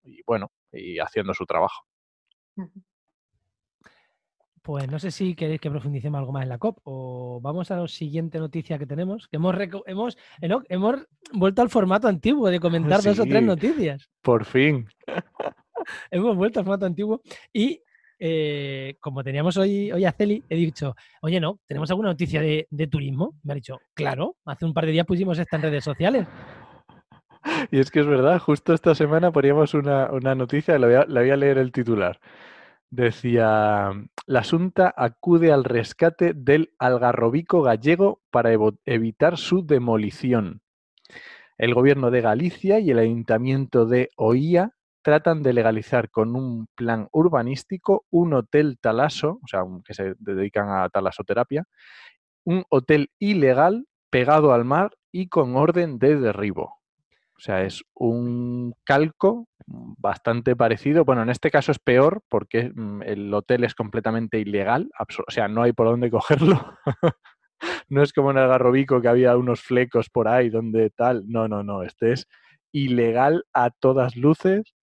y 0.04 0.20
bueno, 0.26 0.52
y 0.70 0.98
haciendo 0.98 1.32
su 1.32 1.46
trabajo. 1.46 1.86
Pues 4.62 4.90
no 4.90 4.98
sé 4.98 5.10
si 5.10 5.34
queréis 5.34 5.60
que 5.60 5.70
profundicemos 5.70 6.18
algo 6.18 6.32
más 6.32 6.42
en 6.42 6.50
la 6.50 6.58
COP 6.58 6.78
o 6.84 7.40
vamos 7.40 7.70
a 7.70 7.76
la 7.76 7.88
siguiente 7.88 8.38
noticia 8.38 8.78
que 8.78 8.86
tenemos. 8.86 9.26
Que 9.28 9.36
hemos, 9.36 9.56
hemos, 9.86 10.16
hemos 10.40 11.06
vuelto 11.32 11.62
al 11.62 11.70
formato 11.70 12.08
antiguo 12.08 12.50
de 12.50 12.60
comentar 12.60 13.02
dos 13.02 13.18
o 13.18 13.24
tres 13.24 13.42
noticias. 13.42 14.10
Por 14.20 14.44
fin. 14.44 14.86
hemos 16.10 16.36
vuelto 16.36 16.60
al 16.60 16.66
formato 16.66 16.84
antiguo 16.86 17.22
y 17.52 17.82
eh, 18.22 18.96
como 19.00 19.24
teníamos 19.24 19.56
hoy, 19.56 19.90
hoy 19.90 20.04
a 20.04 20.12
Celi, 20.12 20.44
he 20.50 20.56
dicho, 20.56 20.94
oye, 21.22 21.40
no, 21.40 21.58
¿tenemos 21.66 21.90
alguna 21.90 22.10
noticia 22.10 22.42
de, 22.42 22.86
turismo? 22.90 23.34
Me 23.42 23.52
ha 23.52 23.56
dicho, 23.56 23.78
claro, 23.94 24.36
hace 24.44 24.66
un 24.66 24.74
par 24.74 24.84
de 24.84 24.92
días 24.92 25.06
pusimos 25.06 25.38
esta 25.38 25.56
en 25.56 25.62
redes 25.62 25.84
sociales. 25.84 26.26
Y 27.70 27.78
es 27.78 27.90
que 27.90 28.00
es 28.00 28.06
verdad, 28.06 28.38
justo 28.38 28.74
esta 28.74 28.94
semana 28.94 29.32
poníamos 29.32 29.72
una, 29.72 30.34
noticia, 30.34 30.78
le 30.78 31.04
voy 31.08 31.30
a 31.30 31.36
leer 31.36 31.56
el 31.56 31.72
titular. 31.72 32.20
Decía, 32.92 33.92
la 34.26 34.40
Asunta 34.40 34.92
acude 34.96 35.52
al 35.52 35.62
rescate 35.62 36.32
del 36.34 36.74
algarrobico 36.80 37.62
gallego 37.62 38.20
para 38.30 38.50
evitar 38.84 39.38
su 39.38 39.64
demolición. 39.64 40.60
El 41.56 41.72
gobierno 41.74 42.10
de 42.10 42.20
Galicia 42.20 42.80
y 42.80 42.90
el 42.90 42.98
ayuntamiento 42.98 43.86
de 43.86 44.08
Oía 44.16 44.72
tratan 45.02 45.42
de 45.44 45.52
legalizar 45.52 46.10
con 46.10 46.34
un 46.34 46.66
plan 46.74 47.06
urbanístico 47.12 48.06
un 48.10 48.34
hotel 48.34 48.78
talaso, 48.80 49.38
o 49.42 49.46
sea, 49.46 49.62
que 49.84 49.94
se 49.94 50.14
dedican 50.18 50.70
a 50.70 50.88
talasoterapia, 50.88 51.66
un 52.44 52.64
hotel 52.70 53.10
ilegal 53.20 53.86
pegado 54.10 54.52
al 54.52 54.64
mar 54.64 54.96
y 55.12 55.28
con 55.28 55.54
orden 55.56 55.98
de 56.00 56.16
derribo. 56.16 56.79
O 57.40 57.42
sea, 57.42 57.62
es 57.62 57.82
un 57.94 58.74
calco 58.84 59.48
bastante 59.66 60.54
parecido. 60.56 61.06
Bueno, 61.06 61.22
en 61.22 61.30
este 61.30 61.50
caso 61.50 61.72
es 61.72 61.78
peor 61.78 62.22
porque 62.28 62.70
mm, 62.74 63.02
el 63.02 63.32
hotel 63.32 63.64
es 63.64 63.74
completamente 63.74 64.38
ilegal, 64.38 64.90
o 64.98 65.30
sea, 65.30 65.48
no 65.48 65.62
hay 65.62 65.72
por 65.72 65.86
dónde 65.86 66.10
cogerlo. 66.10 66.76
no 67.88 68.02
es 68.02 68.12
como 68.12 68.30
en 68.30 68.36
el 68.36 68.46
Garrobico 68.46 69.00
que 69.00 69.08
había 69.08 69.38
unos 69.38 69.62
flecos 69.62 70.10
por 70.10 70.28
ahí 70.28 70.50
donde 70.50 70.90
tal. 70.90 71.24
No, 71.28 71.48
no, 71.48 71.62
no, 71.62 71.82
este 71.82 72.12
es 72.12 72.28
ilegal 72.72 73.46
a 73.54 73.70
todas 73.70 74.16
luces 74.16 74.74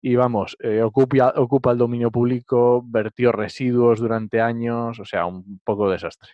y 0.00 0.16
vamos, 0.16 0.56
eh, 0.58 0.82
ocupa, 0.82 1.32
ocupa 1.36 1.70
el 1.70 1.78
dominio 1.78 2.10
público, 2.10 2.82
vertió 2.84 3.30
residuos 3.30 4.00
durante 4.00 4.40
años, 4.40 4.98
o 4.98 5.04
sea, 5.04 5.26
un 5.26 5.60
poco 5.62 5.88
desastre. 5.88 6.30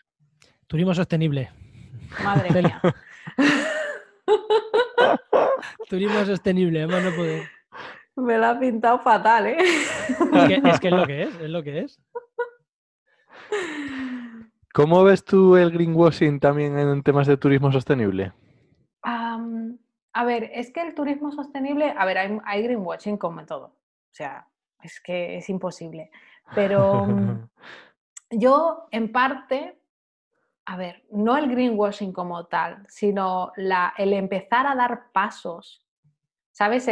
Turismo 0.67 0.95
sostenible. 0.95 1.51
Madre 2.25 2.63
mía. 2.63 2.81
Turismo 5.89 6.25
sostenible, 6.25 6.83
además 6.83 7.05
no 7.05 7.17
poder. 7.17 7.49
Me 8.17 8.37
lo 8.37 8.47
ha 8.47 8.59
pintado 8.59 8.99
fatal, 8.99 9.47
¿eh? 9.47 9.57
Es 9.59 10.81
que, 10.81 10.89
es 10.89 10.95
lo 10.95 11.07
que 11.07 11.23
es, 11.23 11.35
es 11.41 11.51
lo 11.51 11.63
que 11.63 11.79
es. 11.81 12.01
¿Cómo 14.75 15.05
ves 15.05 15.25
tú 15.25 15.57
el 15.57 15.71
greenwashing 15.71 16.41
también 16.41 16.79
en 16.79 17.03
temas 17.03 17.27
de 17.27 17.37
turismo 17.37 17.73
sostenible? 17.73 18.33
a 19.03 20.25
ver, 20.25 20.51
es 20.53 20.73
que 20.73 20.83
el 20.83 20.95
turismo 20.95 21.31
sostenible, 21.31 21.95
a 21.97 22.05
ver, 22.05 22.19
hay, 22.19 22.39
hay, 22.45 22.63
greenwashing 22.65 23.17
como 23.17 23.39
en 23.41 23.47
todo. 23.47 23.67
O 23.67 24.13
sea, 24.13 24.49
es 24.83 25.01
que 25.01 25.37
es 25.37 25.49
imposible. 25.49 26.11
Pero 26.55 27.07
yo, 28.31 28.89
en 28.91 29.13
parte, 29.13 29.79
a 30.71 30.77
ver, 30.77 31.03
no 31.11 31.37
el 31.37 31.49
greenwashing 31.49 32.13
como 32.13 32.47
tal, 32.47 32.85
sino 32.89 33.53
la, 33.57 33.95
el 33.97 34.13
empezar 34.13 34.67
a 34.67 34.75
dar 34.75 35.11
pasos 35.13 35.83
¿sabes? 36.59 36.91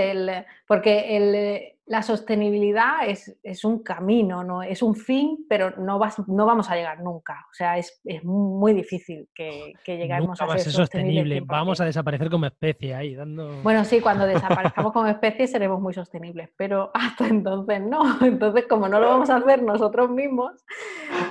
Porque 0.68 1.16
el, 1.16 1.75
la 1.86 2.02
sostenibilidad 2.02 3.08
es, 3.08 3.38
es, 3.44 3.64
un 3.64 3.84
camino, 3.84 4.42
¿no? 4.42 4.62
es 4.62 4.82
un 4.82 4.96
fin, 4.96 5.46
pero 5.48 5.70
no, 5.78 6.00
vas, 6.00 6.18
no 6.28 6.44
vamos 6.44 6.68
a 6.68 6.74
llegar 6.74 7.00
nunca. 7.00 7.46
O 7.48 7.54
sea, 7.54 7.78
es, 7.78 8.00
es 8.04 8.24
muy 8.24 8.72
difícil 8.72 9.28
que, 9.32 9.72
que 9.84 9.96
lleguemos 9.96 10.40
a 10.40 10.58
ser, 10.58 10.72
sostenible. 10.72 11.40
Vamos 11.42 11.80
a 11.80 11.84
desaparecer 11.84 12.28
como 12.28 12.46
especie 12.46 12.92
ahí, 12.92 13.14
dando... 13.14 13.62
Bueno, 13.62 13.84
sí, 13.84 14.00
cuando 14.00 14.26
desaparezcamos 14.26 14.92
como 14.92 15.06
especie 15.06 15.46
seremos 15.46 15.80
muy 15.80 15.94
sostenibles, 15.94 16.50
pero 16.56 16.90
hasta 16.94 17.28
entonces 17.28 17.80
no. 17.80 18.18
Entonces, 18.20 18.64
como 18.68 18.88
no 18.88 18.98
lo 18.98 19.08
vamos 19.08 19.30
a 19.30 19.36
hacer 19.36 19.62
nosotros 19.62 20.10
mismos, 20.10 20.64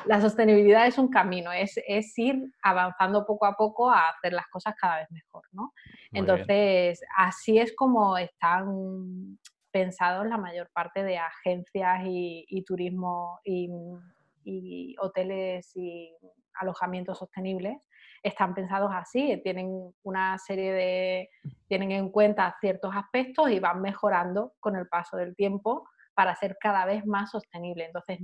la 0.06 0.22
sostenibilidad 0.22 0.88
es 0.88 0.98
un 0.98 1.10
camino, 1.10 1.52
es, 1.52 1.78
es 1.86 2.18
ir 2.18 2.42
avanzando 2.64 3.26
poco 3.26 3.46
a 3.46 3.56
poco 3.56 3.92
a 3.92 4.10
hacer 4.10 4.32
las 4.32 4.48
cosas 4.48 4.74
cada 4.80 5.00
vez 5.00 5.12
mejor, 5.12 5.44
¿no? 5.52 5.74
Entonces, 6.14 7.02
así 7.18 7.60
es 7.60 7.76
como 7.76 8.18
están 8.18 9.38
pensados 9.76 10.26
la 10.26 10.38
mayor 10.38 10.70
parte 10.72 11.04
de 11.04 11.18
agencias 11.18 12.00
y, 12.06 12.64
turismo 12.66 13.42
y, 13.44 14.96
hoteles 15.02 15.70
y 15.76 16.16
alojamientos 16.62 17.18
sostenibles 17.18 17.86
están 18.24 18.56
pensados 18.56 18.90
así, 18.94 19.42
tienen 19.44 19.94
una 20.04 20.38
serie 20.38 20.72
de, 20.72 21.30
tienen 21.68 21.92
en 21.92 22.10
cuenta 22.10 22.56
ciertos 22.62 22.96
aspectos 22.96 23.50
y 23.52 23.60
van 23.60 23.82
mejorando 23.82 24.54
con 24.62 24.78
el 24.78 24.88
paso 24.88 25.18
del 25.18 25.36
tiempo 25.36 25.86
para 26.14 26.34
ser 26.38 26.56
cada 26.58 26.86
vez 26.86 27.06
más 27.06 27.32
sostenible. 27.32 27.84
Entonces, 27.84 28.20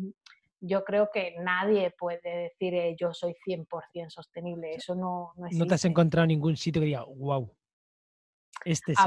yo 0.61 0.85
creo 0.85 1.09
que 1.13 1.35
nadie 1.41 1.93
puede 1.99 2.21
decir 2.23 2.73
eh, 2.75 2.95
yo 2.97 3.13
soy 3.13 3.35
100% 3.45 4.09
sostenible, 4.09 4.73
eso 4.73 4.95
no, 4.95 5.33
no 5.35 5.47
existe. 5.47 5.65
No 5.65 5.67
te 5.67 5.75
has 5.75 5.83
encontrado 5.83 6.25
ningún 6.25 6.55
sitio 6.55 6.79
que 6.81 6.85
diga, 6.85 7.03
wow, 7.03 7.53
este 8.63 8.95
sí. 8.95 9.03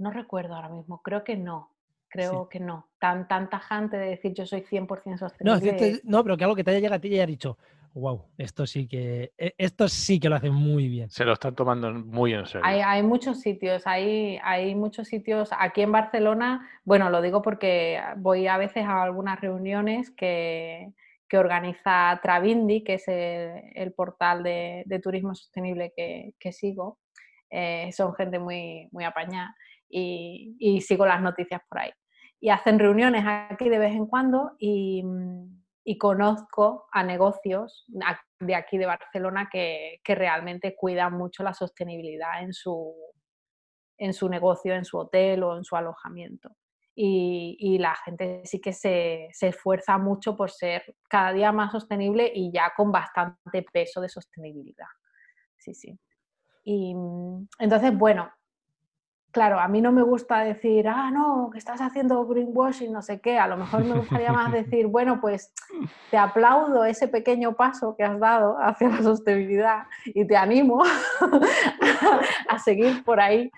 No 0.00 0.10
recuerdo 0.10 0.54
ahora 0.54 0.70
mismo, 0.70 1.02
creo 1.02 1.22
que 1.24 1.36
no. 1.36 1.70
Creo 2.08 2.48
que 2.48 2.58
no. 2.58 2.88
Tan, 2.98 3.28
tan 3.28 3.48
tajante 3.50 3.96
de 3.98 4.06
decir 4.06 4.32
yo 4.34 4.44
soy 4.44 4.62
100% 4.62 5.18
sostenible. 5.18 6.00
No, 6.02 6.18
no, 6.18 6.24
pero 6.24 6.36
que 6.36 6.44
algo 6.44 6.56
que 6.56 6.64
te 6.64 6.70
haya 6.70 6.80
llegado 6.80 6.96
a 6.96 7.00
ti 7.00 7.08
y 7.08 7.14
haya 7.14 7.26
dicho, 7.26 7.56
wow, 7.92 8.24
esto 8.38 8.66
sí 8.66 8.88
que 8.88 9.32
e, 9.36 9.54
esto 9.58 9.88
sí 9.88 10.18
que 10.18 10.30
lo 10.30 10.36
hacen 10.36 10.54
muy 10.54 10.88
bien. 10.88 11.10
Se 11.10 11.24
lo 11.24 11.34
están 11.34 11.54
tomando 11.54 11.92
muy 11.92 12.32
en 12.32 12.46
serio. 12.46 12.62
Hay, 12.64 13.02
muchos 13.02 13.40
sitios, 13.40 13.86
hay, 13.86 14.40
hay 14.42 14.74
muchos 14.74 15.06
sitios. 15.06 15.50
Aquí 15.56 15.82
en 15.82 15.92
Barcelona, 15.92 16.66
bueno, 16.84 17.10
lo 17.10 17.20
digo 17.20 17.42
porque 17.42 18.00
voy 18.16 18.46
a 18.46 18.56
veces 18.56 18.86
a 18.86 19.02
algunas 19.02 19.38
reuniones 19.40 20.10
que, 20.10 20.92
organiza 21.32 22.18
Travindi, 22.24 22.82
que 22.82 22.94
es 22.94 23.04
el, 23.06 23.92
portal 23.92 24.42
de, 24.42 25.00
turismo 25.02 25.34
sostenible 25.34 25.92
que, 25.94 26.52
sigo. 26.52 26.98
Eh, 27.50 27.90
son 27.92 28.14
gente 28.14 28.38
muy, 28.38 28.88
muy 28.92 29.04
apañada 29.04 29.54
y, 29.90 30.80
sigo 30.82 31.06
las 31.06 31.20
noticias 31.20 31.60
por 31.68 31.80
ahí. 31.80 31.90
Y 32.40 32.50
hacen 32.50 32.78
reuniones 32.78 33.24
aquí 33.26 33.68
de 33.68 33.78
vez 33.78 33.92
en 33.92 34.06
cuando 34.06 34.52
y, 34.58 35.04
conozco 35.98 36.86
a 36.92 37.02
negocios 37.02 37.84
de 38.38 38.54
aquí 38.54 38.78
de 38.78 38.86
Barcelona 38.86 39.48
que, 39.50 40.00
realmente 40.06 40.76
cuidan 40.76 41.14
mucho 41.14 41.42
la 41.42 41.52
sostenibilidad 41.52 42.42
en 42.42 42.52
su, 42.52 42.94
en 43.98 44.14
su 44.14 44.28
negocio, 44.28 44.74
en 44.74 44.84
su 44.84 44.98
hotel 44.98 45.42
o 45.42 45.56
en 45.56 45.64
su 45.64 45.74
alojamiento. 45.76 46.50
Y, 46.94 47.78
la 47.78 47.96
gente 47.96 48.42
sí 48.44 48.60
que 48.60 48.72
se, 48.72 49.28
se, 49.32 49.48
esfuerza 49.48 49.98
mucho 49.98 50.36
por 50.36 50.50
ser 50.50 50.94
cada 51.08 51.32
día 51.32 51.50
más 51.50 51.72
sostenible 51.72 52.30
y 52.32 52.52
ya 52.52 52.72
con 52.76 52.92
bastante 52.92 53.64
peso 53.72 54.00
de 54.00 54.08
sostenibilidad. 54.08 54.86
Sí, 55.58 55.74
sí. 55.74 55.98
Y 56.64 56.94
entonces, 57.58 57.96
bueno, 57.96 58.30
claro, 59.30 59.60
a 59.60 59.68
mí 59.68 59.80
no 59.80 59.92
me 59.92 60.02
gusta 60.02 60.40
decir, 60.40 60.88
ah, 60.88 61.10
no, 61.10 61.50
que 61.52 61.58
estás 61.58 61.80
haciendo 61.80 62.26
greenwashing, 62.26 62.92
no 62.92 63.02
sé 63.02 63.20
qué. 63.20 63.38
A 63.38 63.46
lo 63.46 63.56
mejor 63.56 63.84
me 63.84 63.96
gustaría 63.96 64.32
más 64.32 64.52
decir, 64.52 64.86
bueno, 64.86 65.20
pues 65.20 65.52
te 66.10 66.16
aplaudo 66.16 66.84
ese 66.84 67.08
pequeño 67.08 67.54
paso 67.54 67.94
que 67.96 68.04
has 68.04 68.18
dado 68.18 68.56
hacia 68.60 68.88
la 68.88 69.02
sostenibilidad 69.02 69.84
y 70.06 70.26
te 70.26 70.36
animo 70.36 70.82
a 72.48 72.58
seguir 72.58 73.04
por 73.04 73.20
ahí. 73.20 73.50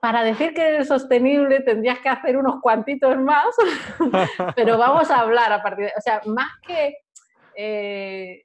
Para 0.00 0.22
decir 0.22 0.52
que 0.52 0.60
eres 0.60 0.88
sostenible 0.88 1.60
tendrías 1.60 1.98
que 2.00 2.10
hacer 2.10 2.36
unos 2.36 2.60
cuantitos 2.60 3.16
más, 3.16 3.54
pero 4.56 4.76
vamos 4.76 5.10
a 5.10 5.20
hablar 5.20 5.50
a 5.50 5.62
partir 5.62 5.86
de... 5.86 5.92
O 5.96 6.00
sea, 6.00 6.20
más 6.26 6.50
que... 6.66 6.98
Eh, 7.56 8.42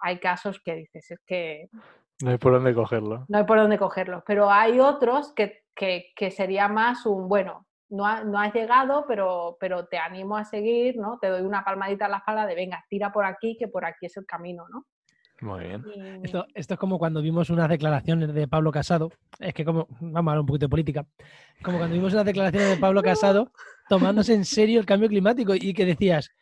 hay 0.00 0.18
casos 0.18 0.60
que 0.62 0.74
dices, 0.74 1.10
es 1.10 1.20
que 1.26 1.68
no 2.22 2.30
hay 2.30 2.38
por 2.38 2.52
dónde 2.52 2.74
cogerlo. 2.74 3.24
No 3.28 3.38
hay 3.38 3.44
por 3.44 3.58
dónde 3.58 3.78
cogerlo, 3.78 4.22
pero 4.26 4.50
hay 4.50 4.80
otros 4.80 5.32
que, 5.34 5.62
sería 6.30 6.68
más 6.68 7.06
un, 7.06 7.28
bueno, 7.28 7.66
no, 7.90 8.24
no, 8.24 8.38
has 8.38 8.52
llegado, 8.52 9.04
pero, 9.06 9.56
pero 9.60 9.86
te 9.86 9.98
animo 9.98 10.36
a 10.36 10.44
seguir, 10.44 10.96
¿no? 10.96 11.18
Te 11.20 11.28
doy 11.28 11.42
una 11.42 11.64
palmadita 11.64 12.06
en 12.06 12.10
la 12.10 12.18
espalda 12.18 12.46
de, 12.46 12.54
venga, 12.54 12.84
tira 12.88 13.12
por 13.12 13.24
aquí, 13.24 13.56
que 13.56 13.68
por 13.68 13.84
aquí 13.84 14.06
es 14.06 14.16
el 14.16 14.26
camino, 14.26 14.66
¿no? 14.68 14.84
Muy 15.40 15.66
bien. 15.66 15.84
Esto, 16.24 16.46
esto, 16.52 16.74
es 16.74 16.80
como 16.80 16.98
cuando 16.98 17.22
vimos 17.22 17.48
unas 17.50 17.68
declaraciones 17.68 18.34
de 18.34 18.48
Pablo 18.48 18.72
Casado, 18.72 19.10
es 19.38 19.54
que 19.54 19.64
como, 19.64 19.86
vamos 20.00 20.16
a 20.16 20.18
hablar 20.18 20.40
un 20.40 20.46
poquito 20.46 20.66
de 20.66 20.70
política, 20.70 21.06
como 21.62 21.78
cuando 21.78 21.94
vimos 21.94 22.12
unas 22.12 22.24
declaraciones 22.24 22.70
de 22.70 22.76
Pablo 22.76 23.02
Casado 23.04 23.52
tomándose 23.88 24.34
en 24.34 24.44
serio 24.44 24.80
el 24.80 24.86
cambio 24.86 25.08
climático 25.08 25.54
y 25.54 25.72
que 25.74 25.86
decías, 25.86 26.32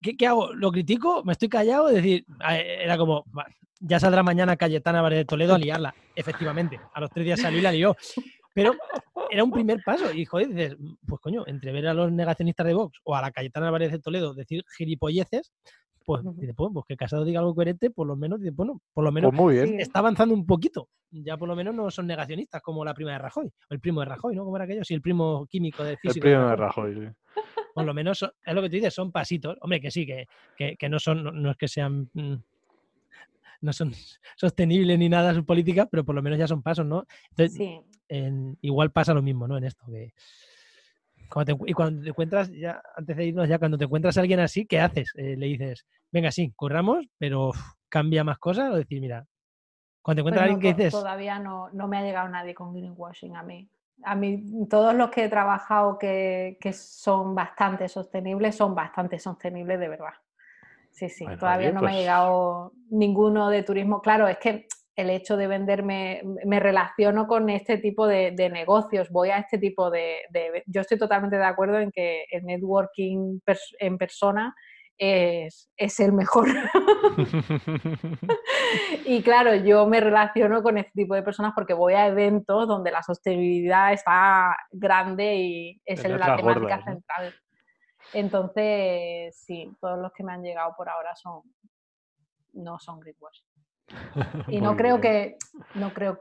¿qué, 0.00 0.16
qué 0.16 0.26
hago? 0.26 0.52
¿Lo 0.52 0.72
critico? 0.72 1.22
¿Me 1.24 1.32
estoy 1.32 1.48
callado? 1.48 1.88
Es 1.88 1.96
decir, 1.96 2.24
era 2.48 2.96
como, 2.96 3.24
ya 3.80 3.98
saldrá 3.98 4.22
mañana 4.22 4.56
Cayetana 4.56 5.02
Valle 5.02 5.16
de 5.16 5.24
Toledo 5.24 5.54
a 5.54 5.58
liarla. 5.58 5.94
Efectivamente, 6.14 6.80
a 6.92 7.00
los 7.00 7.10
tres 7.10 7.24
días 7.24 7.40
salió 7.40 7.58
y 7.58 7.62
la 7.62 7.72
lió. 7.72 7.96
Pero 8.52 8.74
era 9.30 9.44
un 9.44 9.50
primer 9.52 9.80
paso. 9.84 10.12
Y 10.12 10.24
joder, 10.24 10.48
dices, 10.48 10.76
pues 11.06 11.20
coño, 11.20 11.44
entre 11.46 11.72
ver 11.72 11.86
a 11.86 11.94
los 11.94 12.10
negacionistas 12.10 12.66
de 12.66 12.74
Vox 12.74 12.98
o 13.04 13.14
a 13.14 13.22
la 13.22 13.30
Cayetana 13.30 13.70
Valle 13.70 13.88
de 13.88 13.98
Toledo 13.98 14.34
decir 14.34 14.64
gilipolleces, 14.76 15.52
pues, 16.04 16.22
pues, 16.56 16.70
pues, 16.72 16.86
que 16.88 16.96
Casado 16.96 17.24
diga 17.24 17.40
algo 17.40 17.54
coherente, 17.54 17.90
por 17.90 18.06
lo 18.06 18.16
menos, 18.16 18.40
bueno, 18.54 18.80
por 18.92 19.04
lo 19.04 19.12
menos 19.12 19.32
pues 19.36 19.70
está 19.78 20.00
avanzando 20.00 20.34
un 20.34 20.44
poquito. 20.44 20.88
Ya 21.12 21.36
por 21.36 21.48
lo 21.48 21.54
menos 21.54 21.74
no 21.74 21.90
son 21.90 22.06
negacionistas 22.06 22.62
como 22.62 22.84
la 22.84 22.94
prima 22.94 23.12
de 23.12 23.18
Rajoy, 23.18 23.46
o 23.46 23.74
el 23.74 23.80
primo 23.80 24.00
de 24.00 24.06
Rajoy, 24.06 24.34
¿no? 24.34 24.44
Como 24.44 24.56
era 24.56 24.64
aquello, 24.64 24.84
sí, 24.84 24.94
el 24.94 25.02
primo 25.02 25.46
químico 25.46 25.84
de 25.84 25.96
físico. 25.96 26.26
El 26.26 26.32
primo 26.32 26.48
de 26.48 26.56
Rajoy, 26.56 26.94
sí. 26.94 27.40
Por 27.74 27.84
lo 27.84 27.94
menos 27.94 28.22
es 28.22 28.54
lo 28.54 28.62
que 28.62 28.68
tú 28.68 28.76
dices, 28.76 28.94
son 28.94 29.12
pasitos. 29.12 29.56
Hombre, 29.60 29.80
que 29.80 29.90
sí, 29.90 30.06
que, 30.06 30.26
que, 30.76 30.88
no 30.88 30.98
son, 30.98 31.42
no 31.42 31.50
es 31.50 31.56
que 31.56 31.68
sean 31.68 32.10
mm, 32.12 32.34
no 33.62 33.72
son 33.72 33.92
sostenibles 34.36 34.98
ni 34.98 35.08
nada 35.08 35.34
sus 35.34 35.44
políticas, 35.44 35.88
pero 35.90 36.04
por 36.04 36.14
lo 36.14 36.22
menos 36.22 36.38
ya 36.38 36.46
son 36.46 36.62
pasos, 36.62 36.86
¿no? 36.86 37.06
Entonces, 37.30 37.60
igual 38.60 38.90
pasa 38.90 39.14
lo 39.14 39.22
mismo, 39.22 39.46
¿no? 39.46 39.56
En 39.58 39.64
esto, 39.64 39.84
que 39.86 40.12
y 41.66 41.72
cuando 41.74 42.02
te 42.02 42.08
encuentras, 42.08 42.50
ya 42.50 42.82
antes 42.96 43.16
de 43.16 43.26
irnos, 43.26 43.48
ya 43.48 43.58
cuando 43.58 43.78
te 43.78 43.84
encuentras 43.84 44.16
a 44.16 44.20
alguien 44.20 44.40
así, 44.40 44.66
¿qué 44.66 44.80
haces? 44.80 45.12
Eh, 45.14 45.36
le 45.36 45.46
dices, 45.46 45.86
venga, 46.10 46.32
sí, 46.32 46.52
corramos, 46.56 47.06
pero 47.18 47.52
cambia 47.88 48.24
más 48.24 48.38
cosas, 48.38 48.72
o 48.72 48.76
decir, 48.76 49.00
mira, 49.00 49.26
cuando 50.02 50.18
te 50.18 50.20
encuentras 50.22 50.42
a 50.42 50.52
alguien 50.52 50.60
que 50.60 50.74
dices... 50.74 50.92
Todavía 50.92 51.38
no, 51.38 51.70
no 51.70 51.86
me 51.86 51.98
ha 51.98 52.02
llegado 52.02 52.28
nadie 52.28 52.52
con 52.52 52.74
greenwashing 52.74 53.36
a 53.36 53.44
mí. 53.44 53.68
A 54.04 54.14
mí, 54.14 54.44
todos 54.68 54.94
los 54.94 55.10
que 55.10 55.24
he 55.24 55.28
trabajado 55.28 55.98
que, 55.98 56.58
que 56.60 56.72
son 56.72 57.34
bastante 57.34 57.88
sostenibles, 57.88 58.56
son 58.56 58.74
bastante 58.74 59.18
sostenibles 59.18 59.78
de 59.78 59.88
verdad. 59.88 60.14
Sí, 60.90 61.08
sí, 61.08 61.24
todavía 61.38 61.72
no 61.72 61.80
me 61.80 61.86
ha 61.86 61.90
pues 61.90 62.00
llegado 62.00 62.72
ninguno 62.90 63.48
de 63.48 63.62
turismo. 63.62 64.02
Claro, 64.02 64.28
es 64.28 64.38
que 64.38 64.66
el 64.96 65.10
hecho 65.10 65.36
de 65.36 65.46
venderme, 65.46 66.22
me 66.44 66.60
relaciono 66.60 67.26
con 67.26 67.48
este 67.48 67.78
tipo 67.78 68.06
de, 68.06 68.32
negocios, 68.50 69.08
voy 69.10 69.30
a 69.30 69.38
este 69.38 69.58
tipo 69.58 69.90
de, 69.90 70.20
Yo 70.66 70.82
estoy 70.82 70.98
totalmente 70.98 71.36
de 71.36 71.44
acuerdo 71.44 71.78
en 71.78 71.90
que 71.90 72.24
el 72.30 72.44
networking 72.44 73.40
en 73.78 73.98
persona 73.98 74.54
es, 75.00 75.70
es 75.78 75.98
el 75.98 76.12
mejor. 76.12 76.46
y 79.06 79.22
claro, 79.22 79.54
yo 79.54 79.86
me 79.86 79.98
relaciono 79.98 80.62
con 80.62 80.76
este 80.76 80.92
tipo 80.92 81.14
de 81.14 81.22
personas 81.22 81.52
porque 81.54 81.72
voy 81.72 81.94
a 81.94 82.06
eventos 82.06 82.68
donde 82.68 82.90
la 82.90 83.02
sostenibilidad 83.02 83.94
está 83.94 84.54
grande 84.70 85.36
y 85.36 85.80
es 85.86 86.04
la 86.04 86.36
temática 86.36 86.84
central. 86.84 87.34
Entonces, 88.12 89.34
sí, 89.38 89.74
todos 89.80 89.98
los 89.98 90.12
que 90.12 90.22
me 90.22 90.34
han 90.34 90.42
llegado 90.42 90.74
por 90.76 90.90
ahora 90.90 91.16
son, 91.16 91.42
no 92.52 92.78
son 92.78 93.00
greenwashing. 93.00 93.46
Y 94.48 94.60
no 94.60 94.76
creo 94.76 95.00
que 95.00 95.36
no 95.74 95.92
creo 95.94 96.20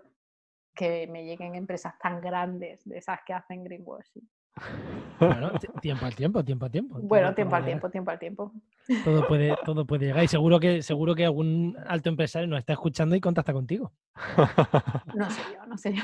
que 0.73 1.05
me 1.07 1.25
lleguen 1.25 1.55
empresas 1.55 1.93
tan 1.99 2.21
grandes 2.21 2.84
de 2.86 2.97
esas 2.97 3.19
que 3.25 3.34
hacen 3.34 3.63
greenwashing. 3.63 4.27
Bueno, 5.20 5.51
tiempo 5.82 6.05
al 6.05 6.16
tiempo, 6.16 6.43
tiempo 6.43 6.66
al 6.66 6.72
tiempo. 6.72 6.99
Bueno, 7.01 7.34
tiempo 7.34 7.55
al 7.55 7.66
tiempo, 7.66 7.89
tiempo 7.89 8.12
al 8.12 8.20
tiempo. 8.20 8.51
Todo 9.03 9.28
puede, 9.28 9.55
todo 9.66 9.86
puede 9.86 10.07
llegar 10.07 10.24
y 10.24 10.28
seguro 10.28 10.60
que, 10.60 10.82
seguro 10.82 11.14
que 11.14 11.26
algún 11.26 11.78
alto 11.88 12.10
empresario 12.10 12.47
nos 12.47 12.60
está 12.60 12.74
escuchando 12.74 13.16
y 13.16 13.22
contacta 13.22 13.53
contigo. 13.53 13.91
No 15.14 15.30
sé 15.30 15.41
yo, 15.53 15.66
no 15.66 15.78
sé 15.78 15.93
yo. 15.93 16.03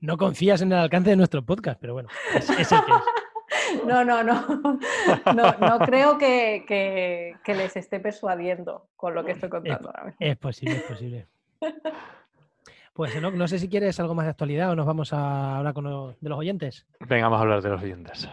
No 0.00 0.16
confías 0.16 0.62
en 0.62 0.72
el 0.72 0.78
alcance 0.78 1.10
de 1.10 1.16
nuestro 1.16 1.44
podcast, 1.44 1.78
pero 1.80 1.94
bueno, 1.94 2.08
es, 2.34 2.48
el 2.50 2.56
que 2.56 2.62
es. 2.62 2.70
No, 3.86 4.04
no, 4.04 4.22
no. 4.22 4.44
No, 5.34 5.52
no 5.58 5.78
creo 5.80 6.18
que, 6.18 6.64
que, 6.66 7.54
les 7.54 7.76
esté 7.76 8.00
persuadiendo 8.00 8.88
con 8.96 9.14
lo 9.14 9.24
que 9.24 9.32
estoy 9.32 9.48
contando 9.48 9.88
es, 9.88 9.94
ahora 9.94 10.04
mismo. 10.04 10.16
Es 10.20 10.36
posible, 10.36 10.76
es 10.76 10.82
posible. 10.82 11.26
Pues 12.94 13.20
no, 13.20 13.32
no 13.32 13.48
sé 13.48 13.58
si 13.58 13.68
quieres 13.68 13.98
algo 13.98 14.14
más 14.14 14.24
de 14.24 14.30
actualidad 14.30 14.70
o 14.70 14.76
nos 14.76 14.86
vamos 14.86 15.12
a 15.12 15.58
hablar 15.58 15.74
con 15.74 15.84
de 15.84 16.28
los 16.28 16.38
oyentes. 16.38 16.86
Venga, 17.00 17.24
vamos 17.24 17.38
a 17.38 17.42
hablar 17.42 17.60
de 17.60 17.70
los 17.70 17.82
oyentes. 17.82 18.28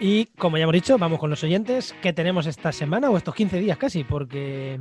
Y 0.00 0.26
como 0.38 0.58
ya 0.58 0.62
hemos 0.62 0.74
dicho, 0.74 0.96
vamos 0.96 1.18
con 1.18 1.30
los 1.30 1.42
oyentes. 1.42 1.92
¿Qué 2.00 2.12
tenemos 2.12 2.46
esta 2.46 2.70
semana 2.70 3.10
o 3.10 3.16
estos 3.16 3.34
15 3.34 3.58
días 3.58 3.76
casi? 3.76 4.04
Porque, 4.04 4.80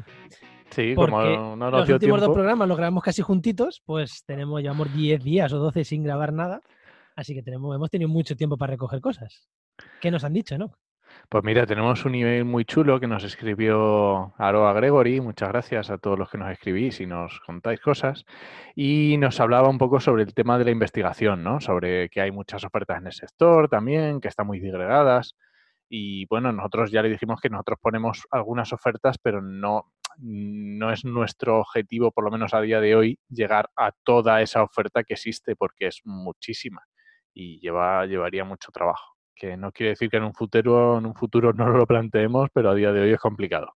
sí, 0.70 0.94
como 0.94 1.56
no 1.56 1.72
los 1.72 1.90
últimos 1.90 2.22
dos 2.22 2.30
programas 2.30 2.68
los 2.68 2.78
grabamos 2.78 3.04
casi 3.04 3.24
juntitos, 3.24 3.82
pues 3.84 4.24
tenemos, 4.28 4.62
llevamos 4.62 4.94
10 4.94 5.24
días 5.24 5.52
o 5.54 5.58
12 5.58 5.86
sin 5.86 6.04
grabar 6.04 6.34
nada. 6.34 6.62
Así 7.16 7.34
que 7.34 7.42
tenemos, 7.42 7.76
hemos 7.76 7.90
tenido 7.90 8.10
mucho 8.10 8.36
tiempo 8.36 8.58
para 8.58 8.74
recoger 8.74 9.02
cosas. 9.02 9.48
¿Qué 10.00 10.12
nos 10.12 10.24
han 10.24 10.34
dicho, 10.34 10.56
no? 10.56 10.72
Pues 11.34 11.44
mira, 11.44 11.66
tenemos 11.66 12.06
un 12.06 12.14
email 12.14 12.46
muy 12.46 12.64
chulo 12.64 13.00
que 13.00 13.08
nos 13.08 13.24
escribió 13.24 14.34
Aroa 14.38 14.72
Gregory. 14.74 15.20
Muchas 15.20 15.50
gracias 15.50 15.90
a 15.90 15.98
todos 15.98 16.20
los 16.20 16.30
que 16.30 16.38
nos 16.38 16.52
escribís 16.52 17.02
y 17.02 17.08
nos 17.08 17.40
contáis 17.40 17.80
cosas. 17.80 18.24
Y 18.76 19.18
nos 19.18 19.40
hablaba 19.40 19.68
un 19.68 19.80
poco 19.80 20.00
sobre 20.00 20.24
el 20.24 20.34
tema 20.36 20.60
de 20.60 20.66
la 20.66 20.72
investigación, 20.72 21.44
¿no? 21.44 21.60
Sobre 21.60 22.10
que 22.10 22.22
hay 22.22 22.32
muchas 22.32 22.64
ofertas 22.64 23.00
en 23.00 23.08
el 23.08 23.14
sector 23.14 23.68
también, 23.68 24.22
que 24.22 24.28
están 24.28 24.46
muy 24.46 24.60
disgregadas. 24.60 25.36
Y 25.90 26.26
bueno, 26.28 26.52
nosotros 26.52 26.92
ya 26.92 27.02
le 27.02 27.10
dijimos 27.10 27.42
que 27.42 27.50
nosotros 27.50 27.80
ponemos 27.82 28.28
algunas 28.30 28.72
ofertas, 28.72 29.18
pero 29.18 29.42
no, 29.42 29.92
no 30.20 30.92
es 30.92 31.04
nuestro 31.04 31.60
objetivo, 31.62 32.12
por 32.12 32.26
lo 32.26 32.32
menos 32.32 32.54
a 32.54 32.62
día 32.62 32.80
de 32.80 32.96
hoy, 32.96 33.20
llegar 33.30 33.70
a 33.76 33.92
toda 34.04 34.42
esa 34.42 34.62
oferta 34.64 35.04
que 35.04 35.16
existe, 35.16 35.56
porque 35.56 35.88
es 35.88 36.02
muchísima 36.06 36.84
y 37.34 37.60
lleva, 37.60 38.06
llevaría 38.06 38.44
mucho 38.46 38.72
trabajo 38.72 39.13
que 39.36 39.58
no 39.58 39.72
quiere 39.72 39.92
decir 39.92 40.10
que 40.10 40.18
en 40.18 40.24
un 40.24 40.34
futuro, 40.34 40.98
en 40.98 41.06
un 41.06 41.16
futuro 41.16 41.54
no 41.54 41.70
lo 41.70 41.86
planteemos, 41.86 42.50
pero 42.54 42.70
a 42.70 42.76
día 42.76 42.92
de 42.92 43.02
hoy 43.02 43.12
es 43.12 43.20
complicado. 43.20 43.74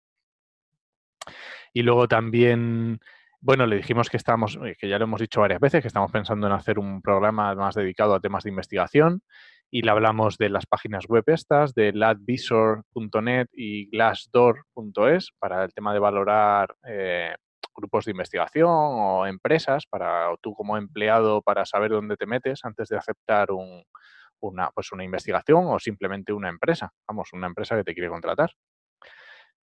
Y 1.73 1.83
luego 1.83 2.09
también, 2.09 3.01
bueno, 3.41 3.67
le 3.67 3.77
dijimos 3.77 4.09
que 4.09 4.17
estamos, 4.17 4.59
eh, 4.65 4.77
que 4.79 4.89
ya 4.89 4.99
lo 4.99 5.05
hemos 5.05 5.21
dicho 5.21 5.41
varias 5.41 5.61
veces, 5.61 5.83
que 5.83 5.89
estamos 5.89 6.11
pensando 6.11 6.47
en 6.47 6.53
hacer 6.55 6.79
un 6.79 7.03
programa 7.03 7.55
más 7.55 7.75
dedicado 7.75 8.15
a 8.15 8.21
temas 8.21 8.45
de 8.45 8.51
investigación 8.51 9.23
y 9.71 9.83
le 9.83 9.91
hablamos 9.91 10.39
de 10.39 10.49
las 10.49 10.67
páginas 10.67 11.07
web 11.07 11.25
estas, 11.27 11.75
de 11.75 11.93
ladvisor.net 11.93 13.49
y 13.53 13.91
glassdoor.es 13.91 15.33
para 15.39 15.65
el 15.65 15.75
tema 15.75 15.93
de 15.93 15.99
valorar 15.99 16.75
eh, 16.89 17.35
grupos 17.75 18.05
de 18.05 18.13
investigación 18.13 18.71
o 18.71 19.27
empresas, 19.27 19.87
para 19.87 20.31
o 20.31 20.37
tú 20.39 20.55
como 20.55 20.77
empleado 20.77 21.43
para 21.43 21.67
saber 21.67 21.91
dónde 21.91 22.17
te 22.17 22.27
metes 22.27 22.65
antes 22.65 22.89
de 22.89 22.97
aceptar 22.97 23.51
un, 23.51 23.83
una, 24.41 24.71
pues 24.71 24.93
una 24.93 25.05
investigación 25.05 25.65
o 25.67 25.79
simplemente 25.79 26.33
una 26.33 26.49
empresa, 26.49 26.93
vamos, 27.07 27.33
una 27.33 27.47
empresa 27.47 27.77
que 27.77 27.85
te 27.85 27.95
quiere 27.95 28.09
contratar. 28.09 28.51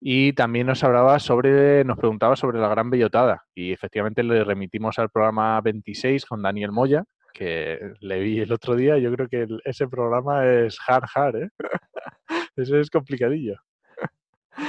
Y 0.05 0.33
también 0.33 0.67
nos 0.67 0.83
hablaba 0.83 1.17
sobre, 1.19 1.85
nos 1.85 1.97
preguntaba 1.97 2.35
sobre 2.35 2.59
la 2.59 2.67
gran 2.67 2.89
bellotada 2.89 3.45
y 3.55 3.71
efectivamente 3.71 4.21
le 4.21 4.43
remitimos 4.43 4.99
al 4.99 5.09
programa 5.09 5.61
26 5.61 6.25
con 6.25 6.41
Daniel 6.41 6.73
Moya, 6.73 7.05
que 7.33 7.79
le 8.01 8.19
vi 8.19 8.41
el 8.41 8.51
otro 8.51 8.75
día. 8.75 8.97
Yo 8.97 9.13
creo 9.13 9.29
que 9.29 9.47
ese 9.63 9.87
programa 9.87 10.45
es 10.45 10.77
hard, 10.85 11.05
hard, 11.15 11.35
¿eh? 11.37 11.49
ese 12.57 12.81
es 12.81 12.89
complicadillo. 12.89 13.55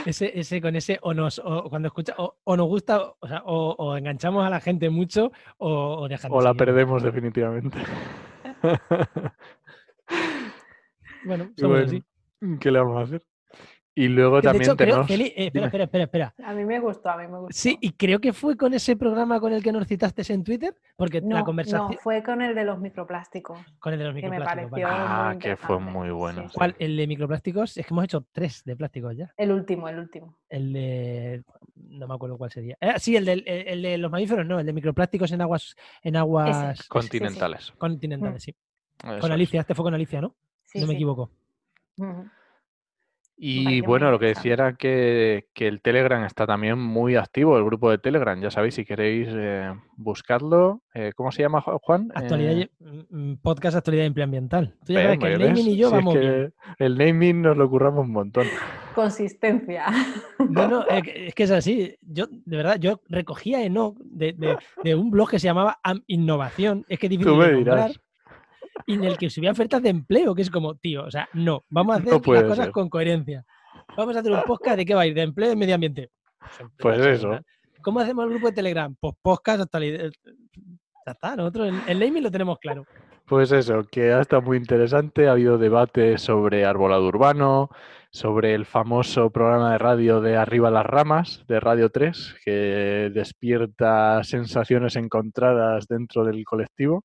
Ese, 0.07 0.39
ese 0.39 0.61
con 0.63 0.77
ese 0.77 0.99
o 1.03 1.13
nos 1.13 1.41
o 1.45 1.69
cuando 1.69 1.89
escucha 1.89 2.15
o, 2.17 2.57
nos 2.57 2.67
gusta 2.67 3.03
o, 3.19 3.29
sea, 3.29 3.43
o, 3.45 3.97
enganchamos 3.97 4.47
a 4.47 4.51
la 4.51 4.61
gente 4.61 4.89
mucho 4.89 5.31
o, 5.59 5.97
o 6.03 6.09
dejamos. 6.09 6.39
O 6.39 6.47
la 6.47 6.55
perdemos 6.55 7.03
definitivamente. 7.03 7.79
Bueno, 11.25 11.51
somos 11.57 11.81
así. 11.81 12.03
¿Qué 12.61 12.71
le 12.71 12.79
vamos 12.79 12.99
a 12.99 13.03
hacer? 13.03 13.23
Y 13.97 14.09
luego 14.09 14.43
también 14.43 14.77
tenemos... 14.77 15.09
Eh, 15.09 15.35
espera, 15.37 15.67
espera, 15.67 15.85
espera, 15.85 16.05
espera. 16.05 16.35
A 16.45 16.53
mí 16.53 16.65
me 16.65 16.81
gustó, 16.81 17.11
a 17.11 17.17
mí 17.17 17.29
me 17.29 17.39
gustó. 17.39 17.57
Sí, 17.57 17.79
y 17.81 17.93
creo 17.93 18.21
que 18.21 18.33
fue 18.33 18.57
con 18.57 18.75
ese 18.75 18.97
programa 18.97 19.39
con 19.39 19.53
el 19.53 19.63
que 19.63 19.71
nos 19.71 19.87
citaste 19.87 20.25
en 20.33 20.43
Twitter, 20.43 20.75
porque 20.97 21.21
la 21.21 21.45
conversación... 21.45 21.93
No, 21.93 21.99
fue 21.99 22.21
con 22.25 22.43
el 22.43 22.57
de 22.57 22.65
los 22.65 22.81
microplásticos. 22.81 23.57
Con 23.79 23.93
el 23.93 24.01
de 24.01 24.05
los 24.07 24.15
microplásticos. 24.15 24.71
Que 24.71 24.81
me 24.81 24.83
pareció 24.83 24.89
Ah, 24.91 25.37
que 25.39 25.57
fue 25.57 25.79
muy 25.79 26.11
bueno. 26.11 26.47
¿Cuál? 26.53 26.75
El 26.81 26.97
de 26.97 27.07
microplásticos, 27.07 27.77
es 27.77 27.87
que 27.87 27.95
hemos 27.95 28.05
hecho 28.05 28.27
tres 28.33 28.65
de 28.65 28.75
plásticos 28.75 29.17
ya. 29.17 29.33
El 29.37 29.53
último, 29.53 29.89
el 29.89 29.99
último. 30.01 30.39
El 30.49 30.73
de... 30.73 31.45
No 31.77 32.09
me 32.09 32.15
acuerdo 32.15 32.37
cuál 32.37 32.51
sería. 32.51 32.77
Eh, 32.81 32.95
sí, 32.99 33.15
el 33.15 33.25
de, 33.25 33.45
el, 33.69 33.81
de 33.81 33.97
los 33.99 34.11
mamíferos, 34.11 34.45
no, 34.45 34.59
el 34.59 34.67
de 34.67 34.73
microplásticos 34.73 35.31
en 35.31 35.41
aguas... 35.41 35.77
En 36.03 36.17
aguas... 36.17 36.89
Continentales. 36.89 37.71
Continentales, 37.79 38.43
sí. 38.43 38.57
Con 39.21 39.31
Alicia, 39.31 39.61
este 39.61 39.77
fue 39.77 39.85
con 39.85 39.95
Alicia, 39.95 40.21
¿no? 40.21 40.35
No 40.75 40.87
me 40.87 40.95
equivoco. 40.95 41.31
Y 43.37 43.81
bueno, 43.81 44.11
lo 44.13 44.19
que 44.19 44.27
decía 44.27 44.53
era 44.53 44.75
que, 44.75 45.47
el 45.57 45.81
Telegram 45.81 46.25
está 46.25 46.47
también 46.47 46.79
muy 46.79 47.17
activo, 47.17 47.59
el 47.59 47.65
grupo 47.65 47.91
de 47.91 47.99
Telegram. 47.99 48.41
Ya 48.41 48.51
sabéis, 48.51 48.75
si 48.75 48.85
queréis 48.85 49.29
eh, 49.33 49.73
buscarlo. 49.97 50.83
Eh, 50.95 51.13
¿Cómo 51.17 51.33
se 51.33 51.43
llama, 51.43 51.61
Juan? 51.61 52.13
Actualidad, 52.15 52.53
eh, 52.53 52.71
mm, 52.79 53.33
mm, 53.33 53.37
podcast 53.39 53.77
Actualidad 53.77 54.07
Ambiental. 54.23 54.77
Tú 54.87 54.93
ya 54.93 55.03
sabes 55.03 55.19
que 55.19 55.33
el 55.33 55.41
naming 55.41 55.69
y 55.69 55.77
yo 55.77 55.91
vamos 55.91 56.17
El 56.79 56.99
naming 56.99 57.43
nos 57.43 57.57
lo 57.57 57.69
curramos 57.69 58.05
un 58.05 58.13
montón. 58.13 58.47
Consistencia. 58.95 59.87
No, 60.51 60.69
no, 60.69 60.85
es 60.89 61.35
que 61.35 61.43
es 61.45 61.51
así. 61.51 61.97
Yo, 62.03 62.27
de 62.29 62.57
verdad, 62.57 62.77
yo 62.79 63.01
recogía 63.09 63.65
Enoch 63.65 63.97
de, 63.99 64.59
de, 64.83 64.95
un 64.95 65.11
blog 65.11 65.31
que 65.31 65.39
se 65.39 65.47
llamaba 65.47 65.81
Innovación. 66.07 66.85
Es 66.89 66.99
que 66.99 67.09
difícil 67.09 67.33
Tú 67.33 67.39
me 67.39 67.51
dirás 67.51 67.99
y 68.87 68.95
en 68.95 69.05
el 69.05 69.17
que 69.17 69.31
subía 69.31 69.53
ofertas 69.53 69.83
de 69.83 69.91
empleo, 69.91 70.35
que 70.35 70.43
es 70.43 70.51
como, 70.51 70.75
tío, 70.75 71.05
o 71.05 71.11
sea, 71.11 71.29
no, 71.33 71.65
vamos 71.69 71.97
a 71.97 71.99
hacer 71.99 72.13
las 72.13 72.45
cosas 72.45 72.69
con 72.71 72.89
coherencia. 72.89 73.45
Vamos 73.97 74.17
a 74.17 74.21
hacer 74.21 74.33
un 74.33 74.43
podcast 74.43 74.77
de 74.77 74.85
qué 74.85 74.95
va 74.95 75.03
a 75.03 75.07
ir, 75.07 75.15
de 75.15 75.23
empleo 75.23 75.53
y 75.53 75.57
medio 75.57 75.75
ambiente. 75.75 76.11
Pues, 76.79 76.99
eso. 77.01 77.39
¿Cómo 77.83 78.01
hacemos 78.01 78.25
el 78.25 78.31
grupo 78.31 78.49
de 78.49 78.53
Telegram? 78.53 78.95
Pues 78.99 79.15
podcast 79.21 79.63
actualidad. 79.63 80.11
Ya 81.07 81.13
está, 81.13 81.37
nosotros 81.37 81.69
el, 81.69 81.81
el 81.87 81.99
naming 81.99 82.23
lo 82.23 82.31
tenemos 82.31 82.59
claro. 82.59 82.85
Pues 83.27 83.53
eso, 83.53 83.85
que 83.91 84.13
ha 84.13 84.21
estado 84.21 84.43
muy 84.43 84.57
interesante. 84.57 85.29
Ha 85.29 85.33
habido 85.33 85.57
debate 85.57 86.19
sobre 86.19 86.65
arbolado 86.65 87.07
urbano, 87.07 87.71
sobre 88.11 88.55
el 88.55 88.67
famoso 88.67 89.31
programa 89.31 89.73
de 89.73 89.79
radio 89.79 90.21
de 90.21 90.37
Arriba 90.37 90.71
las 90.71 90.85
Ramas, 90.85 91.45
de 91.49 91.59
Radio 91.59 91.91
3, 91.91 92.37
que 92.45 93.11
despierta 93.13 94.23
sensaciones 94.25 94.97
encontradas 94.97 95.87
dentro 95.89 96.25
del 96.25 96.45
colectivo. 96.45 97.03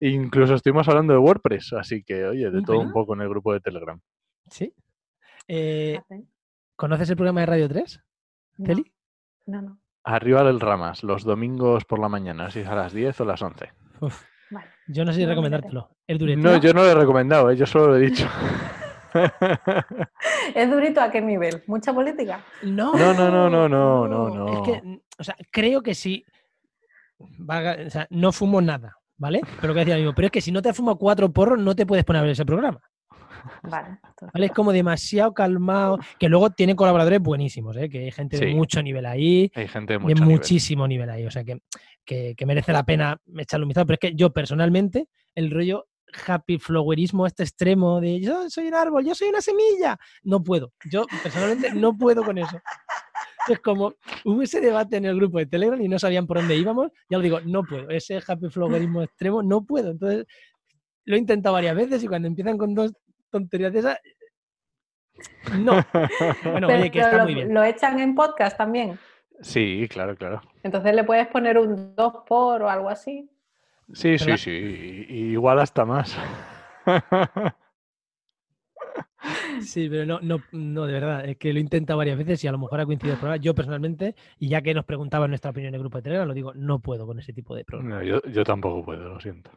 Incluso 0.00 0.54
estuvimos 0.54 0.88
hablando 0.88 1.12
de 1.12 1.18
WordPress, 1.18 1.72
así 1.74 2.02
que, 2.02 2.24
oye, 2.24 2.50
de 2.50 2.62
todo 2.62 2.78
un 2.80 2.92
poco 2.92 3.14
en 3.14 3.22
el 3.22 3.28
grupo 3.28 3.52
de 3.52 3.60
Telegram. 3.60 3.98
Sí. 4.50 4.74
Eh, 5.48 6.00
¿Conoces 6.76 7.08
el 7.10 7.16
programa 7.16 7.40
de 7.40 7.46
Radio 7.46 7.68
3? 7.68 8.04
¿Teli? 8.64 8.92
No, 9.46 9.62
no. 9.62 9.80
Arriba 10.04 10.44
del 10.44 10.60
Ramas, 10.60 11.02
los 11.02 11.24
domingos 11.24 11.84
por 11.84 11.98
la 11.98 12.08
mañana, 12.08 12.50
si 12.50 12.60
es 12.60 12.68
a 12.68 12.74
las 12.74 12.92
10 12.92 13.20
o 13.20 13.24
las 13.24 13.42
11. 13.42 13.72
Yo 14.88 15.04
no 15.04 15.12
sé 15.12 15.20
si 15.20 15.26
recomendártelo. 15.26 15.90
¿Es 16.06 16.18
durito? 16.18 16.40
No, 16.40 16.56
yo 16.58 16.72
no 16.72 16.82
lo 16.82 16.90
he 16.90 16.94
recomendado, 16.94 17.50
¿eh? 17.50 17.56
yo 17.56 17.66
solo 17.66 17.88
lo 17.88 17.96
he 17.96 18.00
dicho. 18.00 18.28
¿Es 20.54 20.70
durito 20.70 21.00
a 21.00 21.10
qué 21.10 21.20
nivel? 21.20 21.62
¿Mucha 21.66 21.92
política? 21.92 22.44
No. 22.62 22.94
No, 22.94 23.14
no, 23.14 23.30
no, 23.30 23.50
no, 23.50 23.68
no, 23.68 24.08
no. 24.08 24.52
Es 24.52 24.60
que, 24.68 25.00
o 25.18 25.24
sea, 25.24 25.36
creo 25.50 25.82
que 25.82 25.94
sí. 25.94 26.24
o 27.18 27.90
sea, 27.90 28.06
no 28.10 28.30
fumo 28.30 28.60
nada. 28.60 28.96
¿Vale? 29.16 29.40
Pero 29.60 29.74
que 29.74 29.84
decía 29.84 30.12
pero 30.14 30.26
es 30.26 30.32
que 30.32 30.40
si 30.40 30.52
no 30.52 30.62
te 30.62 30.72
fumado 30.72 30.98
cuatro 30.98 31.32
porros, 31.32 31.58
no 31.58 31.74
te 31.74 31.86
puedes 31.86 32.04
poner 32.04 32.20
a 32.20 32.22
ver 32.22 32.32
ese 32.32 32.44
programa. 32.44 32.80
Vale, 33.62 33.98
Es 34.34 34.50
como 34.52 34.72
demasiado 34.72 35.32
calmado, 35.32 35.98
que 36.18 36.28
luego 36.28 36.50
tiene 36.50 36.74
colaboradores 36.74 37.20
buenísimos, 37.20 37.76
¿eh? 37.76 37.88
que 37.88 38.04
hay 38.04 38.10
gente 38.10 38.38
de 38.38 38.54
mucho 38.54 38.82
nivel 38.82 39.06
ahí. 39.06 39.50
Hay 39.54 39.68
gente 39.68 39.94
de, 39.94 39.98
mucho 39.98 40.24
muchísimo 40.24 40.86
nivel 40.88 41.10
ahí, 41.10 41.26
o 41.26 41.30
sea 41.30 41.44
que, 41.44 41.60
que, 42.04 42.46
merece 42.46 42.72
la 42.72 42.84
pena 42.84 43.20
echarle 43.36 43.64
un 43.64 43.68
vistazo. 43.68 43.86
Pero 43.86 43.98
es 44.00 44.10
que 44.10 44.16
yo 44.16 44.32
personalmente, 44.32 45.08
el 45.34 45.50
rollo 45.50 45.86
happy 46.26 46.58
flowerismo 46.58 47.26
este 47.26 47.42
extremo 47.42 48.00
de 48.00 48.20
yo 48.20 48.48
soy 48.48 48.68
un 48.68 48.74
árbol, 48.74 49.04
yo 49.04 49.14
soy 49.14 49.28
una 49.28 49.40
semilla, 49.40 49.98
no 50.22 50.42
puedo. 50.42 50.72
Yo 50.90 51.04
personalmente 51.22 51.72
no 51.74 51.96
puedo 51.96 52.24
con 52.24 52.38
eso. 52.38 52.60
Es 53.48 53.60
como, 53.60 53.94
hubo 54.24 54.42
ese 54.42 54.60
debate 54.60 54.96
en 54.96 55.04
el 55.04 55.16
grupo 55.16 55.38
de 55.38 55.46
Telegram 55.46 55.80
y 55.80 55.88
no 55.88 55.98
sabían 55.98 56.26
por 56.26 56.38
dónde 56.38 56.56
íbamos. 56.56 56.90
Ya 57.08 57.18
os 57.18 57.22
digo, 57.22 57.40
no 57.40 57.62
puedo. 57.62 57.88
Ese 57.90 58.20
happy 58.26 58.48
flowerismo 58.48 59.02
extremo, 59.02 59.42
no 59.42 59.64
puedo. 59.64 59.90
Entonces, 59.90 60.26
lo 61.04 61.16
he 61.16 61.18
intentado 61.18 61.54
varias 61.54 61.76
veces 61.76 62.02
y 62.02 62.08
cuando 62.08 62.28
empiezan 62.28 62.58
con 62.58 62.74
dos 62.74 62.92
tonterías 63.30 63.72
de 63.72 63.78
esas, 63.80 63.98
no. 65.58 65.72
Bueno, 66.44 66.68
oye, 66.68 66.90
que 66.90 67.00
está 67.00 67.18
lo, 67.18 67.24
muy 67.24 67.34
bien. 67.34 67.54
¿Lo 67.54 67.62
echan 67.62 67.98
en 67.98 68.14
podcast 68.14 68.56
también? 68.56 68.98
Sí, 69.40 69.86
claro, 69.90 70.16
claro. 70.16 70.40
Entonces 70.62 70.94
le 70.94 71.04
puedes 71.04 71.26
poner 71.28 71.58
un 71.58 71.94
2 71.94 72.14
por 72.26 72.62
o 72.62 72.68
algo 72.68 72.88
así. 72.88 73.28
Sí, 73.92 74.18
sí, 74.18 74.36
sí. 74.36 74.50
igual 74.50 75.60
hasta 75.60 75.84
más. 75.84 76.16
Sí, 79.62 79.88
pero 79.88 80.06
no, 80.06 80.20
no, 80.20 80.42
no, 80.52 80.86
de 80.86 80.92
verdad, 80.92 81.28
es 81.28 81.36
que 81.36 81.52
lo 81.52 81.58
he 81.58 81.62
intentado 81.62 81.98
varias 81.98 82.18
veces 82.18 82.42
y 82.44 82.46
a 82.46 82.52
lo 82.52 82.58
mejor 82.58 82.80
ha 82.80 82.86
coincidido 82.86 83.14
el 83.14 83.20
programa. 83.20 83.42
Yo 83.42 83.54
personalmente, 83.54 84.14
y 84.38 84.48
ya 84.48 84.62
que 84.62 84.74
nos 84.74 84.84
preguntaban 84.84 85.30
nuestra 85.30 85.50
opinión 85.50 85.68
en 85.68 85.74
el 85.74 85.80
grupo 85.80 85.98
de 85.98 86.02
Telegram, 86.02 86.26
lo 86.26 86.34
digo, 86.34 86.54
no 86.54 86.78
puedo 86.78 87.06
con 87.06 87.18
ese 87.18 87.32
tipo 87.32 87.54
de 87.54 87.64
programas. 87.64 88.04
No, 88.04 88.30
yo, 88.30 88.44
tampoco 88.44 88.84
puedo, 88.84 89.08
lo 89.08 89.20
siento. 89.20 89.50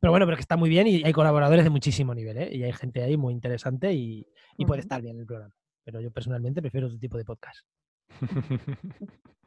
Pero 0.00 0.12
bueno, 0.12 0.26
pero 0.26 0.36
que 0.36 0.42
está 0.42 0.56
muy 0.56 0.70
bien 0.70 0.86
y 0.86 1.02
hay 1.02 1.12
colaboradores 1.12 1.64
de 1.64 1.70
muchísimo 1.70 2.14
nivel, 2.14 2.38
¿eh? 2.38 2.48
Y 2.52 2.62
hay 2.62 2.72
gente 2.72 3.02
ahí 3.02 3.16
muy 3.16 3.32
interesante 3.32 3.92
y, 3.92 4.26
puede 4.66 4.80
estar 4.80 5.02
bien 5.02 5.18
el 5.18 5.26
programa. 5.26 5.52
Pero 5.84 6.00
yo 6.00 6.12
personalmente 6.12 6.60
prefiero 6.62 6.86
otro 6.86 6.98
tipo 6.98 7.18
de 7.18 7.24
podcast. 7.24 7.66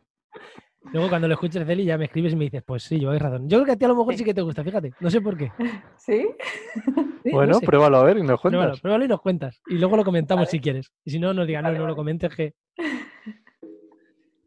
Luego 0.94 1.10
cuando 1.10 1.28
lo 1.28 1.34
escuches, 1.34 1.66
Celi, 1.66 1.84
ya 1.84 1.98
me 1.98 2.06
escribes 2.06 2.34
y 2.34 2.36
me 2.36 2.46
dices, 2.46 2.64
pues 2.66 2.84
sí, 2.84 3.00
yo 3.00 3.12
hay 3.12 3.20
razón. 3.20 3.50
Yo 3.50 3.58
creo 3.58 3.66
que 3.66 3.72
a 3.74 3.76
ti 3.76 3.86
a 3.86 3.90
lo 3.90 3.96
mejor 3.96 4.16
sí 4.16 4.24
que 4.24 4.34
te 4.34 4.42
gusta, 4.42 4.64
fíjate. 4.64 4.94
No 5.00 5.10
sé 5.10 5.22
por 5.22 5.38
qué. 5.38 5.52
¿Sí? 5.98 6.28
bueno, 7.32 7.60
pruébalo 7.60 7.98
a 7.98 8.04
ver 8.04 8.18
y 8.18 8.24
nos 8.24 8.40
cuentas. 8.40 8.80
Pruébalo, 8.80 9.06
y 9.06 9.08
nos 9.08 9.22
cuentas. 9.22 9.62
Y 9.68 9.76
luego 9.76 9.98
lo 9.98 10.06
comentamos 10.06 10.50
si 10.50 10.60
quieres. 10.60 10.92
Y 11.04 11.12
si 11.12 11.20
no, 11.20 11.34
nos 11.34 11.48
digan, 11.48 11.64
no, 11.64 11.72
no 11.72 11.88
lo 11.88 11.96
comentes 11.96 12.36
que... 12.36 12.54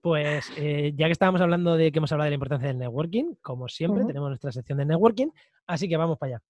Pues 0.00 0.50
eh, 0.56 0.94
ya 0.96 1.06
que 1.06 1.12
estábamos 1.12 1.40
hablando 1.40 1.76
de 1.76 1.90
que 1.90 1.98
hemos 1.98 2.10
hablado 2.12 2.26
de 2.26 2.30
la 2.30 2.34
importancia 2.36 2.68
del 2.68 2.78
networking, 2.78 3.34
como 3.42 3.68
siempre, 3.68 4.04
tenemos 4.04 4.28
nuestra 4.28 4.52
sección 4.52 4.78
de 4.78 4.86
networking, 4.86 5.26
así 5.66 5.88
que 5.88 5.96
vamos 5.96 6.16
para 6.18 6.36
allá. 6.36 6.42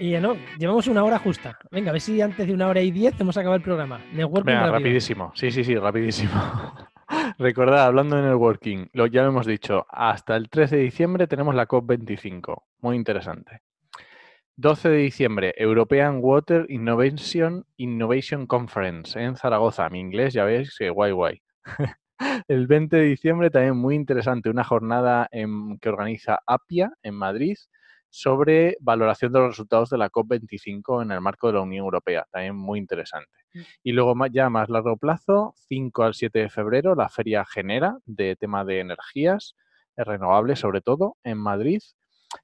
Y 0.00 0.12
no, 0.18 0.36
llevamos 0.58 0.86
una 0.86 1.02
hora 1.02 1.18
justa. 1.18 1.58
Venga, 1.70 1.90
a 1.90 1.92
ver 1.92 2.00
si 2.00 2.20
antes 2.20 2.46
de 2.46 2.54
una 2.54 2.68
hora 2.68 2.80
y 2.80 2.90
diez 2.90 3.18
hemos 3.20 3.36
acabado 3.36 3.56
el 3.56 3.62
programa. 3.62 4.00
Networking 4.12 4.52
Venga, 4.52 4.70
rapidísimo. 4.70 5.32
Sí, 5.34 5.50
sí, 5.50 5.64
sí, 5.64 5.74
rapidísimo. 5.76 6.32
Recordad, 7.38 7.86
hablando 7.86 8.16
de 8.16 8.22
networking, 8.22 8.86
lo, 8.92 9.06
ya 9.06 9.22
lo 9.22 9.28
hemos 9.28 9.46
dicho, 9.46 9.86
hasta 9.88 10.36
el 10.36 10.48
13 10.48 10.76
de 10.76 10.82
diciembre 10.82 11.26
tenemos 11.26 11.54
la 11.54 11.66
COP25. 11.66 12.62
Muy 12.80 12.96
interesante. 12.96 13.62
12 14.56 14.88
de 14.88 14.96
diciembre, 14.98 15.54
European 15.56 16.18
Water 16.20 16.66
Innovation, 16.68 17.64
Innovation 17.76 18.46
Conference 18.46 19.20
en 19.20 19.36
Zaragoza. 19.36 19.88
Mi 19.88 20.00
inglés, 20.00 20.34
ya 20.34 20.44
veis 20.44 20.76
que 20.76 20.90
guay, 20.90 21.12
guay. 21.12 21.42
el 22.48 22.66
20 22.66 22.96
de 22.96 23.04
diciembre, 23.04 23.50
también 23.50 23.76
muy 23.76 23.94
interesante, 23.94 24.50
una 24.50 24.64
jornada 24.64 25.28
que 25.30 25.88
organiza 25.88 26.40
APIA 26.46 26.92
en 27.02 27.14
Madrid 27.14 27.56
sobre 28.10 28.76
valoración 28.80 29.32
de 29.32 29.40
los 29.40 29.50
resultados 29.50 29.90
de 29.90 29.98
la 29.98 30.10
COP25 30.10 31.02
en 31.02 31.12
el 31.12 31.20
marco 31.20 31.48
de 31.48 31.54
la 31.54 31.60
Unión 31.60 31.84
Europea. 31.84 32.26
También 32.30 32.56
muy 32.56 32.78
interesante. 32.78 33.30
Mm. 33.54 33.60
Y 33.82 33.92
luego 33.92 34.14
ya 34.26 34.46
a 34.46 34.50
más 34.50 34.68
largo 34.68 34.96
plazo, 34.96 35.54
5 35.68 36.02
al 36.02 36.14
7 36.14 36.38
de 36.38 36.50
febrero, 36.50 36.94
la 36.94 37.08
Feria 37.08 37.44
Genera 37.44 37.98
de 38.06 38.36
tema 38.36 38.64
de 38.64 38.80
energías 38.80 39.54
renovables 39.96 40.60
sobre 40.60 40.80
todo 40.80 41.16
en 41.24 41.38
Madrid. 41.38 41.80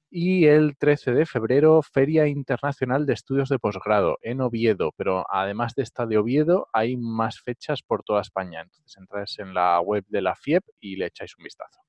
Y 0.09 0.45
el 0.45 0.77
13 0.77 1.11
de 1.11 1.25
febrero, 1.27 1.81
Feria 1.83 2.25
Internacional 2.25 3.05
de 3.05 3.13
Estudios 3.13 3.49
de 3.49 3.59
Posgrado 3.59 4.17
en 4.23 4.41
Oviedo. 4.41 4.93
Pero 4.97 5.25
además 5.29 5.75
de 5.75 5.83
esta 5.83 6.07
de 6.07 6.17
Oviedo, 6.17 6.67
hay 6.73 6.97
más 6.97 7.39
fechas 7.39 7.83
por 7.83 8.03
toda 8.03 8.21
España. 8.21 8.61
Entonces 8.61 8.97
entráis 8.97 9.37
en 9.37 9.53
la 9.53 9.79
web 9.81 10.03
de 10.07 10.21
la 10.21 10.35
FIEP 10.35 10.63
y 10.79 10.95
le 10.95 11.07
echáis 11.07 11.37
un 11.37 11.43
vistazo. 11.43 11.84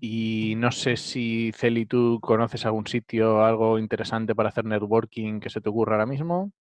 Y 0.00 0.54
no 0.56 0.72
sé 0.72 0.96
si, 0.96 1.52
Celi, 1.52 1.86
tú 1.86 2.18
conoces 2.20 2.66
algún 2.66 2.86
sitio, 2.86 3.44
algo 3.44 3.78
interesante 3.78 4.34
para 4.34 4.48
hacer 4.48 4.64
networking 4.64 5.38
que 5.38 5.50
se 5.50 5.60
te 5.60 5.68
ocurra 5.68 5.94
ahora 5.94 6.06
mismo. 6.06 6.52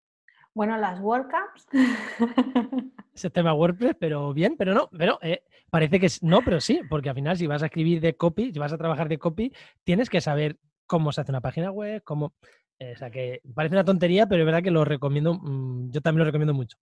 Bueno, 0.53 0.77
las 0.77 1.01
WordCamps. 1.01 1.67
Ese 3.15 3.31
tema 3.31 3.55
WordPress, 3.55 3.97
pero 3.99 4.33
bien, 4.35 4.57
pero 4.59 4.75
no, 4.75 4.89
pero 4.97 5.19
eh, 5.23 5.45
parece 5.71 6.01
que 6.01 6.07
es, 6.07 6.23
no, 6.23 6.43
pero 6.43 6.61
sí, 6.61 6.81
porque 6.89 7.09
al 7.09 7.15
final 7.15 7.37
si 7.37 7.47
vas 7.47 7.63
a 7.63 7.67
escribir 7.67 8.01
de 8.01 8.17
copy, 8.17 8.53
si 8.53 8.59
vas 8.59 8.73
a 8.73 8.79
trabajar 8.79 9.09
de 9.09 9.19
copy, 9.19 9.53
tienes 9.85 10.11
que 10.11 10.21
saber 10.21 10.59
cómo 10.87 11.13
se 11.13 11.21
hace 11.21 11.33
una 11.33 11.41
página 11.41 11.71
web, 11.71 12.03
cómo... 12.05 12.35
Eh, 12.79 12.93
o 12.95 12.97
sea, 12.97 13.11
que 13.11 13.43
parece 13.55 13.75
una 13.75 13.85
tontería, 13.85 14.27
pero 14.27 14.43
es 14.43 14.47
verdad 14.47 14.63
que 14.63 14.71
lo 14.71 14.85
recomiendo, 14.85 15.35
mm, 15.35 15.91
yo 15.91 16.01
también 16.01 16.21
lo 16.21 16.25
recomiendo 16.25 16.55
mucho. 16.55 16.79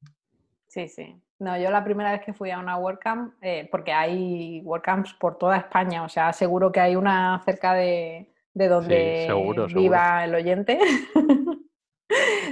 Sí, 0.69 0.87
sí. 0.89 1.21
No, 1.39 1.57
yo 1.57 1.71
la 1.71 1.83
primera 1.83 2.13
vez 2.13 2.23
que 2.23 2.35
fui 2.35 2.51
a 2.51 2.59
una 2.59 2.77
WordCamp, 2.77 3.35
eh, 3.43 3.69
porque 3.71 3.93
hay 3.93 4.61
WordCamps 4.65 5.15
por 5.15 5.39
toda 5.39 5.57
España, 5.57 6.05
o 6.05 6.09
sea, 6.09 6.33
seguro 6.33 6.71
que 6.71 6.81
hay 6.81 6.97
una 6.97 7.41
cerca 7.45 7.75
de, 7.75 8.33
donde 8.53 9.29
viva 9.75 10.25
el 10.25 10.35
oyente. 10.35 10.79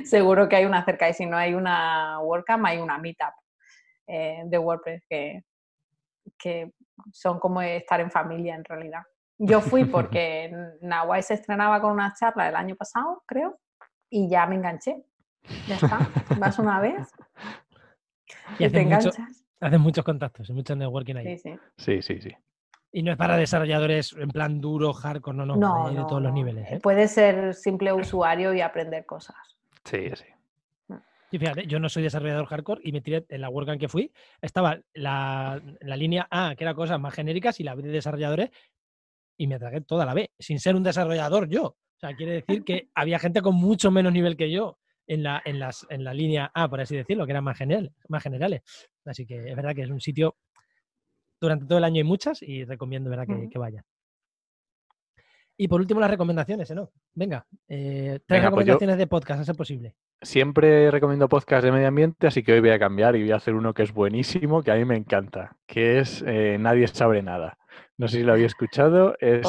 seguro 0.05 0.49
que 0.49 0.57
hay 0.57 0.65
una 0.65 0.85
cerca 0.85 1.09
y 1.09 1.15
si 1.15 1.27
no 1.27 1.37
hay 1.37 1.55
una 1.55 2.21
WordCamp, 2.21 2.65
hay 2.65 2.79
una 2.79 2.99
Meetup 2.99 3.35
eh, 4.07 4.43
de 4.47 4.59
WordPress 4.59 5.05
que, 5.09 5.43
que 6.39 6.73
son 7.13 7.39
como 7.39 7.61
estar 7.61 8.01
en 8.01 8.11
familia 8.11 8.55
en 8.55 8.65
realidad. 8.65 9.03
Yo 9.37 9.61
fui 9.61 9.85
porque 9.85 10.51
Nahuay 10.81 11.23
se 11.23 11.35
estrenaba 11.35 11.81
con 11.81 11.93
una 11.93 12.15
charla 12.15 12.49
el 12.49 12.57
año 12.57 12.77
pasado, 12.77 13.23
creo, 13.27 13.59
y 14.09 14.31
ya 14.31 14.47
me 14.47 14.55
enganché. 14.55 15.05
Ya 15.69 15.77
está, 15.77 15.99
vas 16.39 16.59
una 16.59 16.81
vez 16.81 17.09
y, 18.59 18.65
hacen, 18.65 19.81
muchos 19.81 20.05
contactos 20.05 20.49
y 20.49 20.53
mucho 20.53 20.77
networking 20.77 21.17
ahí. 21.17 21.39
Sí 21.39 22.03
sí. 22.03 22.21
sí, 22.21 22.31
Y 22.93 23.03
no 23.03 23.13
es 23.13 23.17
para 23.17 23.37
desarrolladores 23.37 24.15
en 24.19 24.29
plan 24.29 24.61
duro, 24.61 24.93
hardcore, 24.93 25.37
no, 25.37 25.47
no, 25.47 25.57
no, 25.57 25.91
de 25.91 25.97
todos 26.09 26.23
los 26.23 26.33
niveles. 26.33 26.71
¿eh? 26.71 26.81
Puede 26.83 27.09
ser 27.09 27.55
simple 27.55 27.93
usuario 27.93 28.53
y 28.55 28.61
aprender 28.61 29.07
cosas. 29.07 29.37
Sí, 29.85 30.11
sí. 30.15 30.25
Mm. 30.89 30.97
Y 31.31 31.39
fíjate, 31.39 31.67
yo 31.67 31.79
no 31.79 31.89
soy 31.89 32.03
desarrollador 32.03 32.47
hardcore 32.47 32.81
y 32.85 32.93
me 32.93 33.01
tiré 33.01 33.25
en 33.29 33.41
la 33.41 33.49
WordCamp 33.49 33.81
que 33.81 33.89
fui, 33.89 34.13
estaba 34.41 34.79
la, 34.95 35.61
la, 35.81 35.97
línea 35.97 36.27
A, 36.31 36.55
que 36.57 36.65
era 36.65 36.75
cosas 36.75 37.01
más 37.01 37.15
genéricas, 37.15 37.61
y 37.61 37.65
la 37.65 37.75
B 37.75 37.83
de 37.83 37.91
desarrolladores, 37.91 38.51
y 39.37 39.47
me 39.47 39.59
tragué 39.59 39.81
toda 39.81 40.07
la 40.07 40.15
B, 40.15 40.31
sin 40.39 40.61
ser 40.61 40.77
un 40.77 40.83
desarrollador 40.83 41.49
yo. 41.49 41.65
O 41.65 41.99
sea, 41.99 42.15
quiere 42.15 42.33
decir 42.33 42.65
que 42.65 42.89
había 42.95 43.19
gente 43.19 43.43
con 43.43 43.55
mucho 43.55 43.91
menos 43.91 44.13
nivel 44.13 44.37
que 44.37 44.51
yo 44.51 44.79
en 45.07 45.23
la, 45.23 45.43
en, 45.45 45.59
las, 45.59 45.87
en 45.91 46.05
la 46.05 46.15
línea 46.15 46.51
A, 46.55 46.69
por 46.69 46.81
así 46.81 46.97
decirlo, 46.97 47.27
que 47.27 47.33
eran 47.33 47.45
más, 47.45 47.59
general, 47.59 47.93
más 48.09 48.23
generales. 48.23 48.63
Así 49.05 49.27
que 49.27 49.39
es 49.39 49.57
verdad 49.57 49.75
que 49.75 49.83
es 49.83 49.91
un 49.91 50.01
sitio, 50.01 50.37
durante 51.41 51.67
todo 51.67 51.79
el 51.79 51.85
año 51.85 51.97
hay 51.97 52.05
muchas 52.05 52.43
y 52.43 52.65
recomiendo 52.65 53.11
verdad 53.11 53.27
que, 53.27 53.49
que 53.49 53.59
vayan. 53.59 53.85
Y 55.59 55.69
por 55.69 55.81
último, 55.81 56.01
las 56.01 56.11
recomendaciones, 56.11 56.71
¿no? 56.73 56.91
Venga, 57.15 57.47
eh, 57.69 58.21
tres 58.27 58.41
pues 58.41 58.43
recomendaciones 58.43 58.99
de 58.99 59.07
podcast, 59.07 59.41
a 59.41 59.45
ser 59.45 59.57
posible. 59.57 59.95
Siempre 60.21 60.91
recomiendo 60.91 61.29
podcast 61.29 61.65
de 61.65 61.73
medio 61.73 61.89
ambiente, 61.89 62.27
así 62.27 62.43
que 62.43 62.53
hoy 62.53 62.61
voy 62.61 62.71
a 62.71 62.79
cambiar 62.79 63.17
y 63.17 63.23
voy 63.23 63.33
a 63.33 63.37
hacer 63.37 63.55
uno 63.55 63.73
que 63.73 63.83
es 63.83 63.93
buenísimo, 63.93 64.63
que 64.63 64.71
a 64.71 64.75
mí 64.75 64.85
me 64.85 64.97
encanta, 64.97 65.57
que 65.67 65.99
es 65.99 66.23
eh, 66.27 66.59
Nadie 66.61 66.87
sabe 66.89 67.23
nada. 67.23 67.57
No 67.99 68.09
sé 68.09 68.19
si 68.19 68.23
lo 68.25 68.35
había 68.35 68.47
escuchado, 68.47 69.17
es 69.21 69.47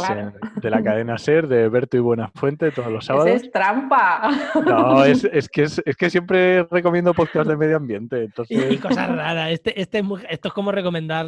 de 0.61 0.69
la 0.69 0.81
cadena 0.81 1.17
SER 1.17 1.49
de 1.49 1.67
Berto 1.67 1.97
y 1.97 1.99
Buenafuente 1.99 2.71
todos 2.71 2.89
los 2.89 3.05
sábados. 3.05 3.29
es 3.29 3.51
trampa. 3.51 4.29
No, 4.65 5.03
es, 5.03 5.27
que, 5.49 5.63
es, 5.63 5.81
que 5.97 6.09
siempre 6.09 6.63
recomiendo 6.63 7.13
podcast 7.13 7.49
de 7.49 7.57
medio 7.57 7.75
ambiente. 7.75 8.23
Entonces... 8.23 8.71
Y, 8.71 8.77
cosas 8.77 9.13
raras. 9.13 9.51
Este, 9.51 9.81
este 9.81 10.01
esto 10.29 10.47
es 10.47 10.53
como 10.53 10.71
recomendar 10.71 11.25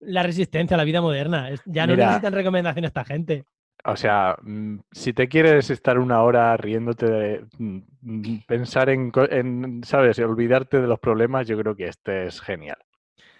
la 0.00 0.22
resistencia 0.24 0.74
a 0.74 0.78
la 0.78 0.84
vida 0.84 1.00
moderna. 1.00 1.50
Ya 1.64 1.86
no 1.86 1.94
necesitan 1.94 2.32
recomendación 2.32 2.84
esta 2.84 3.04
gente. 3.04 3.44
O 3.84 3.96
sea, 3.96 4.36
mm, 4.42 4.78
si 4.90 5.12
te 5.12 5.28
quieres 5.28 5.70
estar 5.70 5.98
una 5.98 6.22
hora 6.22 6.56
riéndote 6.56 7.06
de 7.06 7.44
mm, 7.58 7.78
mm, 8.02 8.40
pensar 8.46 8.90
en, 8.90 9.12
en, 9.30 9.84
¿sabes? 9.84 10.18
Olvidarte 10.18 10.80
de 10.80 10.88
los 10.88 10.98
problemas, 10.98 11.46
yo 11.46 11.56
creo 11.56 11.76
que 11.76 11.86
este 11.86 12.26
es 12.26 12.40
genial. 12.40 12.78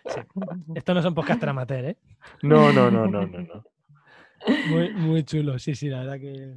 Esto 0.74 0.94
no 0.94 1.02
son 1.02 1.14
podcast 1.14 1.42
amateur, 1.44 1.84
¿eh? 1.84 1.96
No, 2.42 2.72
no, 2.72 2.90
no, 2.90 3.06
no, 3.06 3.26
no. 3.26 3.38
no. 3.38 3.64
Muy, 4.70 4.92
muy 4.92 5.24
chulo, 5.24 5.58
sí, 5.58 5.74
sí, 5.74 5.88
la 5.88 6.00
verdad 6.00 6.18
que. 6.20 6.56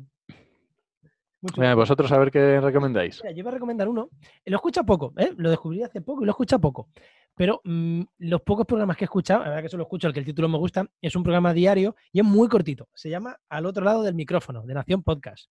vosotros 1.76 2.12
a 2.12 2.20
ver 2.20 2.32
qué 2.32 2.60
recomendáis. 2.62 3.22
yo 3.36 3.43
voy 3.43 3.52
a 3.52 3.56
recomendar 3.56 3.88
uno. 3.88 4.10
Lo 4.45 4.56
escucho 4.56 4.84
poco, 4.84 5.14
¿eh? 5.18 5.34
Lo 5.38 5.49
descubrí 5.49 5.84
hace 5.84 6.02
poco 6.02 6.24
y 6.24 6.26
lo 6.26 6.32
escucho 6.32 6.60
poco. 6.60 6.89
Pero 7.36 7.62
mm, 7.64 8.02
los 8.20 8.41
pocos 8.41 8.66
programas 8.66 8.97
que 8.97 9.06
he 9.06 9.08
escuchado, 9.08 9.41
la 9.41 9.49
verdad 9.49 9.64
que 9.64 9.70
solo 9.70 9.84
escucho 9.84 10.08
el 10.08 10.14
que 10.14 10.20
el 10.20 10.26
título 10.26 10.49
me 10.49 10.58
gusta, 10.58 10.86
es 11.02 11.16
un 11.16 11.24
programa 11.24 11.54
diario 11.54 11.95
y 12.12 12.20
es 12.20 12.26
muy 12.26 12.47
cortito. 12.47 12.88
Se 12.93 13.10
llama 13.10 13.38
Al 13.49 13.66
otro 13.66 13.84
lado 13.84 14.04
del 14.04 14.16
micrófono, 14.16 14.64
de 14.64 14.74
Nación 14.74 15.02
Podcast. 15.04 15.49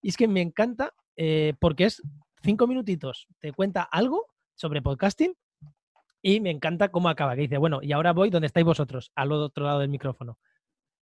Y 0.00 0.08
es 0.08 0.16
que 0.16 0.28
me 0.28 0.40
encanta 0.40 0.94
eh, 1.16 1.54
porque 1.58 1.84
es 1.84 2.00
cinco 2.42 2.66
minutitos, 2.66 3.26
te 3.40 3.52
cuenta 3.52 3.82
algo 3.82 4.26
sobre 4.54 4.80
podcasting 4.80 5.34
y 6.22 6.40
me 6.40 6.50
encanta 6.50 6.90
cómo 6.90 7.08
acaba, 7.08 7.34
que 7.34 7.42
dice, 7.42 7.58
bueno, 7.58 7.80
y 7.82 7.92
ahora 7.92 8.12
voy 8.12 8.30
donde 8.30 8.46
estáis 8.46 8.66
vosotros, 8.66 9.12
al 9.14 9.32
otro 9.32 9.64
lado 9.64 9.80
del 9.80 9.88
micrófono. 9.88 10.38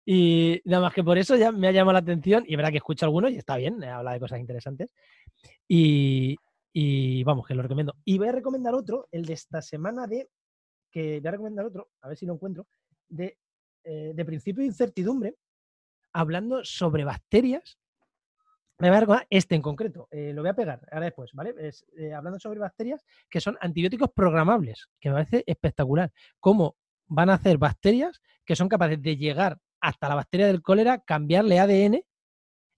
Y 0.04 0.62
nada 0.64 0.84
más 0.84 0.94
que 0.94 1.02
por 1.02 1.18
eso 1.18 1.36
ya 1.36 1.50
me 1.50 1.66
ha 1.66 1.72
llamado 1.72 1.94
la 1.94 1.98
atención 1.98 2.44
y 2.46 2.54
verá 2.54 2.70
que 2.70 2.76
escucho 2.76 3.06
algunos 3.06 3.32
y 3.32 3.36
está 3.36 3.56
bien, 3.56 3.82
habla 3.82 4.12
de 4.12 4.20
cosas 4.20 4.38
interesantes. 4.38 4.88
Y, 5.66 6.36
y, 6.72 7.24
vamos, 7.24 7.46
que 7.46 7.54
lo 7.54 7.62
recomiendo. 7.62 7.96
Y 8.04 8.18
voy 8.18 8.28
a 8.28 8.32
recomendar 8.32 8.74
otro, 8.74 9.08
el 9.10 9.24
de 9.24 9.32
esta 9.32 9.60
semana 9.62 10.06
de, 10.06 10.28
que 10.90 11.18
voy 11.20 11.28
a 11.28 11.32
recomendar 11.32 11.66
otro, 11.66 11.88
a 12.02 12.08
ver 12.08 12.16
si 12.16 12.26
lo 12.26 12.34
encuentro, 12.34 12.66
de, 13.08 13.38
eh, 13.82 14.12
de 14.14 14.24
principio 14.24 14.60
de 14.60 14.68
incertidumbre, 14.68 15.34
hablando 16.12 16.64
sobre 16.64 17.04
bacterias 17.04 17.78
me 18.78 18.88
voy 18.88 18.96
a 18.96 19.00
recordar 19.00 19.26
este 19.30 19.54
en 19.54 19.62
concreto, 19.62 20.08
eh, 20.10 20.32
lo 20.34 20.42
voy 20.42 20.50
a 20.50 20.54
pegar 20.54 20.86
ahora 20.90 21.06
después, 21.06 21.32
¿vale? 21.32 21.54
Eh, 21.96 22.12
hablando 22.12 22.38
sobre 22.38 22.58
bacterias 22.58 23.04
que 23.30 23.40
son 23.40 23.56
antibióticos 23.60 24.10
programables, 24.14 24.88
que 25.00 25.08
me 25.08 25.14
parece 25.14 25.44
espectacular. 25.46 26.12
Cómo 26.40 26.76
van 27.06 27.30
a 27.30 27.34
hacer 27.34 27.58
bacterias 27.58 28.20
que 28.44 28.56
son 28.56 28.68
capaces 28.68 29.00
de 29.00 29.16
llegar 29.16 29.58
hasta 29.80 30.08
la 30.08 30.16
bacteria 30.16 30.46
del 30.46 30.62
cólera, 30.62 30.98
cambiarle 30.98 31.58
ADN 31.58 32.02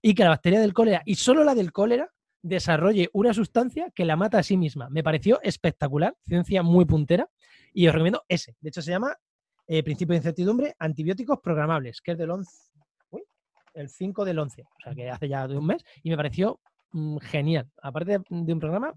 y 0.01 0.13
que 0.15 0.23
la 0.23 0.29
bacteria 0.29 0.61
del 0.61 0.73
cólera, 0.73 1.01
y 1.05 1.15
solo 1.15 1.43
la 1.43 1.55
del 1.55 1.73
cólera, 1.73 2.11
desarrolle 2.41 3.09
una 3.11 3.33
sustancia 3.33 3.91
que 3.93 4.05
la 4.05 4.15
mata 4.15 4.39
a 4.39 4.43
sí 4.43 4.55
misma. 4.55 4.89
Me 4.89 5.03
pareció 5.03 5.41
espectacular, 5.41 6.15
ciencia 6.25 6.63
muy 6.63 6.85
puntera, 6.85 7.29
y 7.73 7.87
os 7.87 7.93
recomiendo 7.93 8.23
ese. 8.27 8.55
De 8.61 8.69
hecho, 8.69 8.81
se 8.81 8.91
llama 8.91 9.17
eh, 9.67 9.83
Principio 9.83 10.13
de 10.13 10.17
Incertidumbre, 10.17 10.75
Antibióticos 10.79 11.39
Programables, 11.41 12.01
que 12.01 12.13
es 12.13 12.17
del 12.17 12.31
11, 12.31 12.68
el 13.79 13.89
5 13.89 14.25
del 14.25 14.39
11, 14.39 14.63
o 14.63 14.81
sea 14.83 14.93
que 14.93 15.09
hace 15.09 15.27
ya 15.29 15.47
de 15.47 15.57
un 15.57 15.65
mes, 15.65 15.83
y 16.03 16.09
me 16.09 16.17
pareció 16.17 16.59
mm, 16.91 17.17
genial. 17.19 17.67
Aparte 17.81 18.19
de, 18.19 18.53
un 18.53 18.59
programa, 18.59 18.93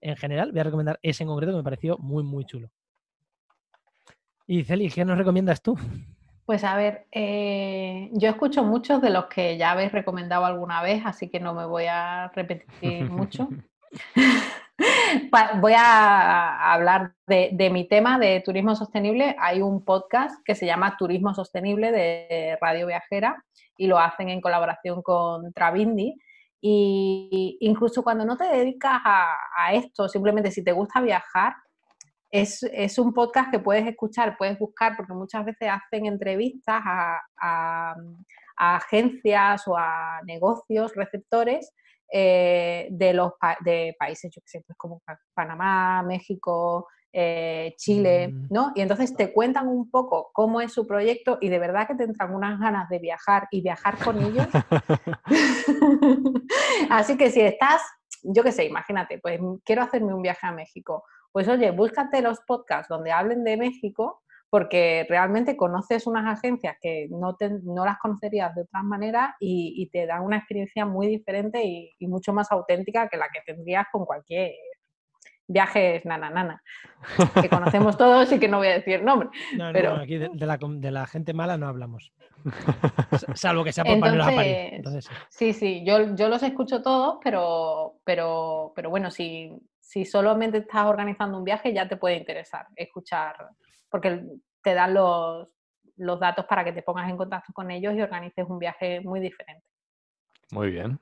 en 0.00 0.16
general, 0.16 0.52
voy 0.52 0.60
a 0.60 0.64
recomendar 0.64 0.98
ese 1.02 1.22
en 1.22 1.28
concreto 1.28 1.52
que 1.52 1.58
me 1.58 1.64
pareció 1.64 1.96
muy, 1.98 2.22
muy 2.22 2.44
chulo. 2.44 2.70
Y 4.46 4.64
Celi, 4.64 4.90
¿qué 4.90 5.04
nos 5.04 5.16
recomiendas 5.16 5.62
tú? 5.62 5.78
Pues 6.44 6.64
a 6.64 6.76
ver, 6.76 7.06
eh, 7.12 8.10
yo 8.12 8.28
escucho 8.28 8.64
muchos 8.64 9.00
de 9.00 9.10
los 9.10 9.26
que 9.26 9.56
ya 9.56 9.70
habéis 9.70 9.92
recomendado 9.92 10.44
alguna 10.44 10.82
vez, 10.82 11.02
así 11.06 11.30
que 11.30 11.40
no 11.40 11.54
me 11.54 11.64
voy 11.64 11.86
a 11.88 12.30
repetir 12.34 12.68
mucho. 13.10 13.48
voy 15.60 15.72
a 15.76 16.72
hablar 16.72 17.14
de, 17.26 17.50
de, 17.52 17.70
mi 17.70 17.86
tema 17.86 18.18
de 18.18 18.42
turismo 18.44 18.74
sostenible. 18.74 19.36
Hay 19.38 19.62
un 19.62 19.84
podcast 19.84 20.34
que 20.44 20.54
se 20.54 20.66
llama 20.66 20.96
Turismo 20.98 21.32
Sostenible 21.34 21.92
de 21.92 22.58
Radio 22.60 22.86
Viajera 22.88 23.44
y 23.82 23.88
lo 23.88 23.98
hacen 23.98 24.28
en 24.28 24.40
colaboración 24.40 25.02
con 25.02 25.52
Travindi. 25.52 26.14
Y 26.60 27.58
incluso 27.60 28.04
cuando 28.04 28.24
no 28.24 28.36
te 28.36 28.44
dedicas 28.44 29.00
a, 29.04 29.74
esto, 29.74 30.08
simplemente 30.08 30.52
si 30.52 30.62
te 30.62 30.70
gusta 30.70 31.00
viajar, 31.00 31.54
es, 32.30 32.62
es, 32.62 32.96
un 33.00 33.12
podcast 33.12 33.50
que 33.50 33.58
puedes 33.58 33.84
escuchar, 33.88 34.36
puedes 34.38 34.56
buscar, 34.56 34.96
porque 34.96 35.12
muchas 35.12 35.44
veces 35.44 35.68
hacen 35.68 36.06
entrevistas 36.06 36.80
a, 36.84 37.20
a, 37.40 37.96
agencias 38.56 39.66
o 39.66 39.76
a 39.76 40.20
negocios 40.24 40.94
receptores 40.94 41.72
eh, 42.12 42.86
de 42.92 43.12
los 43.14 43.32
de 43.64 43.96
países, 43.98 44.30
yo 44.32 44.40
que 44.42 44.48
sé, 44.48 44.62
pues 44.64 44.78
como 44.78 45.02
Panamá, 45.34 46.04
México, 46.04 46.86
eh, 47.12 47.74
Chile, 47.76 48.28
mm. 48.28 48.46
¿no? 48.50 48.72
Y 48.74 48.80
entonces 48.80 49.14
te 49.14 49.32
cuentan 49.32 49.68
un 49.68 49.90
poco 49.90 50.30
cómo 50.32 50.60
es 50.60 50.72
su 50.72 50.86
proyecto 50.86 51.38
y 51.40 51.48
de 51.48 51.58
verdad 51.58 51.86
que 51.86 51.94
te 51.94 52.04
entran 52.04 52.34
unas 52.34 52.58
ganas 52.58 52.88
de 52.88 52.98
viajar 52.98 53.48
y 53.50 53.60
viajar 53.60 53.98
con 54.02 54.22
ellos. 54.22 54.46
Así 56.90 57.16
que 57.16 57.30
si 57.30 57.42
estás, 57.42 57.82
yo 58.22 58.42
qué 58.42 58.52
sé, 58.52 58.64
imagínate, 58.64 59.18
pues 59.18 59.38
quiero 59.64 59.82
hacerme 59.82 60.14
un 60.14 60.22
viaje 60.22 60.46
a 60.46 60.52
México, 60.52 61.04
pues 61.32 61.48
oye, 61.48 61.70
búscate 61.70 62.22
los 62.22 62.40
podcasts 62.40 62.88
donde 62.88 63.12
hablen 63.12 63.44
de 63.44 63.56
México 63.56 64.22
porque 64.48 65.06
realmente 65.08 65.56
conoces 65.56 66.06
unas 66.06 66.38
agencias 66.38 66.76
que 66.80 67.08
no, 67.10 67.38
no 67.62 67.86
las 67.86 67.98
conocerías 67.98 68.54
de 68.54 68.62
otras 68.62 68.84
maneras 68.84 69.30
y, 69.40 69.88
te 69.90 70.04
dan 70.04 70.22
una 70.22 70.36
experiencia 70.36 70.84
muy 70.84 71.06
diferente 71.06 71.64
y, 71.64 71.94
y, 71.98 72.06
mucho 72.06 72.34
más 72.34 72.52
auténtica 72.52 73.08
que 73.08 73.16
la 73.16 73.28
que 73.32 73.40
tendrías 73.46 73.86
con 73.90 74.04
cualquier 74.04 74.52
viajes 75.48 76.04
nana 76.04 76.30
nana, 76.30 76.62
que 77.40 77.48
conocemos 77.48 77.96
todos 77.96 78.32
y 78.32 78.38
que 78.38 78.48
no 78.48 78.58
voy 78.58 78.68
a 78.68 78.74
decir 78.74 79.02
nombre. 79.02 79.28
No, 79.56 79.70
pero... 79.72 79.94
aquí 79.96 80.18
de, 80.18 80.90
la, 80.90 81.06
gente 81.06 81.34
mala 81.34 81.56
no 81.56 81.68
hablamos. 81.68 82.12
Salvo 83.34 83.64
que 83.64 83.72
sea 83.72 83.84
por 83.84 83.94
Entonces, 83.94 84.72
Entonces, 84.72 85.10
sí, 85.28 85.52
sí, 85.52 85.84
yo, 85.84 86.14
yo 86.14 86.28
los 86.28 86.42
escucho 86.42 86.82
todos, 86.82 87.18
pero, 87.22 87.98
pero, 88.04 88.72
pero 88.74 88.90
bueno, 88.90 89.10
si, 89.10 89.52
si 89.80 90.04
solamente 90.04 90.58
estás 90.58 90.86
organizando 90.86 91.38
un 91.38 91.44
viaje 91.44 91.72
ya 91.72 91.88
te 91.88 91.96
puede 91.96 92.16
interesar 92.16 92.66
escuchar, 92.76 93.36
porque 93.90 94.24
te 94.62 94.74
dan 94.74 94.94
los, 94.94 95.48
los 95.96 96.20
datos 96.20 96.46
para 96.46 96.64
que 96.64 96.72
te 96.72 96.82
pongas 96.82 97.10
en 97.10 97.16
contacto 97.16 97.52
con 97.52 97.70
ellos 97.70 97.94
y 97.94 98.00
organices 98.00 98.46
un 98.48 98.58
viaje 98.58 99.00
muy 99.00 99.20
diferente. 99.20 99.64
Muy 100.50 100.70
bien. 100.70 100.98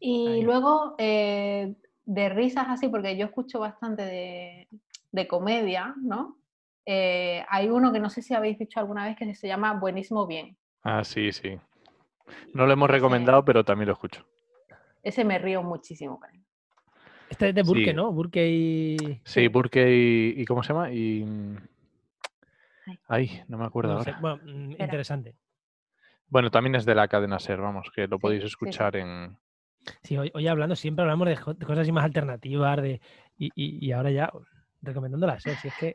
Y 0.00 0.42
luego, 0.42 0.94
eh, 0.98 1.74
de 2.08 2.30
risas 2.30 2.64
así, 2.68 2.88
porque 2.88 3.18
yo 3.18 3.26
escucho 3.26 3.60
bastante 3.60 4.66
de, 5.12 5.28
comedia, 5.28 5.94
¿no? 6.02 6.38
Eh, 6.86 7.44
hay 7.50 7.68
uno 7.68 7.92
que 7.92 8.00
no 8.00 8.08
sé 8.08 8.22
si 8.22 8.32
habéis 8.32 8.58
dicho 8.58 8.80
alguna 8.80 9.04
vez 9.04 9.14
que 9.14 9.34
se 9.34 9.46
llama 9.46 9.74
Buenísimo 9.74 10.26
Bien. 10.26 10.56
Ah, 10.82 11.04
sí, 11.04 11.32
sí. 11.32 11.60
No 12.54 12.64
lo 12.64 12.72
hemos 12.72 12.88
recomendado, 12.88 13.44
pero 13.44 13.62
también 13.62 13.88
lo 13.88 13.92
escucho. 13.92 14.24
Ese 15.02 15.22
me 15.22 15.38
río 15.38 15.62
muchísimo 15.62 16.18
Este 17.28 17.50
es 17.50 17.54
de 17.54 17.62
Burke, 17.62 17.92
¿no? 17.92 18.10
Burke 18.10 18.48
y. 18.48 19.20
Sí, 19.24 19.48
Burke 19.48 20.34
y, 20.34 20.44
¿Cómo 20.46 20.62
se 20.62 20.72
llama? 20.72 20.90
Y. 20.90 21.26
Ay, 23.06 23.42
no 23.48 23.58
me 23.58 23.66
acuerdo 23.66 23.98
ahora. 23.98 24.18
Bueno, 24.18 24.40
mm, 24.44 24.70
interesante. 24.80 25.34
Bueno, 26.28 26.50
también 26.50 26.74
es 26.74 26.86
de 26.86 26.94
la 26.94 27.06
cadena 27.06 27.38
Ser, 27.38 27.60
vamos, 27.60 27.90
que 27.94 28.06
lo 28.06 28.18
podéis 28.18 28.44
escuchar 28.44 28.96
en, 28.96 29.36
Sí, 30.02 30.16
hoy, 30.16 30.48
hablando, 30.48 30.76
siempre 30.76 31.02
hablamos 31.02 31.28
de, 31.28 31.36
cosas 31.36 31.78
así 31.78 31.92
más 31.92 32.04
alternativas 32.04 32.80
de, 32.82 33.00
y, 33.36 33.92
ahora 33.92 34.10
ya 34.10 34.30
recomendándolas, 34.82 35.44
¿eh? 35.46 35.56
Si 35.60 35.68
es 35.68 35.74
que. 35.74 35.94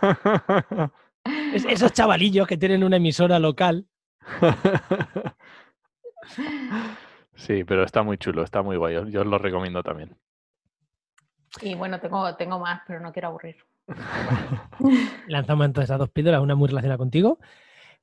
esos 1.68 1.92
chavalillos 1.92 2.46
que 2.46 2.56
tienen 2.56 2.84
una 2.84 2.96
emisora 2.96 3.38
local. 3.38 3.86
Sí, 7.34 7.64
pero 7.64 7.84
está 7.84 8.02
muy 8.02 8.18
chulo, 8.18 8.42
está 8.42 8.62
muy 8.62 8.76
guay. 8.76 9.10
Yo 9.10 9.22
os 9.22 9.26
lo 9.26 9.38
recomiendo 9.38 9.82
también. 9.82 10.16
Y 11.62 11.74
bueno, 11.74 11.98
tengo, 11.98 12.36
tengo 12.36 12.58
más, 12.58 12.82
pero 12.86 13.00
no 13.00 13.12
quiero 13.12 13.28
aburrir. 13.28 13.56
Lanzamos 15.26 15.66
entonces 15.66 15.90
a 15.90 15.96
dos 15.96 16.10
píldoras, 16.10 16.42
una 16.42 16.54
muy 16.54 16.68
relacionada 16.68 16.98
contigo. 16.98 17.38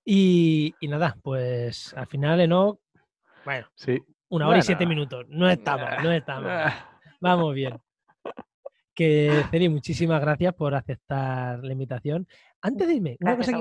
Y, 0.03 0.73
y 0.79 0.87
nada, 0.87 1.17
pues 1.21 1.93
al 1.93 2.07
final, 2.07 2.39
Eno, 2.39 2.79
bueno, 3.47 3.65
sí. 3.75 4.03
Una 4.29 4.47
hora 4.47 4.59
y 4.59 4.61
siete 4.61 4.85
minutos. 4.85 5.25
No 5.29 5.49
estamos, 5.49 5.89
no 6.03 6.11
estamos. 6.11 6.51
Vamos 7.21 7.53
bien. 7.53 7.79
Que, 8.93 9.43
Celi, 9.51 9.69
muchísimas 9.69 10.19
gracias 10.19 10.53
por 10.53 10.73
aceptar 10.75 11.63
la 11.63 11.71
invitación. 11.71 12.27
Antes 12.61 12.87
de 12.87 12.95
irme, 12.95 13.17
una 13.19 13.37
cosa 13.37 13.53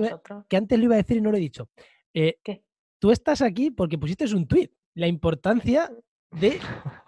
que, 0.49 0.57
antes 0.57 0.79
lo 0.79 0.85
iba 0.87 0.95
a 0.95 0.99
decir 0.99 1.19
y 1.19 1.21
no 1.21 1.31
lo 1.31 1.37
he 1.37 1.41
dicho. 1.41 1.69
Eh, 2.13 2.39
¿Qué? 2.43 2.65
Tú 2.99 3.11
estás 3.11 3.43
aquí 3.43 3.71
porque 3.71 3.99
pusiste 3.99 4.25
un 4.35 4.47
tuit. 4.47 4.73
La 4.95 5.07
importancia 5.07 5.91
de 6.31 6.59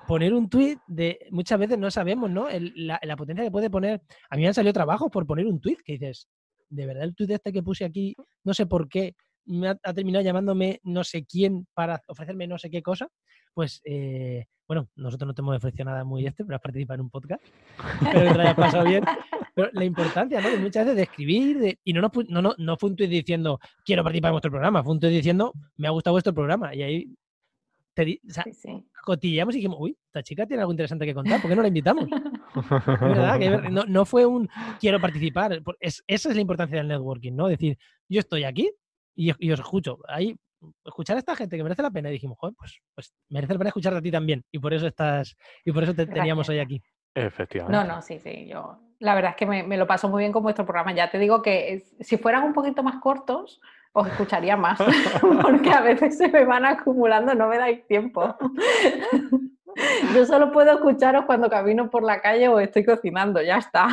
poner 0.07 0.35
un 0.35 0.49
tuit 0.49 0.79
de 0.87 1.19
muchas 1.31 1.59
veces 1.59 1.79
no 1.79 1.91
sabemos, 1.91 2.31
¿no? 2.31 2.47
la, 2.51 3.01
la, 3.03 3.17
potencia 3.17 3.45
que 3.45 3.51
puede 3.51 3.71
poner. 3.71 4.03
A 4.31 4.37
mí 4.37 4.43
me 4.43 4.49
han 4.49 4.55
salido 4.55 4.73
trabajos 4.73 5.11
por 5.11 5.27
poner 5.27 5.47
un 5.47 5.61
tuit 5.61 5.81
que 5.83 5.95
dices, 5.95 6.29
de 6.69 6.87
verdad 6.87 7.05
el 7.05 7.15
tuit 7.15 7.31
este 7.31 7.53
que 7.53 7.63
puse 7.63 7.85
aquí, 7.85 8.15
no 8.45 8.55
sé 8.55 8.67
por 8.67 8.89
qué, 8.89 9.17
me 9.49 9.69
ha, 9.69 9.75
terminado 9.75 10.25
llamándome 10.25 10.81
no 10.85 11.05
sé 11.05 11.25
quién 11.25 11.67
para 11.75 12.03
ofrecerme 12.07 12.47
no 12.47 12.59
sé 12.59 12.71
qué 12.71 12.83
cosa, 12.83 13.09
pues 13.55 13.81
eh, 13.85 14.47
bueno, 14.69 14.89
nosotros 14.97 15.27
no 15.27 15.35
te 15.35 15.41
hemos 15.41 15.57
ofrecido 15.57 15.87
nada 15.87 16.05
muy 16.05 16.27
este, 16.27 16.45
pero 16.45 16.57
has 16.57 16.63
participado 16.63 16.97
en 16.97 17.01
un 17.01 17.11
podcast. 17.11 17.43
Espero 18.03 18.29
que 18.29 18.35
te 18.35 18.41
haya 18.41 18.55
pasado 18.55 18.85
bien. 18.85 19.03
Pero 19.55 19.71
la 19.73 19.85
importancia, 19.85 20.41
¿no? 20.43 20.51
De 20.51 20.59
muchas 20.59 20.85
veces 20.85 20.97
de 20.97 21.03
escribir, 21.05 21.79
y 21.83 21.93
no, 21.95 22.03
no, 22.03 22.43
no, 22.43 22.55
no 22.57 22.77
fue 22.77 22.91
un 22.91 22.97
tuit 22.97 23.11
diciendo 23.11 23.59
quiero 23.85 24.05
participar 24.05 24.29
en 24.29 24.35
vuestro 24.35 24.51
programa, 24.51 24.85
fue 24.85 24.93
un 24.93 25.01
tuit 25.01 25.13
diciendo 25.13 25.53
me 25.77 25.89
ha 25.89 25.91
gustado 25.91 26.15
vuestro 26.15 26.35
programa. 26.35 26.75
Y 26.75 26.83
ahí 26.83 27.17
te, 27.95 28.21
o 28.29 28.33
sea, 28.33 28.45
cotillamos 29.05 29.55
y 29.55 29.59
dijimos, 29.59 29.79
uy, 29.81 29.97
esta 30.07 30.23
chica 30.23 30.47
tiene 30.47 30.61
algo 30.61 30.73
interesante 30.73 31.07
que 31.07 31.15
contar, 31.15 31.41
¿por 31.41 31.51
qué 31.51 31.57
no 31.57 31.63
la 31.63 31.69
invitamos? 31.69 32.07
¿verdad? 33.01 33.39
Que 33.39 33.51
no, 33.71 33.85
no, 33.87 34.05
fue 34.05 34.27
un 34.27 34.49
quiero 34.79 35.01
participar. 35.01 35.63
Es, 35.81 36.05
esa 36.07 36.29
es 36.29 36.35
la 36.35 36.41
importancia 36.43 36.77
del 36.77 36.89
networking, 36.89 37.33
¿no? 37.33 37.49
Decir, 37.49 37.79
yo 38.09 38.21
estoy 38.21 38.45
aquí, 38.45 38.71
y, 39.19 39.51
os 39.51 39.59
escucho. 39.59 39.99
Ahí, 40.07 40.37
escuchar 40.85 41.17
a 41.17 41.19
esta 41.19 41.35
gente 41.35 41.57
que 41.57 41.63
merece 41.63 41.83
la 41.83 41.91
pena 41.91 42.09
y 42.09 42.13
dijimos, 42.13 42.39
joder, 42.39 42.55
pues, 42.57 42.81
pues 42.95 43.13
merece 43.29 43.53
la 43.53 43.59
pena 43.59 43.69
escucharte 43.69 43.99
a 43.99 44.03
ti 44.03 44.11
también. 44.11 44.45
Y 44.53 44.59
por 44.59 44.73
eso 44.73 44.87
estás, 44.87 45.37
y 45.65 45.73
por 45.73 45.83
eso 45.83 45.95
te 45.95 46.07
teníamos 46.07 46.49
hoy 46.49 46.61
aquí. 46.61 46.81
Efectivamente. 47.15 47.77
No, 47.77 47.85
no, 47.85 48.01
sí, 48.01 48.21
sí. 48.21 48.47
Yo, 48.47 48.79
la 49.01 49.15
verdad 49.15 49.33
es 49.33 49.37
que 49.37 49.47
me, 49.47 49.77
lo 49.77 49.87
paso 49.87 50.09
muy 50.09 50.23
bien 50.23 50.33
con 50.33 50.43
vuestro 50.43 50.65
programa. 50.65 50.93
Ya 50.93 51.11
te 51.11 51.19
digo 51.19 51.43
que 51.43 51.85
si 52.01 52.17
fueran 52.17 52.45
un 52.45 52.53
poquito 52.53 52.83
más 52.83 52.97
cortos, 53.01 53.61
os 53.93 54.07
escucharía 54.07 54.57
más, 54.57 54.79
porque 55.43 55.71
a 55.71 55.81
veces 55.81 56.17
se 56.17 56.29
me 56.29 56.45
van 56.45 56.65
acumulando, 56.65 57.35
no 57.35 57.49
me 57.49 57.59
dais 57.59 57.85
tiempo. 57.87 58.37
Yo 60.15 60.27
solo 60.27 60.53
puedo 60.53 60.73
escucharos 60.73 61.25
cuando 61.25 61.49
camino 61.49 61.91
por 61.91 62.03
la 62.03 62.21
calle 62.21 62.49
o 62.49 62.59
estoy 62.61 62.85
cocinando, 62.85 63.43
ya 63.43 63.59
está. 63.59 63.89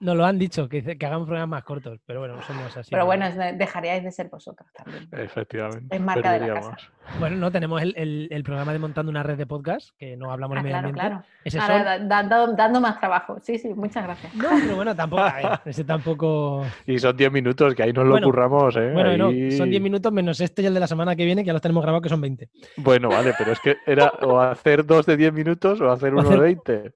Nos 0.00 0.16
lo 0.16 0.24
han 0.24 0.38
dicho, 0.38 0.68
que, 0.68 0.82
que 0.96 1.06
hagamos 1.06 1.26
programas 1.26 1.48
más 1.48 1.64
cortos, 1.64 1.98
pero 2.06 2.20
bueno, 2.20 2.40
somos 2.42 2.76
así. 2.76 2.90
Pero 2.90 3.06
bueno, 3.06 3.26
dejaríais 3.54 4.04
de 4.04 4.12
ser 4.12 4.28
vosotros 4.28 4.68
también. 4.72 5.08
Efectivamente. 5.12 5.94
Es 5.94 6.00
marca 6.00 6.32
de 6.32 6.46
la 6.46 6.54
casa. 6.54 6.76
Bueno, 7.18 7.36
no, 7.36 7.50
tenemos 7.50 7.82
el, 7.82 8.42
programa 8.44 8.72
de 8.72 8.78
montando 8.78 9.10
una 9.10 9.22
red 9.22 9.36
de 9.36 9.46
podcast, 9.46 9.90
que 9.98 10.16
no 10.16 10.30
hablamos 10.30 10.56
ah, 10.56 10.62
de 10.62 10.72
medio 10.72 10.92
claro, 10.92 11.22
Claro, 11.44 12.06
dando, 12.54 12.80
más 12.80 12.98
trabajo. 13.00 13.38
Sí, 13.42 13.58
sí, 13.58 13.74
muchas 13.74 14.04
gracias. 14.04 14.34
No, 14.34 14.48
pero 14.50 14.76
bueno, 14.76 14.94
tampoco, 14.94 15.24
ese 15.64 15.84
tampoco... 15.84 16.64
Y 16.86 16.98
son 16.98 17.16
10 17.16 17.32
minutos, 17.32 17.74
que 17.74 17.82
ahí 17.82 17.92
nos 17.92 18.06
lo 18.06 18.20
curramos, 18.20 18.76
¿eh? 18.76 18.92
Bueno, 18.92 19.16
no, 19.16 19.56
son 19.56 19.70
10 19.70 19.82
minutos 19.82 20.12
menos 20.12 20.40
este 20.40 20.62
y 20.62 20.66
el 20.66 20.74
de 20.74 20.80
la 20.80 20.86
semana 20.86 21.16
que 21.16 21.24
viene, 21.24 21.42
que 21.42 21.48
ya 21.48 21.52
los 21.52 21.62
tenemos 21.62 21.82
grabados, 21.82 22.02
que 22.02 22.08
son 22.08 22.20
20. 22.20 22.48
Bueno, 22.76 23.08
vale, 23.08 23.34
pero 23.36 23.52
es 23.52 23.60
que 23.60 23.76
era 23.86 24.12
o 24.22 24.40
hacer 24.40 24.86
dos 24.86 25.06
de 25.06 25.16
10 25.16 25.32
minutos 25.32 25.80
o 25.80 25.90
hacer 25.90 26.14
uno 26.14 26.28
de 26.28 26.38
20. 26.38 26.92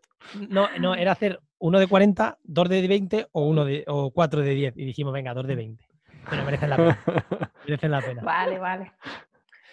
No, 0.49 0.69
no, 0.79 0.95
era 0.95 1.13
hacer 1.13 1.41
uno 1.59 1.79
de 1.79 1.87
40, 1.87 2.39
dos 2.43 2.69
de 2.69 2.87
20 2.87 3.29
o, 3.33 3.47
uno 3.47 3.65
de, 3.65 3.85
o 3.87 4.11
cuatro 4.11 4.43
de 4.43 4.51
10. 4.55 4.77
Y 4.77 4.85
dijimos, 4.85 5.13
venga, 5.13 5.35
dos 5.35 5.47
de 5.47 5.55
20. 5.55 5.85
Pero 6.29 6.45
merecen 6.45 6.71
la 6.71 6.77
pena. 6.77 6.99
merecen 7.65 7.91
la 7.91 8.01
pena. 8.01 8.23
Vale, 8.23 8.59
vale. 8.59 8.93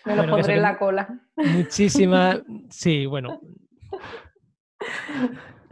Me 0.06 0.16
lo 0.16 0.28
pondré 0.28 0.56
en 0.56 0.62
la 0.62 0.78
cola. 0.78 1.08
Muchísimas. 1.36 2.42
Sí, 2.70 3.06
bueno. 3.06 3.40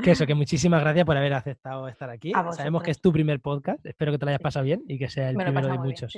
Que 0.02 0.12
eso, 0.12 0.26
que 0.26 0.36
muchísimas 0.36 0.82
gracias 0.82 1.06
por 1.06 1.18
haber 1.18 1.34
aceptado 1.34 1.88
estar 1.88 2.10
aquí. 2.10 2.32
Sabemos 2.52 2.84
que 2.84 2.92
es 2.92 3.02
tu 3.02 3.12
primer 3.12 3.40
podcast. 3.40 3.86
Espero 3.86 4.12
que 4.12 4.18
te 4.18 4.26
lo 4.26 4.30
hayas 4.30 4.42
pasado 4.42 4.66
bien 4.66 4.84
y 4.88 4.98
que 4.98 5.10
sea 5.10 5.30
el 5.30 5.36
primero 5.36 5.68
de 5.68 5.78
muchos. 5.78 6.18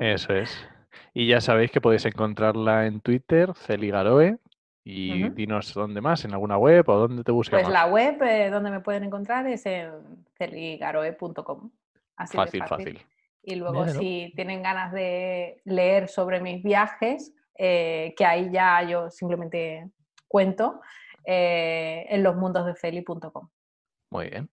Eso 0.00 0.34
es. 0.34 0.68
Y 1.14 1.26
ya 1.26 1.40
sabéis 1.40 1.70
que 1.70 1.80
podéis 1.80 2.04
encontrarla 2.06 2.86
en 2.86 3.00
Twitter, 3.00 3.52
Celigaroe, 3.54 4.38
y 4.84 5.28
dinos 5.30 5.72
dónde 5.74 6.00
más, 6.00 6.24
en 6.24 6.32
alguna 6.32 6.58
web 6.58 6.88
o 6.88 6.96
dónde 6.96 7.22
te 7.22 7.32
buscas. 7.32 7.60
Pues 7.60 7.72
la 7.72 7.86
web 7.86 8.20
eh, 8.22 8.50
donde 8.50 8.70
me 8.70 8.80
pueden 8.80 9.04
encontrar 9.04 9.46
es 9.46 9.64
en 9.66 9.92
celigaroe.com. 10.36 11.70
Así 12.16 12.36
fácil, 12.36 12.64
fácil, 12.66 13.00
Y 13.42 13.54
luego 13.54 13.86
si 13.88 14.32
tienen 14.34 14.62
ganas 14.62 14.92
de 14.92 15.60
leer 15.64 16.08
sobre 16.08 16.40
mis 16.40 16.62
viajes, 16.62 17.32
eh, 17.56 18.14
que 18.16 18.24
ahí 18.24 18.50
ya 18.50 18.82
yo 18.82 19.10
simplemente 19.10 19.88
cuento, 20.26 20.80
eh, 21.24 22.06
en 22.08 22.22
losmundosdefeli.com. 22.22 23.48
Muy 24.10 24.30
bien. 24.30 24.50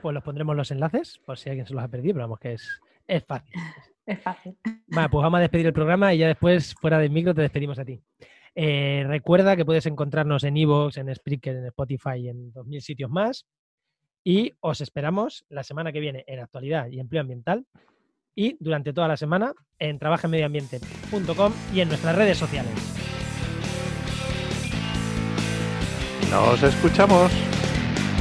Pues 0.00 0.14
los 0.14 0.22
pondremos 0.22 0.56
los 0.56 0.70
enlaces, 0.70 1.18
por 1.24 1.38
si 1.38 1.48
alguien 1.48 1.66
se 1.66 1.74
los 1.74 1.82
ha 1.82 1.88
perdido, 1.88 2.14
pero 2.14 2.24
vamos 2.24 2.40
que 2.40 2.54
es, 2.54 2.80
es 3.06 3.24
fácil. 3.24 3.54
Es 4.04 4.20
fácil. 4.20 4.56
Vale, 4.88 5.08
pues 5.10 5.22
vamos 5.22 5.38
a 5.38 5.42
despedir 5.42 5.66
el 5.66 5.72
programa 5.72 6.12
y 6.12 6.18
ya 6.18 6.26
después, 6.26 6.74
fuera 6.74 6.98
del 6.98 7.10
micro, 7.10 7.32
te 7.32 7.42
despedimos 7.42 7.78
a 7.78 7.84
ti. 7.84 8.02
Eh, 8.54 9.04
recuerda 9.06 9.56
que 9.56 9.64
puedes 9.64 9.86
encontrarnos 9.86 10.44
en 10.44 10.56
Evox, 10.56 10.98
en 10.98 11.14
Spreaker, 11.14 11.56
en 11.56 11.66
Spotify 11.66 12.16
y 12.18 12.28
en 12.28 12.52
2.000 12.52 12.80
sitios 12.80 13.10
más. 13.10 13.46
Y 14.24 14.52
os 14.60 14.80
esperamos 14.80 15.44
la 15.48 15.62
semana 15.62 15.92
que 15.92 16.00
viene 16.00 16.24
en 16.26 16.40
Actualidad 16.40 16.88
y 16.88 17.00
Empleo 17.00 17.22
Ambiental 17.22 17.66
y 18.34 18.56
durante 18.60 18.92
toda 18.92 19.08
la 19.08 19.16
semana 19.16 19.52
en 19.78 19.98
trabajemedioambiente.com 19.98 21.52
y 21.74 21.80
en 21.80 21.88
nuestras 21.88 22.16
redes 22.16 22.38
sociales. 22.38 22.72
Nos 26.30 26.62
escuchamos. 26.62 27.30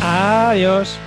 Adiós. 0.01 0.99